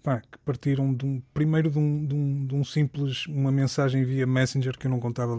pá, 0.03 0.19
que 0.21 0.37
partiram 0.39 0.93
de 0.93 1.05
um, 1.05 1.21
primeiro 1.33 1.69
de 1.71 1.77
um, 1.79 2.05
de 2.05 2.13
um- 2.15 2.45
de 2.47 2.55
um 2.55 2.63
simples, 2.63 3.25
uma 3.27 3.51
mensagem 3.51 4.03
via 4.03 4.27
Messenger 4.27 4.77
que 4.77 4.87
eu 4.87 4.91
não 4.91 4.99
contava 4.99 5.37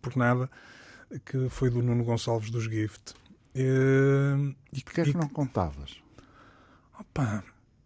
por 0.00 0.16
nada, 0.16 0.50
que 1.26 1.48
foi 1.50 1.68
do 1.70 1.82
Nuno 1.82 2.04
Gonçalves 2.04 2.50
dos 2.50 2.64
Gift. 2.64 3.14
Eh, 3.54 4.54
e 4.72 4.82
porquê 4.82 5.00
é 5.02 5.04
que 5.04 5.16
não 5.16 5.28
contavas? 5.28 5.96
Opa, 6.98 7.42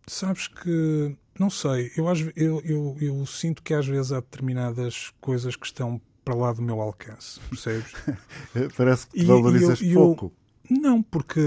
sabes 0.07 0.47
que 0.49 1.17
não 1.39 1.51
sei, 1.51 1.91
eu, 1.97 2.07
eu, 2.37 2.61
eu, 2.65 2.97
eu 3.01 3.27
sinto 3.27 3.63
que 3.63 3.75
às 3.75 3.87
vezes 3.87 4.13
há 4.13 4.21
determinadas 4.21 5.13
coisas 5.21 5.57
que 5.57 5.67
estão 5.67 6.01
para 6.25 6.35
lá 6.35 6.53
do 6.53 6.63
meu 6.63 6.81
alcance, 6.81 7.39
percebes? 7.51 7.93
Parece 8.77 9.07
que 9.09 9.19
te 9.21 9.25
valorizas 9.27 9.81
e 9.81 9.93
eu- 9.93 10.01
eu- 10.01 10.07
pouco. 10.07 10.33
não, 10.71 11.03
porque 11.03 11.41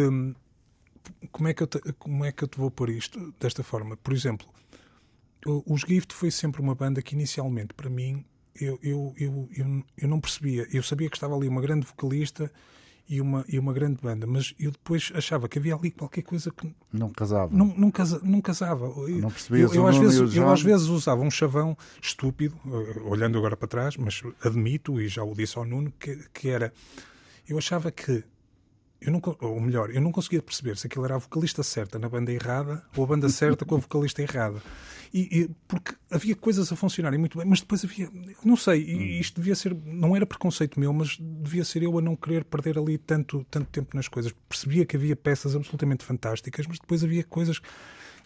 como 1.32 1.48
é, 1.48 1.54
que 1.54 1.64
eu 1.64 1.68
te, 1.68 1.80
como 1.94 2.24
é 2.26 2.32
que 2.32 2.44
eu 2.44 2.48
te 2.48 2.58
vou 2.58 2.70
pôr 2.70 2.90
isto 2.90 3.34
desta 3.40 3.64
forma? 3.64 3.98
Por 3.98 4.14
exemplo, 4.14 4.48
os 5.66 5.82
Gift 5.82 6.14
foi 6.14 6.30
sempre 6.32 6.62
uma 6.62 6.76
banda 6.76 7.02
que 7.02 7.16
inicialmente 7.16 7.74
para 7.74 7.90
mim 7.90 8.26
eu, 8.60 8.78
eu, 8.84 9.14
eu, 9.18 9.50
eu, 9.56 9.84
eu 9.98 10.08
não 10.08 10.20
percebia. 10.20 10.68
Eu 10.72 10.84
sabia 10.84 11.10
que 11.10 11.16
estava 11.16 11.36
ali 11.36 11.48
uma 11.48 11.62
grande 11.62 11.86
vocalista 11.86 12.52
e 13.10 13.22
uma, 13.22 13.46
e 13.48 13.58
uma 13.58 13.72
grande 13.74 14.00
banda, 14.02 14.28
mas 14.28 14.54
eu 14.60 14.70
depois 14.72 15.12
achava 15.16 15.48
que 15.48 15.58
havia 15.58 15.76
ali 15.76 15.92
qualquer 15.92 16.24
coisa 16.24 16.52
que 16.52 16.70
Não 16.92 17.10
casava. 17.10 17.56
não, 17.56 17.68
não, 17.68 17.90
casa- 17.90 18.20
não 18.24 18.42
casava. 18.42 18.86
Eu- 18.86 19.20
Não 19.22 19.30
percebias 19.32 19.72
eu, 19.74 19.82
eu 19.84 19.88
às 19.88 19.98
vezes, 19.98 20.36
eu 20.36 20.50
às 20.50 20.62
vezes 20.62 20.88
usava 20.88 21.22
um 21.22 21.32
chavão 21.32 21.78
estúpido, 22.02 22.56
eh, 22.66 23.00
olhando 23.06 23.38
agora 23.38 23.56
para 23.56 23.68
trás, 23.68 23.96
mas 23.98 24.22
admito, 24.44 25.00
e 25.00 25.08
já 25.08 25.24
o 25.24 25.34
disse 25.34 25.58
ao 25.58 25.66
Nuno, 25.66 25.92
que, 26.00 26.18
que 26.34 26.50
era. 26.50 26.74
Eu 27.48 27.58
achava 27.58 27.92
que 27.92 28.24
eu 29.00 29.12
não, 29.12 29.22
ou 29.42 29.60
melhor, 29.60 29.90
eu 29.92 30.02
não 30.02 30.12
conseguia 30.12 30.42
perceber 30.42 30.78
se 30.78 30.88
aquilo 30.88 31.06
era 31.06 31.16
a 31.16 31.18
vocalista 31.20 31.62
certa 31.62 32.00
na 32.00 32.10
banda 32.10 32.32
errada 32.32 32.84
ou 32.96 33.04
a 33.04 33.08
banda 33.08 33.30
certa 33.30 33.64
com 33.64 33.76
a 33.76 33.78
vocalista 33.78 34.22
errada. 34.22 34.62
E, 35.14 35.42
e, 35.42 35.50
porque 35.68 35.96
havia 36.12 36.36
coisas 36.36 36.72
a 36.72 36.76
funcionarem 36.76 37.20
muito 37.20 37.38
bem, 37.38 37.48
mas 37.48 37.62
depois 37.62 37.84
havia, 37.86 38.10
não 38.44 38.58
sei, 38.58 38.84
e 38.84 39.20
isto 39.20 39.40
devia 39.40 39.56
ser, 39.56 39.74
não 39.86 40.16
era 40.16 40.26
preconceito 40.26 40.80
meu, 40.80 40.92
mas 40.92 41.18
devia 41.20 41.64
ser 41.64 41.84
eu 41.84 41.98
a 41.98 42.02
não 42.02 42.16
querer 42.16 42.44
perder 42.44 42.78
ali 42.78 42.98
tanto, 42.98 43.46
tanto 43.50 43.70
tempo 43.70 43.96
nas 43.96 44.08
coisas. 44.08 44.34
Percebia 44.50 44.86
que 44.86 44.98
havia 44.98 45.16
peças 45.16 45.56
absolutamente 45.56 46.04
fantásticas, 46.04 46.66
mas 46.68 46.80
depois 46.80 47.04
havia 47.04 47.24
coisas 47.24 47.60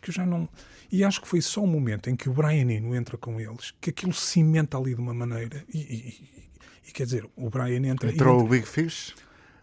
que 0.01 0.09
eu 0.09 0.13
já 0.13 0.25
não. 0.25 0.49
E 0.91 1.03
acho 1.03 1.21
que 1.21 1.27
foi 1.27 1.41
só 1.41 1.63
o 1.63 1.67
momento 1.67 2.09
em 2.09 2.15
que 2.15 2.29
o 2.29 2.33
Brian 2.33 2.69
Eno 2.71 2.95
entra 2.95 3.17
com 3.17 3.39
eles, 3.39 3.73
que 3.79 3.91
aquilo 3.91 4.13
cimenta 4.13 4.77
ali 4.77 4.95
de 4.95 5.01
uma 5.01 5.13
maneira. 5.13 5.63
E, 5.73 5.77
e, 5.77 6.29
e 6.87 6.91
quer 6.91 7.05
dizer, 7.05 7.29
o 7.35 7.49
Brian 7.49 7.85
entra. 7.85 8.11
Entrou 8.11 8.35
entra... 8.35 8.45
o 8.45 8.47
Big 8.47 8.67
Fish? 8.67 9.13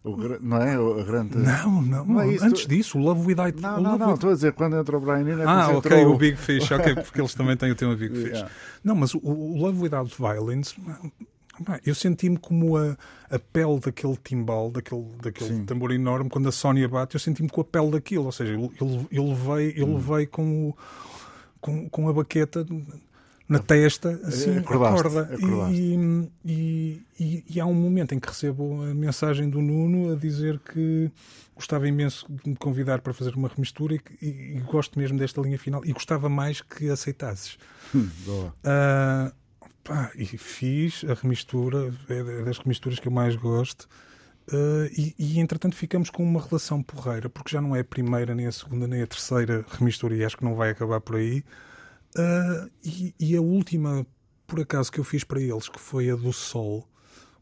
Não 0.05 0.57
é? 0.57 0.79
O 0.79 1.05
grande... 1.05 1.37
Não, 1.37 1.83
não. 1.83 2.05
não 2.05 2.21
é 2.21 2.37
Antes 2.41 2.67
disso, 2.67 2.99
o 2.99 3.03
Love 3.03 3.27
Without... 3.27 3.61
Não, 3.61 3.81
não, 3.81 3.99
não. 3.99 4.15
Estou 4.15 4.31
a 4.31 4.35
dizer, 4.35 4.53
quando 4.53 4.77
entra 4.77 4.97
o 4.97 5.01
Brian 5.01 5.21
Eno... 5.21 5.43
É 5.43 5.45
ah, 5.45 5.69
ok, 5.71 5.99
entrou... 5.99 6.15
o 6.15 6.19
Big 6.19 6.37
Fish. 6.37 6.71
Ok, 6.71 6.95
porque 6.95 7.21
eles 7.21 7.35
também 7.35 7.57
têm 7.57 7.71
o 7.71 7.75
tema 7.75 7.95
Big 7.97 8.15
Fish. 8.17 8.31
Yeah. 8.31 8.51
Não, 8.83 8.95
mas 8.95 9.15
o, 9.15 9.19
o 9.19 9.59
Love 9.59 9.83
Without 9.83 10.15
Violence... 10.17 10.75
Eu 11.85 11.93
senti-me 11.93 12.37
como 12.37 12.77
a, 12.77 12.97
a 13.29 13.39
pele 13.39 13.81
daquele 13.81 14.17
timbal, 14.23 14.71
daquele, 14.71 15.05
daquele 15.21 15.65
tambor 15.65 15.91
enorme, 15.91 16.31
quando 16.31 16.49
a 16.49 16.53
Sónia 16.53 16.89
bate, 16.89 17.17
eu 17.17 17.21
senti-me 17.21 17.49
com 17.49 17.61
a 17.61 17.65
pele 17.65 17.91
daquilo. 17.91 18.27
Ou 18.27 18.33
seja, 18.33 18.53
ele, 18.53 18.71
ele, 19.11 19.35
veio, 19.35 19.71
ele 19.71 19.85
hum. 19.85 19.99
veio 19.99 20.29
com, 20.29 20.69
o, 20.69 20.77
com, 21.61 21.89
com 21.89 22.09
a 22.09 22.13
baqueta 22.13 22.65
na 23.49 23.59
testa, 23.59 24.21
assim, 24.25 24.59
acorda. 24.59 25.31
E, 25.71 26.29
e, 26.45 27.03
e, 27.19 27.45
e, 27.49 27.61
há 27.61 27.65
um 27.65 27.75
momento 27.75 28.15
em 28.15 28.21
que 28.21 28.29
recebo 28.29 28.83
a 28.83 28.95
mensagem 28.95 29.49
do 29.49 29.63
Nuno 29.63 30.13
a 30.13 30.17
dizer 30.17 30.59
que 30.59 31.11
gostava 31.57 31.89
imenso 31.89 32.27
de 32.31 32.51
me 32.51 32.57
convidar 32.57 33.01
para 33.01 33.13
fazer 33.15 33.35
uma 33.35 33.49
remistura 33.49 33.95
e, 33.95 34.27
e 34.27 34.63
gosto 34.67 34.99
mesmo 34.99 35.19
desta 35.19 35.41
linha 35.41 35.59
final 35.59 35.85
e 35.85 35.93
gostava 35.93 36.29
mais 36.29 36.61
que 36.61 36.91
aceitasses. 36.91 37.59
Hum, 37.95 38.09
boa. 38.27 38.55
Uh, 38.59 39.35
pá, 39.83 40.13
e 40.15 40.27
fiz 40.27 41.05
a 41.09 41.15
remistura, 41.15 41.93
é 42.09 42.45
das 42.45 42.59
remisturas 42.59 43.01
que 43.01 43.09
eu 43.09 43.13
mais 43.13 43.35
gosto. 43.35 43.89
Uh, 44.53 44.89
e, 44.97 45.15
e, 45.19 45.41
entretanto 45.41 45.75
ficamos 45.75 46.09
com 46.09 46.23
uma 46.23 46.41
relação 46.41 46.83
porreira, 46.83 47.29
porque 47.29 47.51
já 47.51 47.61
não 47.61 47.77
é 47.77 47.81
a 47.81 47.85
primeira, 47.85 48.35
nem 48.35 48.47
a 48.47 48.53
segunda, 48.53 48.87
nem 48.87 49.03
a 49.03 49.07
terceira 49.07 49.65
remistura, 49.69 50.17
e 50.17 50.25
acho 50.25 50.37
que 50.39 50.45
não 50.45 50.55
vai 50.55 50.71
acabar 50.71 51.01
por 51.01 51.17
aí. 51.17 51.45
Uh, 52.17 52.71
e, 52.83 53.15
e, 53.19 53.37
a 53.37 53.41
última, 53.41 54.07
por 54.47 54.61
acaso, 54.61 54.91
que 54.91 54.99
eu 54.99 55.05
fiz 55.05 55.25
para 55.25 55.41
eles, 55.41 55.69
que 55.69 55.79
foi 55.79 56.11
a 56.11 56.17
do 56.17 56.33
Sol, 56.33 56.89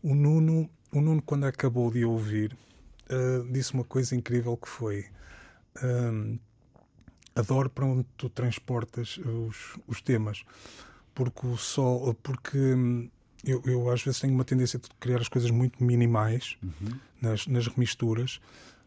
o 0.02 0.14
Nuno, 0.14 0.68
o 0.92 1.00
Nuno 1.00 1.22
quando 1.22 1.44
acabou 1.44 1.90
de 1.90 2.04
ouvir, 2.04 2.56
uh, 3.10 3.50
disse 3.52 3.74
uma 3.74 3.84
coisa 3.84 4.14
incrível 4.14 4.56
que 4.56 4.68
foi 4.68 5.06
uh, 5.76 6.38
adoro 7.34 7.70
para 7.70 7.84
onde 7.84 8.06
tu 8.16 8.28
transportas 8.28 9.18
os, 9.18 9.78
os 9.86 10.00
temas, 10.00 10.44
porque 11.14 11.46
o 11.46 11.56
Sol, 11.56 12.14
porque 12.14 12.58
hum, 12.58 13.08
eu, 13.44 13.62
eu 13.64 13.90
às 13.90 14.02
vezes 14.02 14.20
tenho 14.20 14.34
uma 14.34 14.44
tendência 14.44 14.78
de 14.78 14.88
criar 14.98 15.20
as 15.20 15.28
coisas 15.28 15.50
muito 15.50 15.82
minimais 15.84 16.56
uhum. 16.62 16.98
nas, 17.20 17.46
nas 17.46 17.66
remisturas, 17.68 18.40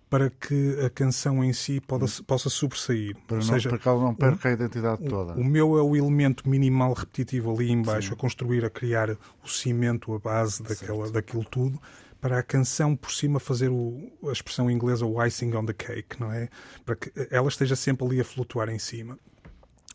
para 0.09 0.29
que 0.31 0.79
a 0.83 0.89
canção 0.89 1.43
em 1.43 1.53
si 1.53 1.79
poda, 1.79 2.05
possa 2.25 2.49
sobressair. 2.49 3.15
Para, 3.27 3.37
Ou 3.37 3.43
não, 3.43 3.53
seja, 3.53 3.69
para 3.69 3.77
que 3.77 3.87
ela 3.87 4.01
não 4.01 4.15
perca 4.15 4.47
o, 4.47 4.51
a 4.51 4.53
identidade 4.53 5.03
toda. 5.07 5.33
O, 5.33 5.43
meu 5.43 5.77
é 5.77 5.83
o 5.83 5.95
elemento 5.95 6.49
minimal 6.49 6.93
repetitivo 6.93 7.53
ali 7.53 7.71
embaixo, 7.71 8.07
Sim. 8.07 8.13
a 8.13 8.17
construir, 8.17 8.65
a 8.65 8.69
criar 8.69 9.11
o 9.43 9.47
cimento, 9.47 10.13
a 10.13 10.19
base 10.19 10.63
daquela, 10.63 11.11
daquilo 11.11 11.45
tudo, 11.45 11.79
para 12.19 12.39
a 12.39 12.43
canção 12.43 12.95
por 12.95 13.11
cima 13.11 13.39
fazer 13.39 13.69
o, 13.69 14.11
a 14.27 14.31
expressão 14.31 14.69
inglesa 14.69 15.05
o 15.05 15.23
icing 15.23 15.53
on 15.55 15.65
the 15.65 15.73
cake, 15.73 16.19
não 16.19 16.31
é? 16.31 16.49
Para 16.83 16.95
que 16.95 17.11
ela 17.29 17.47
esteja 17.47 17.75
sempre 17.75 18.05
ali 18.05 18.19
a 18.19 18.25
flutuar 18.25 18.67
em 18.69 18.79
cima. 18.79 19.17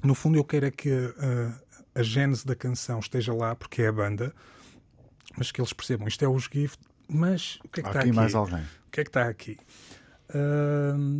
No 0.02 0.14
fundo, 0.14 0.38
eu 0.38 0.44
quero 0.44 0.66
é 0.66 0.70
que 0.70 0.90
a, 0.92 2.00
a 2.00 2.02
gênese 2.02 2.46
da 2.46 2.54
canção 2.54 3.00
esteja 3.00 3.34
lá, 3.34 3.54
porque 3.56 3.82
é 3.82 3.88
a 3.88 3.92
banda, 3.92 4.32
mas 5.36 5.50
que 5.50 5.60
eles 5.60 5.72
percebam 5.72 6.06
isto 6.06 6.24
é 6.24 6.28
os 6.28 6.44
Gift, 6.44 6.78
mas 7.08 7.58
o 7.64 7.68
que 7.68 7.80
é 7.80 7.82
que 7.82 7.88
Há 7.88 7.90
está 7.90 8.00
aqui? 8.00 8.08
aqui 8.08 8.16
mais 8.16 8.34
alguém. 8.34 8.60
O 8.60 8.90
que 8.90 9.00
é 9.00 9.04
que 9.04 9.10
está 9.10 9.28
aqui? 9.28 9.58
Uh, 10.30 11.18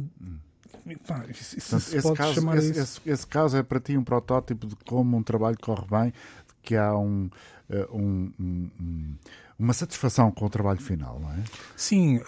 pá, 1.07 1.24
isso, 1.28 1.59
isso 1.59 1.70
Portanto, 1.70 1.96
esse, 1.96 2.14
caso, 2.14 2.50
esse, 2.55 2.80
esse, 2.80 3.00
esse, 3.07 3.26
caso 3.26 3.57
é 3.57 3.62
para 3.62 3.80
ti 3.80 3.96
um 3.96 4.05
protótipo 4.05 4.66
de 4.66 4.76
como 4.76 5.16
um 5.16 5.22
trabalho 5.22 5.57
corre 5.61 5.86
bem, 5.88 6.11
de 6.11 6.55
que 6.62 6.76
há 6.76 6.96
um, 6.96 7.30
eh, 7.68 7.88
um, 7.92 8.32
um, 8.38 9.14
uma 9.59 9.72
satisfação 9.72 10.30
com 10.30 10.44
o 10.44 10.50
trabalho 10.50 10.80
final, 10.80 11.18
não 11.18 11.30
é? 11.32 11.42
Sim, 11.76 12.20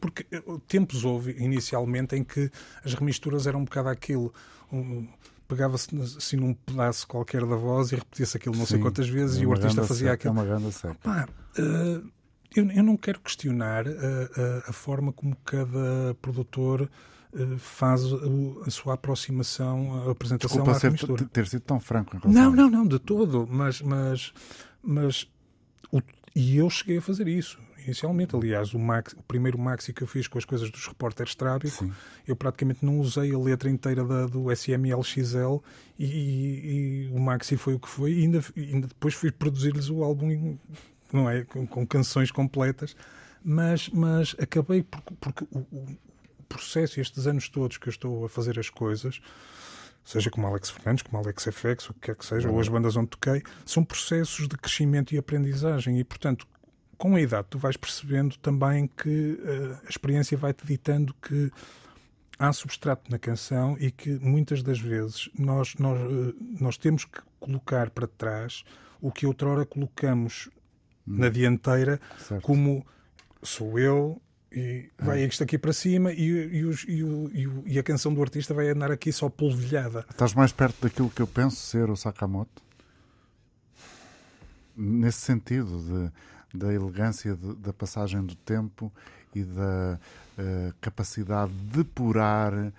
porque 0.00 0.26
eh, 0.32 0.42
tempos 0.66 1.04
houve 1.04 1.32
inicialmente 1.32 2.16
em 2.16 2.24
que 2.24 2.50
as 2.84 2.94
remisturas 2.94 3.46
eram 3.46 3.60
um 3.60 3.64
bocado 3.64 3.88
aquilo. 3.88 4.32
Um, 4.72 5.06
pegava-se 5.46 5.88
assim 6.00 6.36
num 6.36 6.54
pedaço 6.54 7.06
qualquer 7.06 7.44
da 7.44 7.54
voz 7.54 7.92
e 7.92 7.96
repetia-se 7.96 8.36
aquilo 8.36 8.56
não 8.56 8.64
Sim, 8.64 8.72
sei 8.72 8.80
quantas 8.80 9.08
vezes 9.08 9.38
é 9.38 9.42
e 9.42 9.46
o 9.46 9.52
artista 9.52 9.84
fazia 9.84 10.12
aquilo. 10.12 10.30
É 10.30 10.32
uma 10.32 10.44
grande 10.44 10.72
seca. 10.72 10.96
Pá, 11.02 11.28
uh, 11.58 12.10
eu, 12.54 12.70
eu 12.70 12.82
não 12.82 12.96
quero 12.96 13.20
questionar 13.20 13.86
a, 13.86 13.90
a, 13.90 14.70
a 14.70 14.72
forma 14.72 15.12
como 15.12 15.36
cada 15.44 16.14
produtor 16.20 16.88
eh, 17.34 17.56
faz 17.58 18.02
a, 18.66 18.70
sua 18.70 18.94
aproximação, 18.94 20.08
a 20.08 20.12
apresentação 20.12 20.58
Desculpa 20.58 20.70
à 20.70 20.80
ser, 20.80 20.92
mistura. 20.92 21.24
ter 21.24 21.46
sido 21.46 21.62
tão 21.62 21.80
franco 21.80 22.16
em 22.16 22.20
relação 22.20 22.42
Não, 22.42 22.52
não, 22.52 22.70
não, 22.70 22.86
de 22.86 22.98
todo. 22.98 23.46
Mas, 23.50 23.80
mas, 23.82 24.32
mas 24.82 25.26
o, 25.90 26.00
e 26.34 26.56
eu 26.56 26.70
cheguei 26.70 26.98
a 26.98 27.02
fazer 27.02 27.26
isso 27.26 27.58
inicialmente. 27.84 28.34
Aliás, 28.34 28.72
o, 28.72 28.78
o 28.78 29.22
primeiro 29.24 29.58
maxi 29.58 29.92
que 29.92 30.02
eu 30.02 30.06
fiz 30.06 30.26
com 30.26 30.38
as 30.38 30.44
coisas 30.44 30.70
dos 30.70 30.86
repórteres 30.86 31.34
Trábico, 31.34 31.90
eu 32.26 32.34
praticamente 32.34 32.84
não 32.84 32.98
usei 32.98 33.34
a 33.34 33.38
letra 33.38 33.70
inteira 33.70 34.04
da, 34.04 34.26
do 34.26 34.50
SMLXL 34.50 35.62
e, 35.98 36.04
e, 36.04 37.06
e, 37.06 37.10
o 37.12 37.20
maxi 37.20 37.56
foi 37.56 37.74
o 37.74 37.78
que 37.78 37.88
foi. 37.88 38.12
E 38.12 38.22
ainda, 38.22 38.42
ainda 38.56 38.86
depois 38.86 39.14
fui 39.14 39.30
produzir-lhes 39.30 39.90
o 39.90 40.02
álbum 40.02 40.58
não 41.12 41.28
é? 41.28 41.44
Com, 41.44 41.66
com 41.66 41.86
canções 41.86 42.30
completas, 42.30 42.96
mas, 43.44 43.88
mas 43.90 44.34
acabei 44.38 44.82
porque, 44.82 45.14
porque 45.20 45.44
o, 45.50 45.58
o, 45.58 45.98
processo, 46.48 47.00
estes 47.00 47.26
anos 47.26 47.48
todos 47.48 47.78
que 47.78 47.88
eu 47.88 47.90
estou 47.90 48.24
a 48.24 48.28
fazer 48.28 48.58
as 48.58 48.70
coisas, 48.70 49.20
seja 50.04 50.30
como 50.30 50.46
Alex 50.46 50.70
Fernandes, 50.70 51.02
como 51.02 51.22
Alex 51.22 51.44
FX, 51.44 51.90
o 51.90 51.94
que 51.94 52.00
quer 52.00 52.16
que 52.16 52.24
seja, 52.24 52.48
ou 52.48 52.60
as 52.60 52.68
bandas 52.68 52.96
onde 52.96 53.08
toquei, 53.08 53.42
são 53.64 53.84
processos 53.84 54.46
de 54.46 54.56
crescimento 54.56 55.14
e 55.14 55.18
aprendizagem 55.18 55.98
e, 55.98 56.04
portanto, 56.04 56.46
com 56.96 57.16
a 57.16 57.20
idade 57.20 57.48
tu 57.50 57.58
vais 57.58 57.76
percebendo 57.76 58.36
também 58.38 58.86
que 58.86 59.32
uh, 59.32 59.80
a 59.84 59.88
experiência 59.88 60.38
vai-te 60.38 60.64
ditando 60.64 61.14
que 61.20 61.50
há 62.38 62.52
substrato 62.52 63.10
na 63.10 63.18
canção 63.18 63.76
e 63.80 63.90
que 63.90 64.10
muitas 64.20 64.62
das 64.62 64.78
vezes 64.78 65.28
nós, 65.38 65.74
nós, 65.76 66.00
uh, 66.00 66.34
nós 66.60 66.76
temos 66.76 67.04
que 67.04 67.20
colocar 67.40 67.90
para 67.90 68.06
trás 68.06 68.64
o 69.00 69.10
que 69.10 69.26
outrora 69.26 69.66
colocamos 69.66 70.48
hum. 71.06 71.18
na 71.18 71.28
dianteira, 71.28 72.00
certo. 72.18 72.42
como 72.42 72.84
sou 73.42 73.78
eu, 73.78 74.20
e 74.54 74.88
vai 74.98 75.22
ah. 75.22 75.26
isto 75.26 75.42
aqui 75.42 75.58
para 75.58 75.72
cima 75.72 76.12
e, 76.12 76.22
e, 76.22 76.64
os, 76.64 76.84
e, 76.86 77.02
o, 77.02 77.30
e, 77.66 77.78
a 77.78 77.82
canção 77.82 78.14
do 78.14 78.22
artista 78.22 78.54
vai 78.54 78.68
andar 78.68 78.90
aqui 78.90 79.12
só 79.12 79.28
polvilhada. 79.28 80.06
Estás 80.08 80.32
mais 80.32 80.52
perto 80.52 80.80
daquilo 80.82 81.10
que 81.10 81.20
eu 81.20 81.26
penso 81.26 81.56
ser 81.56 81.90
o 81.90 81.96
Sakamoto? 81.96 82.62
Nesse 84.76 85.20
sentido, 85.20 86.12
de, 86.52 86.58
da 86.58 86.72
elegância 86.72 87.34
de, 87.34 87.54
da 87.56 87.72
passagem 87.72 88.24
do 88.24 88.36
tempo 88.36 88.92
e 89.34 89.42
da 89.42 89.98
uh, 90.38 90.74
capacidade 90.80 91.52
de 91.52 91.78
depurar 91.78 92.54
uh, 92.54 92.72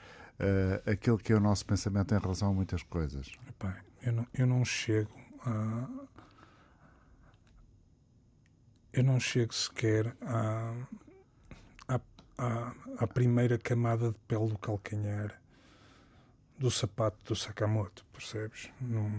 aquilo 0.89 1.17
que 1.17 1.33
é 1.33 1.35
o 1.35 1.41
nosso 1.41 1.65
pensamento 1.65 2.15
em 2.15 2.19
relação 2.19 2.49
a 2.49 2.53
muitas 2.53 2.83
coisas. 2.83 3.31
Epá, 3.49 3.77
eu, 4.01 4.13
não, 4.13 4.27
eu 4.33 4.47
não 4.47 4.63
chego 4.63 5.11
a 5.45 6.04
eu 8.95 9.03
não 9.03 9.19
chego 9.19 9.53
sequer 9.53 10.15
à, 10.21 10.73
à, 11.87 11.99
à, 12.37 12.73
à, 12.99 13.07
primeira 13.07 13.57
camada 13.57 14.11
de 14.11 14.17
pele 14.27 14.47
do 14.47 14.57
calcanhar 14.57 15.39
do 16.57 16.71
sapato 16.71 17.17
do 17.25 17.35
Sakamoto, 17.35 18.05
percebes? 18.13 18.71
Não, 18.79 19.11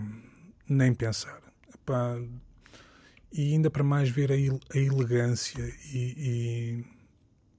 nem 0.67 0.95
pensar. 0.95 1.43
Epá, 1.75 2.17
e 3.31 3.53
ainda 3.53 3.71
para 3.71 3.85
mais 3.85 4.09
ver 4.09 4.33
a, 4.33 4.35
a 4.35 4.79
elegância 4.79 5.63
e, 5.93 6.15
e 6.17 6.85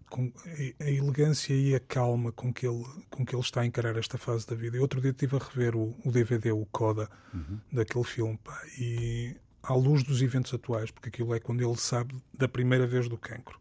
com, 0.10 0.32
a, 0.80 0.84
a 0.84 0.90
elegância 0.90 1.54
e 1.54 1.76
a 1.76 1.80
calma 1.80 2.32
com 2.32 2.52
que 2.52 2.66
ele 2.66 2.84
com 3.12 3.24
que 3.24 3.36
ele 3.36 3.44
está 3.44 3.62
a 3.62 3.66
encarar 3.68 3.96
esta 3.96 4.18
fase 4.18 4.48
da 4.48 4.56
vida. 4.56 4.78
E 4.78 4.80
outro 4.80 5.00
dia 5.00 5.12
estive 5.12 5.36
a 5.36 5.40
rever 5.40 5.76
o, 5.76 5.96
o 6.04 6.12
DVD, 6.12 6.52
o 6.52 6.66
Coda, 6.66 7.08
uhum. 7.32 7.60
daquele 7.72 8.06
filme, 8.06 8.40
pá, 8.44 8.60
e 8.80 9.36
à 9.68 9.74
luz 9.74 10.04
dos 10.04 10.22
eventos 10.22 10.54
atuais, 10.54 10.90
porque 10.90 11.10
aquilo 11.10 11.34
é 11.36 11.40
quando 11.40 11.62
ele 11.62 11.78
sabe 11.78 12.16
da 12.34 12.48
primeira 12.48 12.88
vez 12.88 13.10
do 13.10 13.18
cancro. 13.18 13.60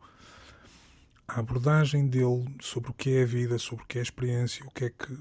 A 1.27 1.41
abordagem 1.41 2.07
dele 2.07 2.45
sobre 2.61 2.91
o 2.91 2.95
que 2.95 3.17
é 3.17 3.23
a 3.23 3.27
vida, 3.27 3.59
sobre 3.59 3.83
o 3.83 3.87
que 3.87 3.99
é 3.99 4.01
a 4.01 4.05
experiência, 4.05 4.65
o 4.65 4.71
que 4.71 4.85
é 4.85 4.91
que 4.91 5.19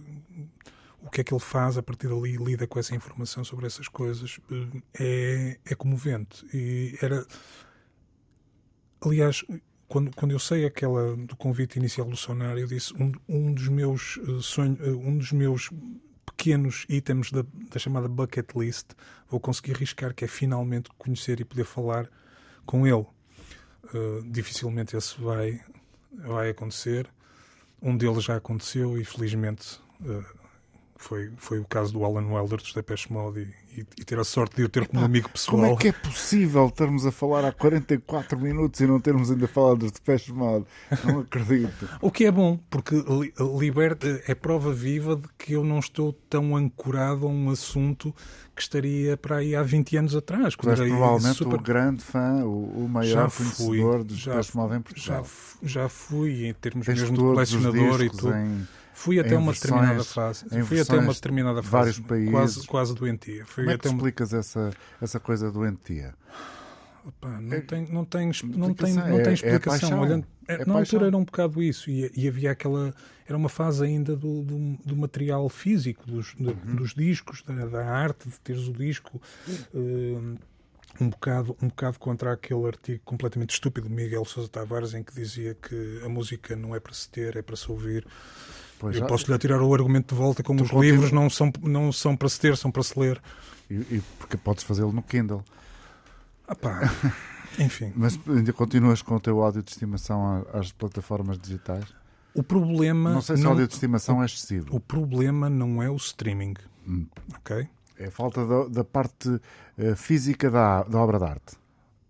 o 1.02 1.10
que 1.10 1.22
é 1.22 1.24
que 1.24 1.34
ele 1.34 1.42
faz 1.42 1.78
a 1.78 1.84
partir 1.84 2.08
dali 2.08 2.36
lida 2.36 2.66
com 2.66 2.80
essa 2.80 2.96
informação 2.96 3.44
sobre 3.44 3.68
essas 3.68 3.88
coisas 3.88 4.40
é, 5.00 5.60
é 5.64 5.76
comovente. 5.76 6.46
E 6.52 6.98
era. 7.00 7.26
Aliás, 9.02 9.46
quando, 9.88 10.16
quando 10.16 10.32
eu 10.32 10.40
sei 10.40 10.66
aquela 10.66 11.16
do 11.16 11.36
convite 11.36 11.78
inicial 11.78 12.10
do 12.10 12.18
Sonar, 12.18 12.58
eu 12.58 12.66
disse 12.66 12.92
um, 12.96 13.12
um 13.30 13.54
dos 13.54 13.68
meus 13.68 14.18
uh, 14.18 14.42
sonhos, 14.42 14.80
uh, 14.80 14.98
um 14.98 15.16
dos 15.16 15.32
meus 15.32 15.70
pequenos 16.36 16.86
itens 16.90 17.32
da, 17.32 17.44
da, 17.72 17.80
chamada 17.80 18.08
bucket 18.08 18.48
list, 18.56 18.88
vou 19.30 19.40
conseguir 19.40 19.74
riscar 19.74 20.14
que 20.14 20.26
é 20.26 20.28
finalmente 20.28 20.90
conhecer 20.98 21.40
e 21.40 21.46
poder 21.46 21.66
falar 21.66 22.10
com 22.66 22.86
ele. 22.86 23.06
Uh, 23.94 24.24
dificilmente 24.26 24.98
esse 24.98 25.20
vai, 25.22 25.62
vai 26.12 26.50
acontecer. 26.50 27.08
Um 27.82 27.96
deles 27.96 28.24
já 28.24 28.36
aconteceu 28.36 28.98
e 28.98 29.06
felizmente 29.06 29.80
foi, 30.96 31.32
foi 31.38 31.60
o 31.60 31.66
caso 31.66 31.94
do 31.94 32.04
Alan 32.04 32.26
Wilder 32.28 32.58
dos 32.58 32.74
Depeche 32.74 33.12
Mode 33.12 33.54
e, 33.78 34.06
ter 34.06 34.20
a 34.20 34.24
sorte 34.24 34.58
de 34.58 34.62
eu 34.64 34.70
ter 34.70 34.88
como 34.88 35.04
amigo 35.04 35.30
pessoal. 35.30 35.58
Como 35.58 35.74
é 35.74 35.76
que 35.76 35.88
é 35.90 35.92
possível 35.92 36.68
estarmos 36.68 37.06
a 37.06 37.12
falar 37.12 37.46
há 37.46 37.52
44 37.52 38.40
minutos 38.40 38.80
e 38.80 38.88
não 38.88 39.00
termos 39.00 39.32
ainda 39.32 39.48
falado 39.48 39.80
dos 39.80 39.92
Depeche 39.92 40.32
Mode? 40.32 40.66
Não 41.04 41.20
acredito. 41.20 41.90
o 42.02 42.12
que 42.12 42.26
é 42.26 42.32
bom, 42.32 42.60
porque 42.70 42.96
liberta, 43.60 44.22
é 44.28 44.36
prova 44.36 44.72
viva 44.74 45.16
de 45.16 45.28
que 45.38 45.54
eu 45.54 45.64
não 45.64 45.80
estou 45.80 46.14
tão 46.30 46.56
ancorado 46.56 47.26
a 47.26 47.30
um 47.30 47.50
assunto 47.50 48.14
que 48.56 48.62
estaria 48.62 49.18
para 49.18 49.38
aí 49.38 49.56
há 49.56 49.62
20 49.62 49.98
anos 49.98 50.16
atrás. 50.16 50.56
Quando 50.56 50.82
és 50.82 50.90
provavelmente 50.90 51.38
super... 51.38 51.60
o 51.60 51.62
grande 51.62 52.04
fã, 52.04 52.44
o, 52.46 52.86
o 52.86 52.90
maior 52.90 53.30
já 53.30 53.38
conhecedor 53.38 54.04
dos 54.04 54.24
Depeche 54.24 54.56
Mode 54.56 54.76
em 54.76 54.82
Portugal. 54.82 55.26
Já, 55.62 55.82
já 55.82 55.90
fui, 55.90 56.48
em 56.48 56.54
termos 56.54 56.86
Tens 56.86 57.02
mesmo 57.02 57.18
de 57.18 57.24
colecionador 57.24 58.02
e 58.02 58.10
tudo. 58.10 58.34
Em 58.34 58.66
Fui 58.96 59.20
até 59.20 59.38
uma 59.38 59.52
determinada 59.52 60.04
fase. 60.06 60.46
Fui 60.64 60.80
até 60.80 60.98
uma 60.98 61.14
determinada 61.14 61.62
fase. 61.62 61.70
Vários 61.70 62.00
países. 62.00 62.32
Quase, 62.32 62.68
quase 62.68 62.96
doentia. 62.96 63.46
Fui 63.46 63.66
Como 63.66 63.76
é 63.76 63.78
que 63.78 63.88
uma... 63.90 63.96
explicas 63.96 64.34
essa, 64.34 64.72
essa 65.02 65.20
coisa 65.20 65.52
doentia? 65.52 66.16
Opa, 67.06 67.42
não, 67.42 67.54
é, 67.54 67.60
tem, 67.60 67.82
não, 67.92 68.06
tem, 68.06 68.32
não, 68.56 68.74
tem, 68.74 68.94
não 68.94 69.22
tem 69.22 69.34
explicação. 69.34 69.90
É, 69.90 69.94
é 69.94 70.00
Olhando, 70.00 70.28
é, 70.48 70.66
na 70.66 70.76
altura 70.76 71.08
era 71.08 71.18
um 71.18 71.26
bocado 71.26 71.62
isso. 71.62 71.90
E, 71.92 72.10
e, 72.16 72.26
havia 72.26 72.52
aquela. 72.52 72.96
Era 73.28 73.38
uma 73.38 73.50
fase 73.50 73.84
ainda 73.84 74.16
do, 74.16 74.42
do, 74.44 74.78
do 74.86 74.96
material 74.96 75.48
físico, 75.50 76.10
dos, 76.10 76.34
uhum. 76.36 76.54
dos 76.76 76.94
discos, 76.94 77.44
da, 77.44 77.66
da, 77.66 77.86
arte, 77.86 78.30
de 78.30 78.40
teres 78.40 78.68
o 78.70 78.74
disco. 78.74 79.22
Uh, 79.74 80.38
um 81.02 81.10
bocado, 81.10 81.58
um 81.62 81.68
bocado 81.68 82.00
contra 82.00 82.32
aquele 82.32 82.66
artigo 82.66 83.02
completamente 83.04 83.52
estúpido 83.52 83.90
de 83.90 83.94
Miguel 83.94 84.24
Sousa 84.24 84.48
Tavares 84.48 84.94
em 84.94 85.04
que 85.04 85.14
dizia 85.14 85.54
que 85.54 86.02
a 86.04 86.08
música 86.08 86.56
não 86.56 86.74
é 86.74 86.80
para 86.80 86.94
se 86.94 87.10
ter, 87.10 87.36
é 87.36 87.42
para 87.42 87.58
se 87.58 87.70
ouvir. 87.70 88.08
Pois, 88.86 88.98
eu 88.98 89.08
posso-lhe 89.08 89.34
atirar 89.34 89.62
o 89.64 89.74
argumento 89.74 90.14
de 90.14 90.22
volta 90.22 90.44
como 90.44 90.62
os 90.62 90.70
continua... 90.70 90.86
livros 90.86 91.12
não 91.12 91.28
são, 91.28 91.52
não 91.64 91.92
são 91.92 92.16
para 92.16 92.30
se 92.30 92.40
ter, 92.40 92.56
são 92.56 92.70
para 92.70 92.84
se 92.84 93.00
ler. 93.00 93.20
E, 93.68 93.74
e 93.74 94.04
porque 94.20 94.38
podes 94.38 94.64
fazê-lo 94.64 94.92
no 94.92 95.02
Kindle. 95.02 95.44
Ah 96.48 96.54
pá, 96.54 96.82
enfim. 97.58 97.92
Mas 97.96 98.20
ainda 98.28 98.54
continuas 98.54 99.02
com 99.02 99.16
o 99.16 99.20
teu 99.20 99.42
áudio 99.42 99.64
de 99.64 99.72
estimação 99.72 100.46
às 100.54 100.72
plataformas 100.72 101.40
digitais? 101.40 101.86
O 102.36 102.44
problema. 102.44 103.14
Não 103.14 103.22
sei 103.22 103.38
se 103.38 103.42
não, 103.42 103.50
o 103.50 103.54
áudio 103.54 103.68
de 103.68 103.74
estimação 103.74 104.20
o, 104.20 104.22
é 104.22 104.26
excessivo. 104.28 104.68
O 104.70 104.80
problema 104.80 105.50
não 105.50 105.82
é 105.82 105.90
o 105.90 105.96
streaming. 105.96 106.54
Hum. 106.88 107.08
Ok? 107.38 107.68
É 107.98 108.06
a 108.06 108.12
falta 108.12 108.46
da, 108.46 108.68
da 108.68 108.84
parte 108.84 109.30
uh, 109.30 109.96
física 109.96 110.52
da, 110.52 110.84
da 110.84 111.00
obra 111.00 111.18
de 111.18 111.26
arte. 111.26 111.58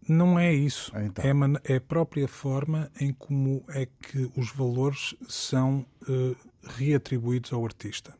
Não 0.08 0.38
é 0.38 0.54
isso. 0.54 0.92
Ah, 0.94 1.04
então. 1.04 1.24
É, 1.24 1.74
é, 1.74 1.78
a 1.78 1.82
própria 1.82 2.28
forma 2.28 2.92
em 3.00 3.14
como 3.14 3.64
é 3.70 3.86
que 3.86 4.30
os 4.36 4.52
valores 4.52 5.16
são 5.28 5.86
uh, 6.10 6.36
reatribuídos 6.66 7.54
ao 7.54 7.64
artista. 7.64 8.16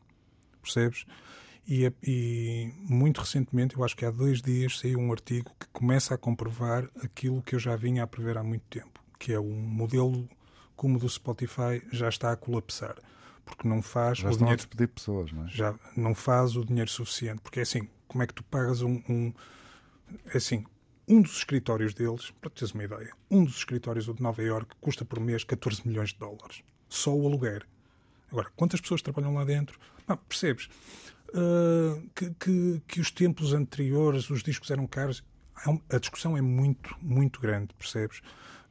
Percebes? 0.62 1.04
E, 1.68 1.92
e, 2.02 2.72
muito 2.78 3.20
recentemente, 3.20 3.76
eu 3.76 3.84
acho 3.84 3.96
que 3.96 4.04
há 4.04 4.10
dois 4.10 4.40
dias, 4.40 4.78
saiu 4.78 5.00
um 5.00 5.10
artigo 5.10 5.50
que 5.58 5.66
começa 5.72 6.14
a 6.14 6.18
comprovar 6.18 6.88
aquilo 7.02 7.42
que 7.42 7.56
eu 7.56 7.58
já 7.58 7.74
vinha 7.74 8.04
a 8.04 8.06
prever 8.06 8.38
há 8.38 8.42
muito 8.44 8.64
tempo, 8.70 9.02
que 9.18 9.32
é 9.32 9.40
um 9.40 9.60
modelo 9.60 10.28
como 10.76 10.96
o 10.96 11.00
do 11.00 11.08
Spotify 11.08 11.82
já 11.90 12.08
está 12.08 12.30
a 12.30 12.36
colapsar. 12.36 12.96
Porque 13.44 13.66
não 13.66 13.80
faz 13.80 14.18
já 14.18 14.28
o 14.28 14.36
dinheiro. 14.36 14.56
Despedir 14.56 14.88
pessoas, 14.88 15.32
não 15.32 15.44
é? 15.44 15.48
Já 15.48 15.74
não 15.96 16.14
faz 16.14 16.56
o 16.56 16.64
dinheiro 16.64 16.90
suficiente. 16.90 17.40
Porque 17.40 17.60
é 17.60 17.62
assim, 17.62 17.88
como 18.06 18.22
é 18.22 18.26
que 18.26 18.34
tu 18.34 18.42
pagas 18.44 18.82
um. 18.82 19.02
um 19.08 19.32
é 20.26 20.36
assim, 20.36 20.64
um 21.08 21.22
dos 21.22 21.38
escritórios 21.38 21.94
deles, 21.94 22.32
para 22.40 22.50
teres 22.50 22.72
uma 22.72 22.84
ideia, 22.84 23.12
um 23.30 23.44
dos 23.44 23.56
escritórios 23.56 24.06
de 24.06 24.20
Nova 24.20 24.42
York 24.42 24.74
custa 24.80 25.04
por 25.04 25.20
mês 25.20 25.44
14 25.44 25.86
milhões 25.86 26.10
de 26.10 26.18
dólares. 26.18 26.62
Só 26.88 27.14
o 27.14 27.26
aluguer. 27.26 27.66
Agora, 28.30 28.50
quantas 28.56 28.80
pessoas 28.80 29.02
trabalham 29.02 29.34
lá 29.34 29.44
dentro? 29.44 29.78
Não, 30.06 30.16
percebes? 30.16 30.68
Uh, 31.30 32.08
que, 32.14 32.30
que, 32.38 32.82
que, 32.86 33.00
os 33.00 33.10
tempos 33.10 33.52
anteriores 33.52 34.30
os 34.30 34.42
discos 34.42 34.70
eram 34.70 34.86
caros. 34.86 35.24
É 35.90 35.96
a 35.96 35.98
discussão 35.98 36.36
é 36.36 36.40
muito, 36.40 36.94
muito 37.00 37.40
grande, 37.40 37.74
percebes? 37.74 38.20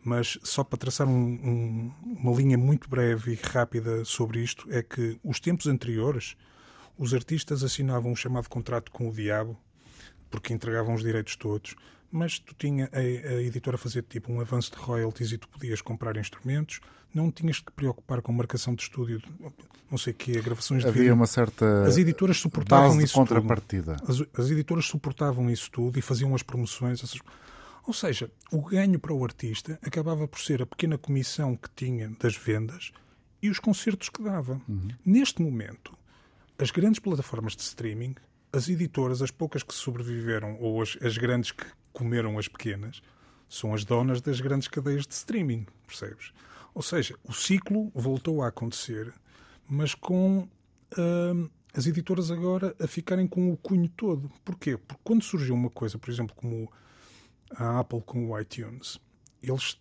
Mas 0.04 0.38
só 0.44 0.64
para 0.64 0.78
traçar 0.78 1.08
um, 1.08 1.12
um, 1.12 1.94
uma 2.04 2.32
linha 2.36 2.58
muito 2.58 2.88
breve 2.88 3.34
e 3.34 3.36
rápida 3.36 4.06
sobre 4.06 4.40
isto, 4.40 4.68
é 4.72 4.84
que 4.84 5.20
os 5.24 5.40
tempos 5.40 5.66
anteriores 5.66 6.38
os 6.98 7.14
artistas 7.14 7.64
assinavam 7.64 8.12
um 8.12 8.16
chamado 8.16 8.48
contrato 8.48 8.92
com 8.92 9.10
o 9.10 9.12
diabo, 9.12 9.58
porque 10.30 10.54
entregavam 10.54 10.94
os 10.94 11.02
direitos 11.02 11.36
todos, 11.36 11.76
mas 12.16 12.40
tu 12.40 12.56
tinha 12.58 12.90
a, 12.94 12.98
a 12.98 13.42
editora 13.42 13.78
fazer 13.78 14.04
tipo 14.04 14.32
um 14.32 14.40
avanço 14.40 14.72
de 14.72 14.78
royalties 14.78 15.34
e 15.34 15.38
tu 15.38 15.50
podias 15.50 15.82
comprar 15.82 16.16
instrumentos, 16.16 16.80
não 17.14 17.30
tinhas 17.30 17.60
que 17.60 17.66
te 17.66 17.72
preocupar 17.74 18.22
com 18.22 18.32
marcação 18.32 18.74
de 18.74 18.84
estúdio, 18.84 19.22
não 19.92 19.98
sei 19.98 20.14
o 20.14 20.16
que, 20.16 20.42
gravações 20.42 20.82
de 20.82 20.88
Havia 20.88 21.02
vídeo. 21.02 21.14
uma 21.14 21.28
certa 21.28 21.84
as 21.84 21.98
editoras 21.98 22.38
suportavam 22.38 23.02
isso 23.02 23.14
contrapartida. 23.14 23.98
Tudo. 23.98 24.30
As, 24.34 24.46
as 24.46 24.50
editoras 24.50 24.86
suportavam 24.86 25.50
isso 25.50 25.70
tudo 25.70 26.00
e 26.00 26.02
faziam 26.02 26.34
as 26.34 26.42
promoções. 26.42 27.04
Essas... 27.04 27.20
Ou 27.86 27.94
seja, 27.94 28.32
o 28.50 28.62
ganho 28.62 28.98
para 28.98 29.14
o 29.14 29.22
artista 29.22 29.78
acabava 29.82 30.26
por 30.26 30.40
ser 30.40 30.62
a 30.62 30.66
pequena 30.66 30.98
comissão 30.98 31.58
que 31.58 31.70
tinha 31.76 32.16
das 32.18 32.38
vendas 32.38 32.94
e 33.42 33.50
os 33.50 33.60
concertos 33.60 34.08
que 34.08 34.24
dava. 34.24 34.62
Uhum. 34.70 34.88
Neste 35.06 35.42
momento, 35.42 35.94
as 36.58 36.72
grandes 36.72 37.02
plataformas 37.02 37.58
de 37.58 37.64
streaming, 37.64 38.16
as 38.56 38.70
editoras, 38.70 39.22
as 39.22 39.32
poucas 39.32 39.64
que 39.64 39.74
sobreviveram, 39.74 40.58
ou 40.60 40.82
as, 40.82 40.98
as 41.02 41.18
grandes 41.18 41.52
que 41.52 41.66
comeram 41.92 42.40
as 42.40 42.48
pequenas, 42.48 43.02
são 43.50 43.74
as 43.74 43.84
donas 43.84 44.22
das 44.22 44.40
grandes 44.40 44.68
cadeias 44.68 45.06
de 45.06 45.14
streaming, 45.14 45.66
percebes? 45.86 46.32
Ou 46.74 46.82
seja, 46.82 47.16
o 47.24 47.34
ciclo 47.34 47.92
voltou 47.94 48.42
a 48.42 48.48
acontecer, 48.48 49.14
mas 49.68 49.94
com 49.94 50.48
uh, 50.98 51.52
as 51.74 51.86
editoras 51.86 52.32
agora 52.32 52.76
a 52.80 52.88
ficarem 52.88 53.28
com 53.28 53.52
o 53.52 53.58
cunho 53.58 53.90
todo. 53.90 54.32
Porquê? 54.44 54.78
Porque 54.78 55.02
quando 55.04 55.24
surgiu 55.24 55.54
uma 55.54 55.70
coisa, 55.70 55.98
por 55.98 56.10
exemplo, 56.10 56.36
como 56.36 56.72
a 57.52 57.80
Apple 57.80 58.02
com 58.02 58.30
o 58.30 58.40
iTunes, 58.40 59.00
eles 59.44 59.78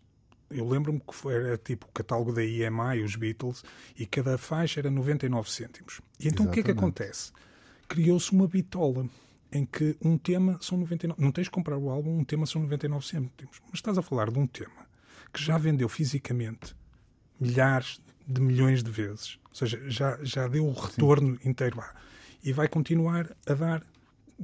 eu 0.51 0.69
lembro-me 0.69 1.01
que 1.01 1.15
foi, 1.15 1.35
era 1.35 1.59
tipo 1.59 1.87
o 1.87 1.93
catálogo 1.93 2.33
da 2.33 2.45
EMI, 2.45 3.03
os 3.03 3.17
Beatles, 3.17 3.65
e 3.99 4.07
cada 4.07 4.39
faixa 4.39 4.81
era 4.81 4.91
99 4.91 5.51
cêntimos. 5.51 6.01
E 6.21 6.29
então 6.29 6.45
Exatamente. 6.45 6.49
o 6.49 6.53
que 6.53 6.61
é 6.61 6.63
que 6.63 6.71
acontece? 6.71 7.33
Criou-se 7.89 8.33
uma 8.33 8.47
bitola 8.47 9.09
em 9.53 9.65
que 9.65 9.97
um 10.03 10.19
tema 10.19 10.59
são 10.61 10.79
99. 10.79 11.23
Não 11.23 11.31
tens 11.31 11.45
de 11.45 11.51
comprar 11.51 11.77
o 11.79 11.89
álbum, 11.89 12.19
um 12.19 12.25
tema 12.25 12.47
são 12.47 12.63
99 12.63 13.07
cêntimos. 13.07 13.61
Mas 13.67 13.75
estás 13.75 13.97
a 13.97 14.03
falar 14.03 14.31
de 14.31 14.39
um 14.39 14.47
tema 14.47 14.85
que 15.33 15.43
já 15.43 15.57
vendeu 15.57 15.89
fisicamente 15.89 16.75
milhares 17.41 18.01
de 18.27 18.41
milhões 18.41 18.83
de 18.83 18.91
vezes. 18.91 19.39
Ou 19.49 19.55
seja, 19.55 19.81
já, 19.89 20.19
já 20.23 20.49
deu 20.49 20.67
o 20.67 20.73
retorno 20.73 21.39
Sim. 21.41 21.49
inteiro 21.49 21.79
lá. 21.79 21.95
E 22.43 22.53
vai 22.53 22.69
continuar 22.69 23.35
a 23.47 23.55
dar. 23.55 23.87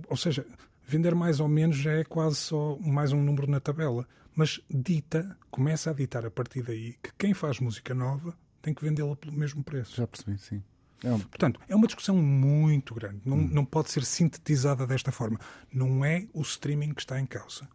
Ou 0.09 0.17
seja, 0.17 0.47
vender 0.87 1.15
mais 1.15 1.41
ou 1.41 1.49
menos 1.49 1.77
já 1.77 1.93
é 1.93 2.05
quase 2.05 2.37
só 2.37 2.77
mais 2.79 3.13
um 3.13 3.23
número 3.23 3.51
na 3.51 3.61
tabela. 3.61 4.07
Mas 4.35 4.61
dita, 4.71 5.37
começa 5.51 5.91
a 5.91 5.93
ditar 5.93 6.25
a 6.25 6.31
partir 6.31 6.63
daí 6.63 6.95
que 7.03 7.11
quem 7.19 7.35
faz 7.35 7.59
música 7.59 7.95
nova 7.95 8.37
tem 8.63 8.73
que 8.73 8.83
vendê-la 8.85 9.17
pelo 9.17 9.33
mesmo 9.33 9.63
preço. 9.65 9.97
Já 9.97 10.07
percebi, 10.07 10.39
sim. 10.39 10.63
É. 11.03 11.11
Portanto, 11.11 11.61
é 11.69 11.75
uma 11.75 11.87
discussão 11.87 12.17
muito 12.17 12.95
grande. 12.95 13.21
Não, 13.25 13.39
hum. 13.39 13.49
não 13.51 13.65
pode 13.65 13.91
ser 13.91 14.05
sintetizada 14.05 14.87
desta 14.87 15.11
forma. 15.11 15.39
Não 15.73 16.05
é 16.05 16.27
o 16.33 16.43
streaming 16.43 16.93
que 16.93 17.01
está 17.01 17.19
em 17.19 17.27
causa. 17.27 17.67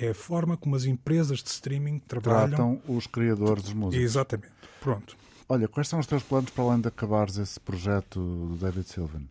É 0.00 0.10
a 0.10 0.14
forma 0.14 0.56
como 0.56 0.74
as 0.74 0.84
empresas 0.84 1.42
de 1.42 1.50
streaming 1.50 1.98
trabalham. 1.98 2.48
Tratam 2.48 2.82
os 2.88 3.06
criadores 3.06 3.64
de 3.64 3.74
música. 3.74 4.02
Exatamente. 4.02 4.52
Pronto. 4.80 5.16
Olha, 5.48 5.68
quais 5.68 5.88
são 5.88 5.98
os 5.98 6.06
teus 6.06 6.22
planos 6.22 6.50
para 6.50 6.64
além 6.64 6.80
de 6.80 6.88
acabares 6.88 7.36
esse 7.36 7.60
projeto 7.60 8.18
do 8.20 8.56
David 8.56 8.88
Sylvian? 8.88 9.24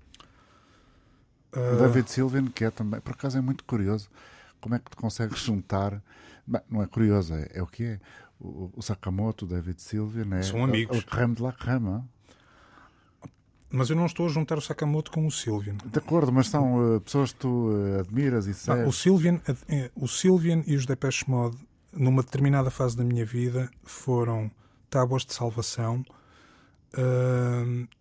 Uh... 1.55 1.73
O 1.73 1.77
David 1.77 2.11
Sylvian, 2.11 2.45
que 2.47 2.63
é 2.63 2.69
também, 2.69 2.99
por 3.01 3.13
acaso 3.13 3.37
é 3.37 3.41
muito 3.41 3.63
curioso, 3.63 4.07
como 4.59 4.75
é 4.75 4.79
que 4.79 4.89
te 4.91 4.95
consegues 4.95 5.39
juntar. 5.39 6.01
Bem, 6.45 6.61
não 6.69 6.83
é 6.83 6.87
curioso, 6.87 7.33
é, 7.33 7.49
é 7.53 7.63
o 7.63 7.67
que 7.67 7.83
é. 7.83 7.99
O, 8.39 8.71
o 8.75 8.81
Sakamoto, 8.81 9.45
o 9.45 9.47
David 9.47 9.81
Sylvian, 9.81 10.37
é. 10.37 10.43
São 10.43 10.63
amigos. 10.63 10.99
O 10.99 11.05
creme 11.05 11.33
de 11.33 11.41
la 11.41 11.53
creme. 11.53 12.03
Mas 13.71 13.89
eu 13.89 13.95
não 13.95 14.05
estou 14.05 14.25
a 14.25 14.29
juntar 14.29 14.57
o 14.57 14.61
Sakamoto 14.61 15.11
com 15.11 15.25
o 15.25 15.31
Sylvian. 15.31 15.77
De 15.85 15.97
acordo, 15.97 16.31
mas 16.31 16.49
são 16.49 16.95
uh, 16.95 16.99
pessoas 16.99 17.31
que 17.31 17.39
tu 17.39 17.69
uh, 17.69 17.99
admiras 18.01 18.45
e 18.45 18.53
sabes. 18.53 18.85
o, 18.85 18.91
Sylvian, 18.91 19.35
uh, 19.35 19.91
o 19.95 20.07
Sylvian 20.09 20.61
e 20.67 20.75
os 20.75 20.85
Depeche 20.85 21.29
Mode, 21.29 21.57
numa 21.93 22.21
determinada 22.21 22.69
fase 22.69 22.97
da 22.97 23.03
minha 23.05 23.25
vida, 23.25 23.71
foram 23.83 24.51
tábuas 24.89 25.25
de 25.25 25.33
salvação 25.33 26.03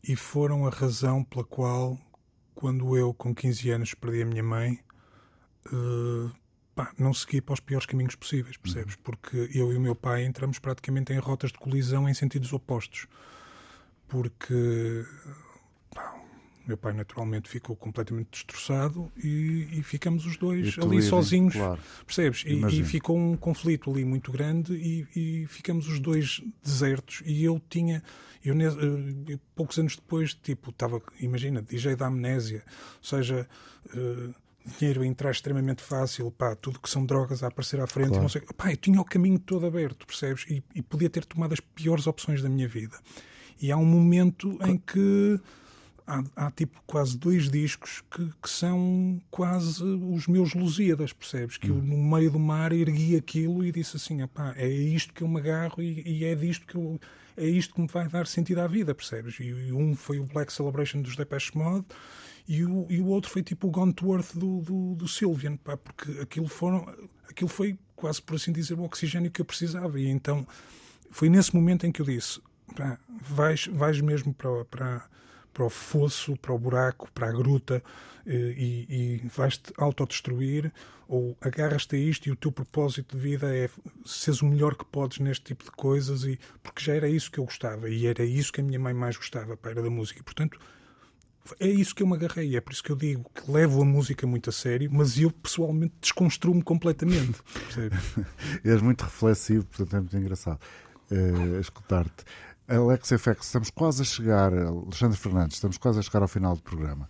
e 0.02 0.16
foram 0.16 0.66
a 0.66 0.70
razão 0.70 1.22
pela 1.22 1.44
qual, 1.44 1.96
quando 2.56 2.96
eu, 2.96 3.14
com 3.14 3.32
15 3.32 3.70
anos, 3.70 3.94
perdi 3.94 4.22
a 4.22 4.26
minha 4.26 4.42
mãe, 4.42 4.80
pá, 6.74 6.92
não 6.98 7.14
segui 7.14 7.40
para 7.40 7.52
os 7.52 7.60
piores 7.60 7.86
caminhos 7.86 8.16
possíveis, 8.16 8.56
percebes? 8.56 8.94
Uhum. 8.94 9.02
Porque 9.04 9.48
eu 9.54 9.72
e 9.72 9.76
o 9.76 9.80
meu 9.80 9.94
pai 9.94 10.24
entramos 10.24 10.58
praticamente 10.58 11.12
em 11.12 11.18
rotas 11.18 11.52
de 11.52 11.58
colisão 11.58 12.08
em 12.08 12.14
sentidos 12.14 12.52
opostos. 12.52 13.06
Porque 14.08 15.04
meu 16.66 16.76
pai 16.76 16.92
naturalmente 16.92 17.48
ficou 17.48 17.74
completamente 17.74 18.28
destroçado 18.30 19.10
e, 19.16 19.68
e 19.72 19.82
ficamos 19.82 20.24
os 20.26 20.36
dois 20.36 20.78
ali 20.78 20.96
irem, 20.98 21.08
sozinhos, 21.08 21.54
claro. 21.54 21.80
percebes? 22.06 22.44
E, 22.46 22.80
e 22.80 22.84
ficou 22.84 23.16
um 23.18 23.36
conflito 23.36 23.90
ali 23.90 24.04
muito 24.04 24.30
grande 24.30 24.74
e, 24.74 25.06
e 25.42 25.46
ficamos 25.46 25.88
os 25.88 25.98
dois 25.98 26.42
desertos. 26.62 27.22
E 27.26 27.42
eu 27.44 27.60
tinha, 27.68 28.02
eu, 28.44 28.54
ne- 28.54 28.66
eh, 28.66 29.38
poucos 29.54 29.78
anos 29.78 29.96
depois, 29.96 30.34
tipo, 30.34 30.70
estava, 30.70 31.02
imagina, 31.20 31.60
DJ 31.62 31.96
da 31.96 32.06
amnésia, 32.06 32.62
ou 32.98 33.04
seja, 33.04 33.48
eh, 33.94 34.28
dinheiro 34.78 35.02
a 35.02 35.06
entrar 35.06 35.30
extremamente 35.30 35.82
fácil, 35.82 36.30
pá, 36.30 36.54
tudo 36.54 36.78
que 36.78 36.88
são 36.90 37.04
drogas 37.04 37.42
a 37.42 37.48
aparecer 37.48 37.80
à 37.80 37.86
frente, 37.86 38.08
Claro. 38.10 38.22
não 38.22 38.28
sei, 38.28 38.42
pá, 38.56 38.70
eu 38.70 38.76
tinha 38.76 39.00
o 39.00 39.04
caminho 39.04 39.38
todo 39.38 39.66
aberto, 39.66 40.06
percebes? 40.06 40.44
E, 40.48 40.62
e 40.74 40.82
podia 40.82 41.08
ter 41.10 41.24
tomado 41.24 41.52
as 41.54 41.60
piores 41.60 42.06
opções 42.06 42.42
da 42.42 42.48
minha 42.48 42.68
vida. 42.68 42.96
E 43.60 43.72
há 43.72 43.76
um 43.76 43.84
momento 43.84 44.58
em 44.66 44.76
que 44.78 45.40
há, 46.06 46.22
há, 46.36 46.50
tipo 46.50 46.80
quase 46.86 47.16
dois 47.16 47.50
discos 47.50 48.02
que, 48.10 48.30
que 48.42 48.50
são 48.50 49.20
quase 49.30 49.82
os 49.82 50.26
meus 50.26 50.54
Lusíadas, 50.54 51.12
percebes? 51.12 51.56
Que 51.56 51.68
eu 51.68 51.76
no 51.76 51.96
meio 51.96 52.30
do 52.30 52.38
mar 52.38 52.72
ergui 52.72 53.16
aquilo 53.16 53.64
e 53.64 53.72
disse 53.72 53.96
assim: 53.96 54.22
"Epá, 54.22 54.54
é 54.56 54.68
isto 54.68 55.12
que 55.12 55.22
eu 55.22 55.28
me 55.28 55.38
agarro 55.38 55.82
e, 55.82 56.02
e 56.06 56.24
é 56.24 56.34
disto 56.34 56.66
que 56.66 56.74
eu. 56.74 57.00
É 57.36 57.46
isto 57.46 57.74
que 57.74 57.80
me 57.80 57.86
vai 57.86 58.06
dar 58.08 58.26
sentido 58.26 58.58
à 58.58 58.66
vida, 58.66 58.94
percebes? 58.94 59.38
E, 59.40 59.44
e 59.44 59.72
um 59.72 59.94
foi 59.94 60.18
o 60.18 60.24
Black 60.24 60.52
Celebration 60.52 61.00
dos 61.00 61.16
Depeche 61.16 61.56
Mode 61.56 61.86
e 62.50 62.64
o, 62.64 62.84
e 62.90 63.00
o 63.00 63.06
outro 63.06 63.30
foi 63.30 63.44
tipo 63.44 63.68
o 63.68 63.70
Gone 63.70 63.92
to 63.92 64.12
Earth 64.12 64.34
do, 64.34 64.60
do, 64.60 64.94
do 64.96 65.06
Sylvian, 65.06 65.56
pá, 65.56 65.76
porque 65.76 66.20
aquilo, 66.20 66.48
foram, 66.48 66.84
aquilo 67.28 67.48
foi 67.48 67.78
quase 67.94 68.20
por 68.20 68.34
assim 68.34 68.50
dizer 68.50 68.74
o 68.74 68.82
oxigênio 68.82 69.30
que 69.30 69.40
eu 69.40 69.44
precisava. 69.44 70.00
E 70.00 70.08
então 70.08 70.44
foi 71.12 71.28
nesse 71.28 71.54
momento 71.54 71.86
em 71.86 71.92
que 71.92 72.02
eu 72.02 72.06
disse: 72.06 72.40
pá, 72.74 72.98
vais, 73.20 73.68
vais 73.68 74.00
mesmo 74.00 74.34
para, 74.34 74.64
para, 74.64 75.04
para 75.60 75.66
o 75.66 75.70
fosso, 75.70 76.36
para 76.38 76.54
o 76.54 76.58
buraco, 76.58 77.10
para 77.12 77.28
a 77.28 77.32
gruta 77.32 77.82
eh, 78.26 78.54
e, 78.56 78.86
e 78.88 79.28
vais-te 79.28 79.74
autodestruir 79.76 80.72
ou 81.06 81.36
agarras-te 81.38 81.96
a 81.96 81.98
isto 81.98 82.28
e 82.28 82.32
o 82.32 82.36
teu 82.36 82.50
propósito 82.50 83.14
de 83.14 83.22
vida 83.22 83.54
é 83.54 83.68
seres 84.06 84.40
o 84.40 84.46
melhor 84.46 84.74
que 84.74 84.86
podes 84.86 85.18
neste 85.18 85.44
tipo 85.44 85.64
de 85.64 85.70
coisas 85.72 86.24
e 86.24 86.40
porque 86.62 86.82
já 86.82 86.94
era 86.94 87.10
isso 87.10 87.30
que 87.30 87.38
eu 87.38 87.44
gostava 87.44 87.90
e 87.90 88.06
era 88.06 88.24
isso 88.24 88.50
que 88.50 88.62
a 88.62 88.64
minha 88.64 88.78
mãe 88.78 88.94
mais 88.94 89.18
gostava, 89.18 89.54
pá, 89.54 89.68
era 89.68 89.82
da 89.82 89.90
música. 89.90 90.20
E, 90.20 90.22
portanto, 90.22 90.58
é 91.58 91.68
isso 91.68 91.94
que 91.94 92.02
eu 92.02 92.06
me 92.06 92.14
agarrei, 92.14 92.56
é 92.56 92.60
por 92.62 92.72
isso 92.72 92.82
que 92.82 92.90
eu 92.90 92.96
digo 92.96 93.30
que 93.34 93.50
levo 93.50 93.82
a 93.82 93.84
música 93.84 94.26
muito 94.26 94.48
a 94.48 94.52
sério, 94.52 94.88
mas 94.90 95.18
eu 95.18 95.30
pessoalmente 95.30 95.92
desconstruo-me 96.00 96.62
completamente. 96.62 97.38
És 98.64 98.80
muito 98.80 99.02
reflexivo, 99.02 99.66
portanto 99.66 99.94
é 99.94 100.00
muito 100.00 100.16
engraçado 100.16 100.60
eh, 101.10 101.60
escutar-te. 101.60 102.24
Alex 102.70 103.08
FX, 103.18 103.46
estamos 103.46 103.70
quase 103.70 104.02
a 104.02 104.04
chegar, 104.04 104.52
Alexandre 104.54 105.16
Fernandes, 105.18 105.56
estamos 105.56 105.76
quase 105.76 105.98
a 105.98 106.02
chegar 106.02 106.22
ao 106.22 106.28
final 106.28 106.54
do 106.54 106.62
programa. 106.62 107.08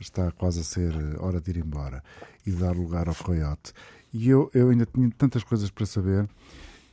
Está 0.00 0.32
quase 0.32 0.60
a 0.60 0.64
ser 0.64 0.92
eh, 0.94 1.16
hora 1.20 1.40
de 1.40 1.50
ir 1.50 1.58
embora 1.58 2.02
e 2.46 2.50
dar 2.50 2.74
lugar 2.74 3.08
ao 3.08 3.14
Coyote. 3.14 3.72
E 4.12 4.28
eu, 4.28 4.50
eu 4.54 4.70
ainda 4.70 4.86
tinha 4.86 5.08
tantas 5.16 5.44
coisas 5.44 5.70
para 5.70 5.86
saber. 5.86 6.28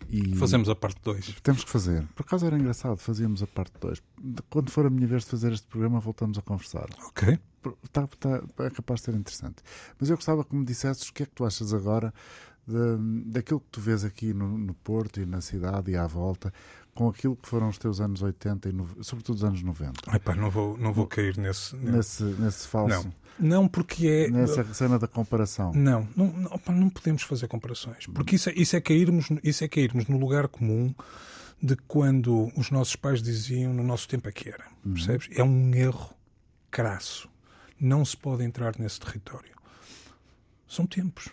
E 0.10 0.36
Fazemos 0.36 0.70
a 0.70 0.76
parte 0.76 1.00
2. 1.04 1.40
Temos 1.42 1.64
que 1.64 1.70
fazer. 1.70 2.06
Por 2.16 2.24
acaso 2.24 2.46
era 2.46 2.58
engraçado, 2.58 2.98
fazíamos 2.98 3.42
a 3.42 3.48
parte 3.48 3.74
2. 3.80 4.02
Quando 4.50 4.70
for 4.70 4.86
a 4.86 4.90
minha 4.90 5.08
vez 5.08 5.24
de 5.24 5.30
fazer 5.30 5.52
este 5.54 5.68
programa, 5.68 6.00
voltamos 6.00 6.38
a 6.38 6.42
conversar. 6.42 6.88
Ok. 7.08 7.40
Está, 7.84 8.04
está, 8.04 8.44
é 8.66 8.70
capaz 8.70 9.00
de 9.00 9.06
ser 9.06 9.16
interessante. 9.16 9.58
Mas 10.00 10.10
eu 10.10 10.16
gostava 10.16 10.44
que 10.44 10.56
me 10.56 10.66
dissesses 10.66 11.08
o 11.10 11.14
que 11.14 11.24
é 11.24 11.26
que 11.26 11.34
tu 11.34 11.46
achas 11.46 11.74
agora 11.74 12.14
de- 12.68 13.24
daquilo 13.32 13.60
que 13.60 13.70
tu 13.72 13.82
vês 13.82 14.04
aqui 14.06 14.34
no, 14.34 14.58
no 14.58 14.74
Porto 14.76 15.20
e 15.20 15.26
na 15.26 15.42
cidade 15.42 15.92
e 15.92 15.98
à 15.98 16.06
volta, 16.08 16.54
com 17.00 17.08
aquilo 17.08 17.38
que 17.38 17.48
foram 17.48 17.70
os 17.70 17.78
teus 17.78 18.02
anos 18.02 18.22
80 18.22 18.68
e 18.68 18.74
nove- 18.74 19.02
sobretudo 19.04 19.38
os 19.38 19.44
anos 19.46 19.64
90. 19.64 20.14
Epá, 20.14 20.36
não 20.36 20.50
vou, 20.50 20.78
não 20.78 20.92
vou 20.92 21.08
cair 21.08 21.38
nesse. 21.38 21.74
Nesse, 21.78 22.24
nesse 22.24 22.68
falso, 22.68 23.06
Não. 23.06 23.14
Não, 23.62 23.68
porque 23.70 24.06
é. 24.06 24.30
nessa 24.30 24.66
cena 24.74 25.00
da 25.00 25.08
comparação. 25.08 25.72
Não, 25.74 26.06
não, 26.14 26.28
não, 26.28 26.52
opa, 26.52 26.74
não 26.74 26.90
podemos 26.90 27.22
fazer 27.22 27.48
comparações. 27.48 28.06
Porque 28.08 28.36
isso 28.36 28.50
é, 28.50 28.54
isso, 28.54 28.76
é 28.76 28.82
cairmos, 28.82 29.30
isso 29.42 29.64
é 29.64 29.68
cairmos 29.70 30.08
no 30.08 30.18
lugar 30.18 30.50
comum 30.50 30.94
de 31.64 31.78
quando 31.88 32.52
os 32.58 32.70
nossos 32.70 32.98
pais 32.98 33.22
diziam 33.24 33.74
no 33.74 33.82
nosso 33.82 34.10
tempo 34.10 34.28
é 34.28 34.32
que 34.34 34.50
era. 34.50 34.66
Percebes? 34.84 35.30
É 35.32 35.42
um 35.42 35.74
erro 35.74 36.14
crasso. 36.70 37.30
Não 37.80 38.04
se 38.04 38.18
pode 38.18 38.44
entrar 38.44 38.78
nesse 38.78 39.00
território. 39.00 39.56
São 40.68 40.86
tempos. 40.86 41.30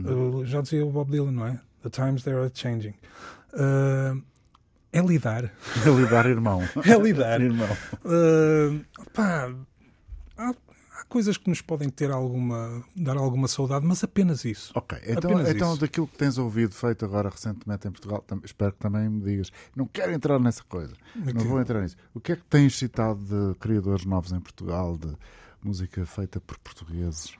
Uh, 0.00 0.46
já 0.46 0.62
dizia 0.62 0.86
o 0.86 0.90
Bob 0.90 1.10
Dylan, 1.10 1.32
não 1.32 1.46
é? 1.46 1.60
The 1.82 1.90
times 1.90 2.22
they 2.24 2.32
are 2.32 2.50
changing. 2.54 2.94
Uh, 3.52 4.22
é 4.92 5.00
lidar. 5.00 5.44
É 5.84 5.90
lidar, 5.90 6.26
irmão. 6.26 6.60
É 6.84 6.94
lidar. 6.96 7.40
irmão. 7.40 7.68
Uh, 8.04 8.84
pá, 9.12 9.50
há, 10.36 10.50
há 10.50 11.04
coisas 11.08 11.36
que 11.38 11.48
nos 11.48 11.62
podem 11.62 11.88
ter 11.88 12.10
alguma, 12.10 12.84
dar 12.94 13.16
alguma 13.16 13.48
saudade, 13.48 13.86
mas 13.86 14.04
apenas 14.04 14.44
isso. 14.44 14.70
Ok, 14.74 14.98
então, 15.06 15.30
Apenas 15.30 15.48
então 15.48 15.72
isso. 15.72 15.80
daquilo 15.80 16.06
que 16.06 16.18
tens 16.18 16.36
ouvido 16.36 16.74
feito 16.74 17.04
agora 17.04 17.30
recentemente 17.30 17.88
em 17.88 17.90
Portugal, 17.90 18.24
espero 18.44 18.72
que 18.72 18.78
também 18.78 19.08
me 19.08 19.22
digas. 19.22 19.50
Não 19.74 19.86
quero 19.86 20.12
entrar 20.12 20.38
nessa 20.38 20.62
coisa. 20.64 20.94
Não 21.16 21.44
vou 21.44 21.60
entrar 21.60 21.80
nisso. 21.80 21.96
O 22.12 22.20
que 22.20 22.32
é 22.32 22.36
que 22.36 22.44
tens 22.44 22.76
citado 22.76 23.18
de 23.24 23.58
criadores 23.58 24.04
novos 24.04 24.32
em 24.32 24.40
Portugal, 24.40 24.96
de 24.98 25.16
música 25.62 26.04
feita 26.04 26.40
por 26.40 26.58
portugueses? 26.58 27.32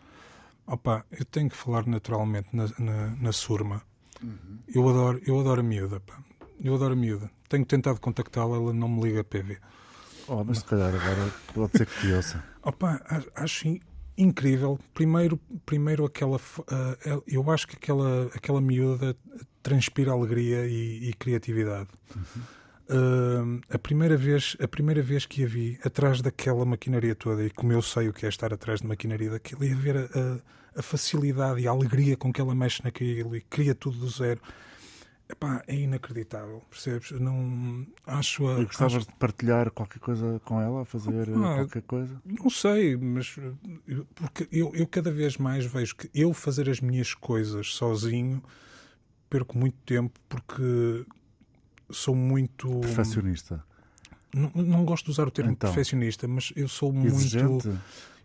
Opa, 0.67 1.05
eu 1.11 1.25
tenho 1.25 1.51
que 1.51 1.57
falar 1.57 1.87
naturalmente 1.87 2.49
na, 2.53 2.67
na, 2.79 3.09
na 3.17 3.33
Surma. 3.33 3.83
Uhum. 4.23 4.59
Eu, 4.69 4.89
adoro, 4.89 5.21
eu 5.27 5.39
adoro 5.41 5.61
a 5.61 5.65
miúda. 5.65 6.01
Pá. 6.01 6.19
Eu 6.63 6.75
adoro 6.75 6.93
a 6.93 6.97
miúda. 6.97 7.31
Tenho 7.49 7.65
tentado 7.65 8.01
contactá-la, 8.01 8.57
ela 8.57 8.73
não 8.73 8.89
me 8.89 9.03
liga 9.03 9.25
PV. 9.25 9.59
Oh, 10.29 10.45
mas 10.45 10.59
se 10.59 10.65
calhar 10.65 10.89
agora 10.95 11.33
pode 11.53 11.77
ser 11.79 11.87
que 11.87 12.01
te 12.01 12.13
ouça. 12.13 12.43
Opa, 12.63 13.03
a- 13.09 13.43
acho 13.43 13.67
in- 13.67 13.81
incrível. 14.17 14.79
Primeiro, 14.95 15.39
primeiro 15.67 16.05
aquela, 16.05 16.41
el- 17.05 17.25
eu 17.27 17.51
acho 17.51 17.67
que 17.67 17.75
aquela, 17.77 18.27
aquela 18.35 18.61
miúda 18.61 19.17
transpira 19.63 20.13
alegria 20.13 20.65
e, 20.67 21.09
e 21.09 21.13
criatividade. 21.15 21.89
Ah, 22.89 23.75
a 23.75 23.79
primeira 23.79 24.17
vez, 24.17 24.57
a 24.61 24.69
primeira 24.69 25.03
vez 25.03 25.27
que 25.27 25.45
a 25.45 25.47
vi 25.47 25.79
atrás 25.85 26.21
daquela 26.21 26.65
maquinaria 26.65 27.15
toda 27.15 27.45
e 27.45 27.51
como 27.51 27.73
eu 27.73 27.81
sei 27.83 28.09
o 28.09 28.13
que 28.13 28.27
é 28.27 28.29
estar 28.29 28.53
atrás 28.53 28.81
de 28.81 28.87
maquinaria 28.87 29.31
daquilo 29.31 29.65
e 29.65 29.73
a 29.73 29.77
ver 29.77 29.97
a, 29.97 30.01
a- 30.01 30.39
a 30.75 30.83
facilidade 30.83 31.61
e 31.61 31.69
a 31.69 31.71
alegria 31.71 32.17
com 32.17 32.33
que 32.33 32.41
ela 32.41 32.55
mexe 32.55 32.83
naquilo 32.83 33.37
e 33.37 33.41
cria 33.43 33.75
tudo 33.75 33.99
do 33.99 34.09
zero. 34.09 34.41
Epá, 35.33 35.63
é 35.67 35.75
inacreditável, 35.75 36.63
percebes? 36.69 37.11
Não 37.13 37.87
acho 38.07 38.47
a, 38.47 38.61
E 38.61 38.67
gostavas 38.67 39.07
de 39.07 39.15
partilhar 39.15 39.71
qualquer 39.71 39.99
coisa 39.99 40.39
com 40.45 40.61
ela, 40.61 40.85
fazer 40.85 41.27
eh, 41.29 41.33
Ah, 41.35 41.55
qualquer 41.57 41.83
coisa? 41.83 42.21
não 42.25 42.51
sei, 42.51 42.97
mas 42.97 43.35
eu- 43.89 44.07
porque 44.15 44.47
eu, 44.53 44.73
eu 44.75 44.87
cada 44.87 45.11
vez 45.11 45.39
mais 45.39 45.65
vejo 45.65 45.97
que 45.97 46.11
eu 46.15 46.35
fazer 46.35 46.69
as 46.69 46.81
minhas 46.81 47.15
coisas 47.15 47.75
sozinho 47.75 48.43
perco 49.31 49.57
muito 49.57 49.77
tempo 49.87 50.21
porque 50.29 51.07
sou 51.91 52.15
muito. 52.15 52.81
Perfeccionista. 52.81 53.65
Não, 54.35 54.51
não 54.55 54.85
gosto 54.85 55.07
de 55.07 55.11
usar 55.13 55.27
o 55.27 55.31
termo 55.31 55.53
Então. 55.53 55.71
perfeccionista, 55.71 56.29
mas 56.29 56.53
eu 56.55 56.69
sou 56.69 56.93
muito. 56.93 57.07
Exigente. 57.15 57.71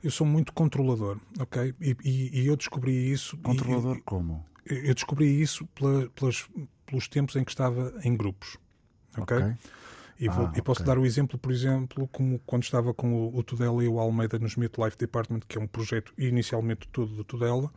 Eu 0.04 0.12
sou 0.12 0.28
muito 0.28 0.52
controlador, 0.54 1.18
ok? 1.40 1.74
E, 1.82 1.96
e- 2.04 2.42
e 2.42 2.48
eu 2.48 2.56
descobri 2.58 3.12
isso. 3.12 3.36
e- 3.38 3.40
Controlador 3.40 4.02
como? 4.04 4.46
Eu 4.70 4.94
descobri 4.94 5.42
isso 5.42 5.66
pela- 5.68 6.10
pelas- 6.10 6.48
pelos 6.86 7.08
tempos 7.08 7.36
em 7.36 7.44
que 7.44 7.52
estava 7.52 7.94
em 8.04 8.16
grupos, 8.16 8.58
ok? 9.18 9.38
Ok. 9.38 9.56
E, 10.20 10.28
vou- 10.30 10.46
Ah, 10.48 10.54
e 10.56 10.62
posso 10.64 10.82
ok. 10.82 10.86
dar 10.94 10.98
o 11.00 11.06
exemplo, 11.06 11.38
por 11.38 11.52
exemplo, 11.52 12.08
como 12.08 12.40
quando 12.40 12.64
estava 12.64 12.92
com 12.94 13.14
o, 13.14 13.38
o 13.38 13.44
Tudela 13.44 13.84
e 13.84 13.88
o 13.88 14.00
Almeida 14.00 14.40
nos 14.40 14.56
Mute 14.56 14.82
Life 14.82 14.98
Department, 14.98 15.42
que 15.48 15.58
é 15.60 15.62
um 15.62 15.68
projeto 15.68 16.12
inicialmente 16.18 16.88
todo 16.88 17.14
do 17.14 17.24
Tudela, 17.24 17.72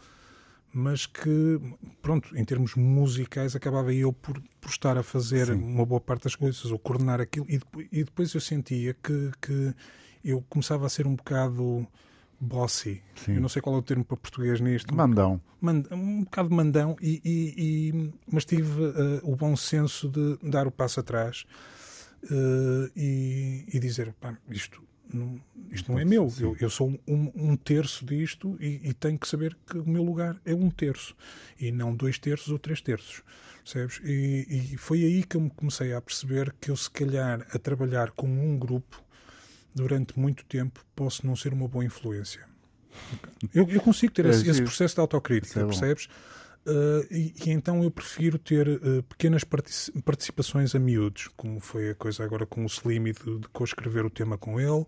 mas 0.72 1.04
que, 1.04 1.60
pronto, 2.00 2.34
em 2.36 2.44
termos 2.44 2.74
musicais, 2.76 3.54
acabava 3.54 3.92
eu 3.92 4.10
por, 4.12 4.40
por 4.60 4.70
estar 4.70 4.96
a 4.96 5.02
fazer 5.02 5.48
Sim. 5.48 5.54
uma 5.54 5.84
boa 5.84 6.00
parte 6.00 6.24
das 6.24 6.34
coisas, 6.36 6.64
ou 6.70 6.78
coordenar 6.78 7.20
aquilo, 7.20 7.44
e 7.48 7.58
depois, 7.58 7.88
e 7.92 8.04
depois 8.04 8.32
eu 8.34 8.40
sentia 8.40 8.94
que, 8.94 9.30
que 9.42 9.74
eu 10.24 10.40
começava 10.48 10.86
a 10.86 10.88
ser 10.88 11.06
um 11.06 11.14
bocado 11.16 11.86
bossy. 12.40 13.02
Sim. 13.14 13.34
Eu 13.34 13.40
não 13.40 13.48
sei 13.48 13.60
qual 13.60 13.76
é 13.76 13.78
o 13.78 13.82
termo 13.82 14.04
para 14.04 14.16
português 14.16 14.60
nisto. 14.60 14.94
Mandão. 14.94 15.40
Mand- 15.60 15.86
um 15.92 16.24
bocado 16.24 16.50
mandão, 16.54 16.96
e, 17.00 17.20
e- 17.24 17.54
e- 17.92 18.12
mas 18.32 18.44
tive 18.46 18.82
eh, 18.82 19.20
o 19.22 19.36
bom 19.36 19.54
senso 19.54 20.08
de 20.08 20.38
dar 20.42 20.66
o 20.66 20.70
passo 20.70 21.00
atrás 21.00 21.44
eh, 22.30 22.90
e, 22.96 23.64
e 23.72 23.78
dizer: 23.78 24.12
pá, 24.20 24.36
isto, 24.50 24.82
não, 25.12 25.40
isto 25.70 25.90
não 25.92 25.98
é 25.98 26.04
meu, 26.04 26.32
eu, 26.40 26.56
eu 26.60 26.70
sou 26.70 26.88
um, 27.06 27.30
um 27.34 27.56
terço 27.56 28.04
disto 28.06 28.56
e, 28.60 28.80
e 28.88 28.94
tenho 28.94 29.18
que 29.18 29.28
saber 29.28 29.56
que 29.66 29.78
o 29.78 29.88
meu 29.88 30.02
lugar 30.02 30.40
é 30.44 30.54
um 30.54 30.70
terço 30.70 31.14
e 31.58 31.70
não 31.70 31.94
dois 31.94 32.18
terços 32.18 32.48
ou 32.48 32.58
três 32.58 32.80
terços. 32.80 33.22
Percebes? 33.62 34.00
E, 34.02 34.70
e 34.72 34.76
foi 34.78 35.04
aí 35.04 35.22
que 35.22 35.36
eu 35.36 35.40
me 35.42 35.50
comecei 35.50 35.92
a 35.92 36.00
perceber 36.00 36.54
que 36.60 36.70
eu, 36.70 36.76
se 36.76 36.90
calhar, 36.90 37.46
a 37.52 37.58
trabalhar 37.58 38.10
com 38.12 38.26
um 38.26 38.58
grupo 38.58 39.04
durante 39.74 40.18
muito 40.18 40.44
tempo, 40.44 40.84
posso 40.94 41.26
não 41.26 41.36
ser 41.36 41.52
uma 41.52 41.68
boa 41.68 41.84
influência. 41.84 42.48
Eu, 43.54 43.68
eu 43.68 43.80
consigo 43.80 44.12
ter 44.12 44.26
É 44.26 44.30
esse, 44.30 44.48
esse 44.48 44.62
processo 44.62 44.94
de 44.94 45.00
autocrítica, 45.00 45.60
é 45.60 45.64
percebes? 45.64 46.08
Uh, 46.66 47.06
e, 47.10 47.34
e, 47.46 47.50
então 47.50 47.82
eu 47.82 47.90
prefiro 47.90 48.38
ter 48.38 48.68
uh, 48.68 49.02
pequenas 49.04 49.44
participações 50.04 50.74
a 50.74 50.78
miúdos, 50.78 51.28
como 51.34 51.58
foi 51.58 51.90
a 51.90 51.94
coisa 51.94 52.22
agora 52.22 52.44
com 52.44 52.62
o 52.62 52.66
Slim 52.66 53.06
e 53.06 53.12
de, 53.12 53.38
de 53.38 53.48
co-escrever 53.48 54.04
o 54.04 54.10
tema 54.10 54.36
com 54.36 54.60
ele. 54.60 54.84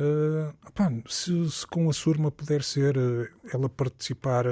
Uh, 0.00 0.54
opá, 0.66 0.90
se, 1.08 1.50
se, 1.50 1.66
com 1.66 1.90
a 1.90 1.92
Surma 1.92 2.30
puder 2.30 2.62
ser 2.62 2.96
ela 3.52 3.68
participar 3.68 4.46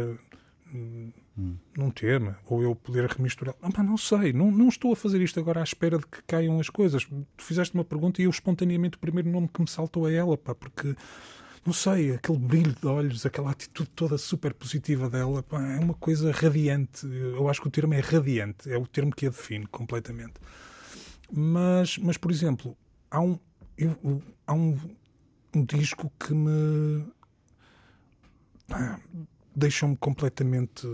hum. 1.41 1.57
num 1.77 1.91
tema, 1.91 2.39
ou 2.47 2.63
eu 2.63 2.75
poder 2.75 3.07
remisturar, 3.09 3.55
opá, 3.63 3.83
não 3.83 3.97
sei, 3.97 4.33
não, 4.33 4.51
não 4.51 4.69
estou 4.69 4.93
a 4.93 4.97
fazer 4.97 5.21
isto 5.23 5.41
agora 5.41 5.61
à 5.61 5.65
espera 5.65 5.99
de 5.99 6.07
que 6.07 6.23
caiam 6.27 6.61
as 6.61 6.69
coisas. 6.69 7.05
Tu 7.05 7.45
fizeste 7.45 7.75
uma 7.75 7.85
pergunta 7.85 8.21
e 8.21 8.25
eu 8.25 8.31
espontaneamente 8.31 8.97
o 8.97 9.01
primeiro 9.01 9.31
nome 9.31 9.49
que 9.49 9.61
me 9.61 9.69
saltou 9.69 10.09
é 10.09 10.15
ela, 10.15 10.37
pá, 10.37 10.55
porque 10.55 10.95
não 11.65 11.73
sei, 11.73 12.15
aquele 12.15 12.39
brilho 12.39 12.75
de 12.75 12.87
olhos, 12.87 13.27
aquela 13.27 13.51
atitude 13.51 13.91
toda 13.91 14.17
super 14.19 14.55
positiva 14.55 15.09
dela, 15.09 15.43
pá, 15.43 15.63
é 15.63 15.79
uma 15.79 15.95
coisa 15.95 16.31
radiante. 16.33 17.07
Eu 17.07 17.49
acho 17.49 17.61
que 17.61 17.69
o 17.69 17.71
termo 17.71 17.95
é 17.95 18.01
radiante, 18.01 18.71
é 18.71 18.79
o 18.79 18.87
termo 18.87 19.15
que 19.15 19.27
a 19.27 19.31
define 19.31 19.67
completamente. 19.67 20.35
Mas, 21.33 21.99
mas 21.99 22.17
por 22.17 22.31
exemplo, 22.31 22.77
há 23.11 23.21
um, 23.21 23.39
eu, 23.77 24.23
há 24.47 24.53
um, 24.53 24.79
um 25.55 25.65
disco 25.65 26.13
que 26.19 26.35
me 26.35 27.05
deixou-me 29.55 29.97
completamente 29.97 30.87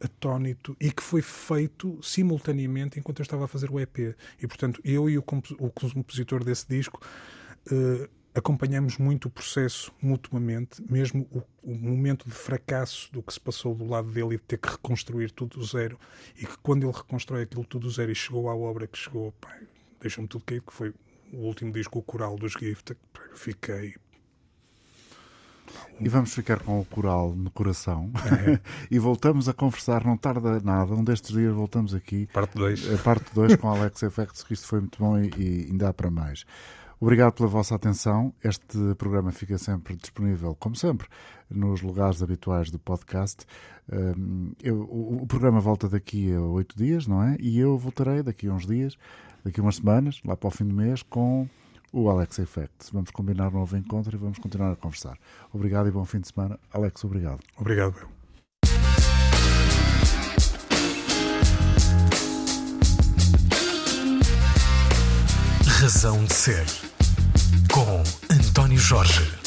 atónito 0.00 0.76
e 0.80 0.90
que 0.90 1.02
foi 1.02 1.22
feito 1.22 1.98
simultaneamente 2.02 2.98
enquanto 2.98 3.20
eu 3.20 3.22
estava 3.22 3.44
a 3.44 3.48
fazer 3.48 3.70
o 3.70 3.78
EP. 3.78 4.16
E 4.40 4.46
portanto, 4.46 4.80
eu 4.84 5.08
e 5.10 5.18
o, 5.18 5.22
compositor 5.22 6.42
desse 6.42 6.66
disco. 6.68 7.00
Uh, 7.70 8.08
acompanhamos 8.34 8.96
muito 8.96 9.26
o 9.26 9.30
processo 9.30 9.92
mutuamente, 10.00 10.82
mesmo 10.88 11.26
o, 11.30 11.42
o, 11.62 11.74
momento 11.74 12.26
de 12.26 12.34
fracasso 12.34 13.12
do 13.12 13.22
que 13.22 13.32
se 13.32 13.40
passou 13.40 13.74
do 13.74 13.84
lado 13.86 14.10
dele 14.10 14.34
e 14.34 14.38
de 14.38 14.44
ter 14.44 14.56
que 14.56 14.68
reconstruir 14.68 15.30
tudo 15.32 15.58
do 15.58 15.64
zero, 15.64 15.98
e 16.36 16.46
que 16.46 16.56
quando 16.58 16.84
ele 16.86 16.96
reconstrói 16.96 17.42
aquilo 17.42 17.64
tudo 17.64 17.88
do 17.88 17.90
zero 17.90 18.10
e 18.10 18.14
chegou 18.14 18.48
à 18.48 18.54
obra 18.54 18.86
que 18.86 18.96
chegou, 18.96 19.34
deixou-me 20.00 20.28
tudo 20.28 20.44
cair, 20.44 20.62
que 20.62 20.72
foi 20.72 20.94
o 21.32 21.38
último 21.38 21.72
disco, 21.72 21.98
o 21.98 22.02
coral 22.02 22.36
dos 22.36 22.52
Gift, 22.52 22.96
fiquei 23.34 23.96
e 26.00 26.08
vamos 26.08 26.34
ficar 26.34 26.60
com 26.60 26.80
o 26.80 26.84
coral 26.84 27.34
no 27.34 27.50
coração 27.50 28.10
é. 28.46 28.60
e 28.90 28.98
voltamos 28.98 29.48
a 29.48 29.52
conversar, 29.52 30.04
não 30.04 30.16
tarda 30.16 30.60
nada. 30.60 30.94
Um 30.94 31.04
destes 31.04 31.32
dias 31.32 31.54
voltamos 31.54 31.94
aqui. 31.94 32.26
Parte 32.32 32.56
2. 32.56 33.00
Parte 33.02 33.34
2 33.34 33.56
com 33.56 33.68
Alex 33.68 34.02
Effects, 34.02 34.42
que 34.42 34.54
isto 34.54 34.66
foi 34.66 34.80
muito 34.80 34.98
bom 34.98 35.18
e, 35.18 35.30
e 35.36 35.66
ainda 35.70 35.88
há 35.88 35.92
para 35.92 36.10
mais. 36.10 36.44
Obrigado 37.00 37.32
pela 37.32 37.48
vossa 37.48 37.74
atenção. 37.74 38.32
Este 38.44 38.94
programa 38.98 39.32
fica 39.32 39.56
sempre 39.56 39.96
disponível, 39.96 40.54
como 40.54 40.76
sempre, 40.76 41.08
nos 41.48 41.80
lugares 41.80 42.22
habituais 42.22 42.70
do 42.70 42.78
podcast. 42.78 43.46
Eu, 44.62 44.82
o, 44.82 45.22
o, 45.22 45.26
programa 45.26 45.60
volta 45.60 45.88
daqui 45.88 46.32
a 46.32 46.40
oito 46.40 46.76
dias, 46.76 47.06
não 47.06 47.22
é? 47.22 47.36
E 47.40 47.58
eu 47.58 47.78
voltarei 47.78 48.22
daqui 48.22 48.48
a 48.48 48.52
uns 48.52 48.66
dias, 48.66 48.98
daqui 49.42 49.60
a 49.60 49.62
umas 49.62 49.76
semanas, 49.76 50.20
lá 50.26 50.36
para 50.36 50.48
o 50.48 50.50
fim 50.50 50.64
do 50.64 50.74
mês, 50.74 51.02
com 51.02 51.48
o 51.92 52.08
Alex 52.08 52.38
Effect. 52.38 52.92
Vamos 52.92 53.10
combinar 53.10 53.48
um 53.48 53.58
novo 53.58 53.76
encontro 53.76 54.16
e 54.16 54.18
vamos 54.18 54.38
continuar 54.38 54.72
a 54.72 54.76
conversar. 54.76 55.16
Obrigado 55.52 55.88
e 55.88 55.90
bom 55.90 56.04
fim 56.04 56.20
de 56.20 56.28
semana. 56.28 56.58
Alex, 56.72 57.04
obrigado. 57.04 57.40
Obrigado, 57.56 57.96
eu. 58.00 58.20
Razão 65.80 66.22
de 66.26 66.34
Ser 66.34 66.66
com 67.72 68.02
António 68.30 68.78
Jorge. 68.78 69.39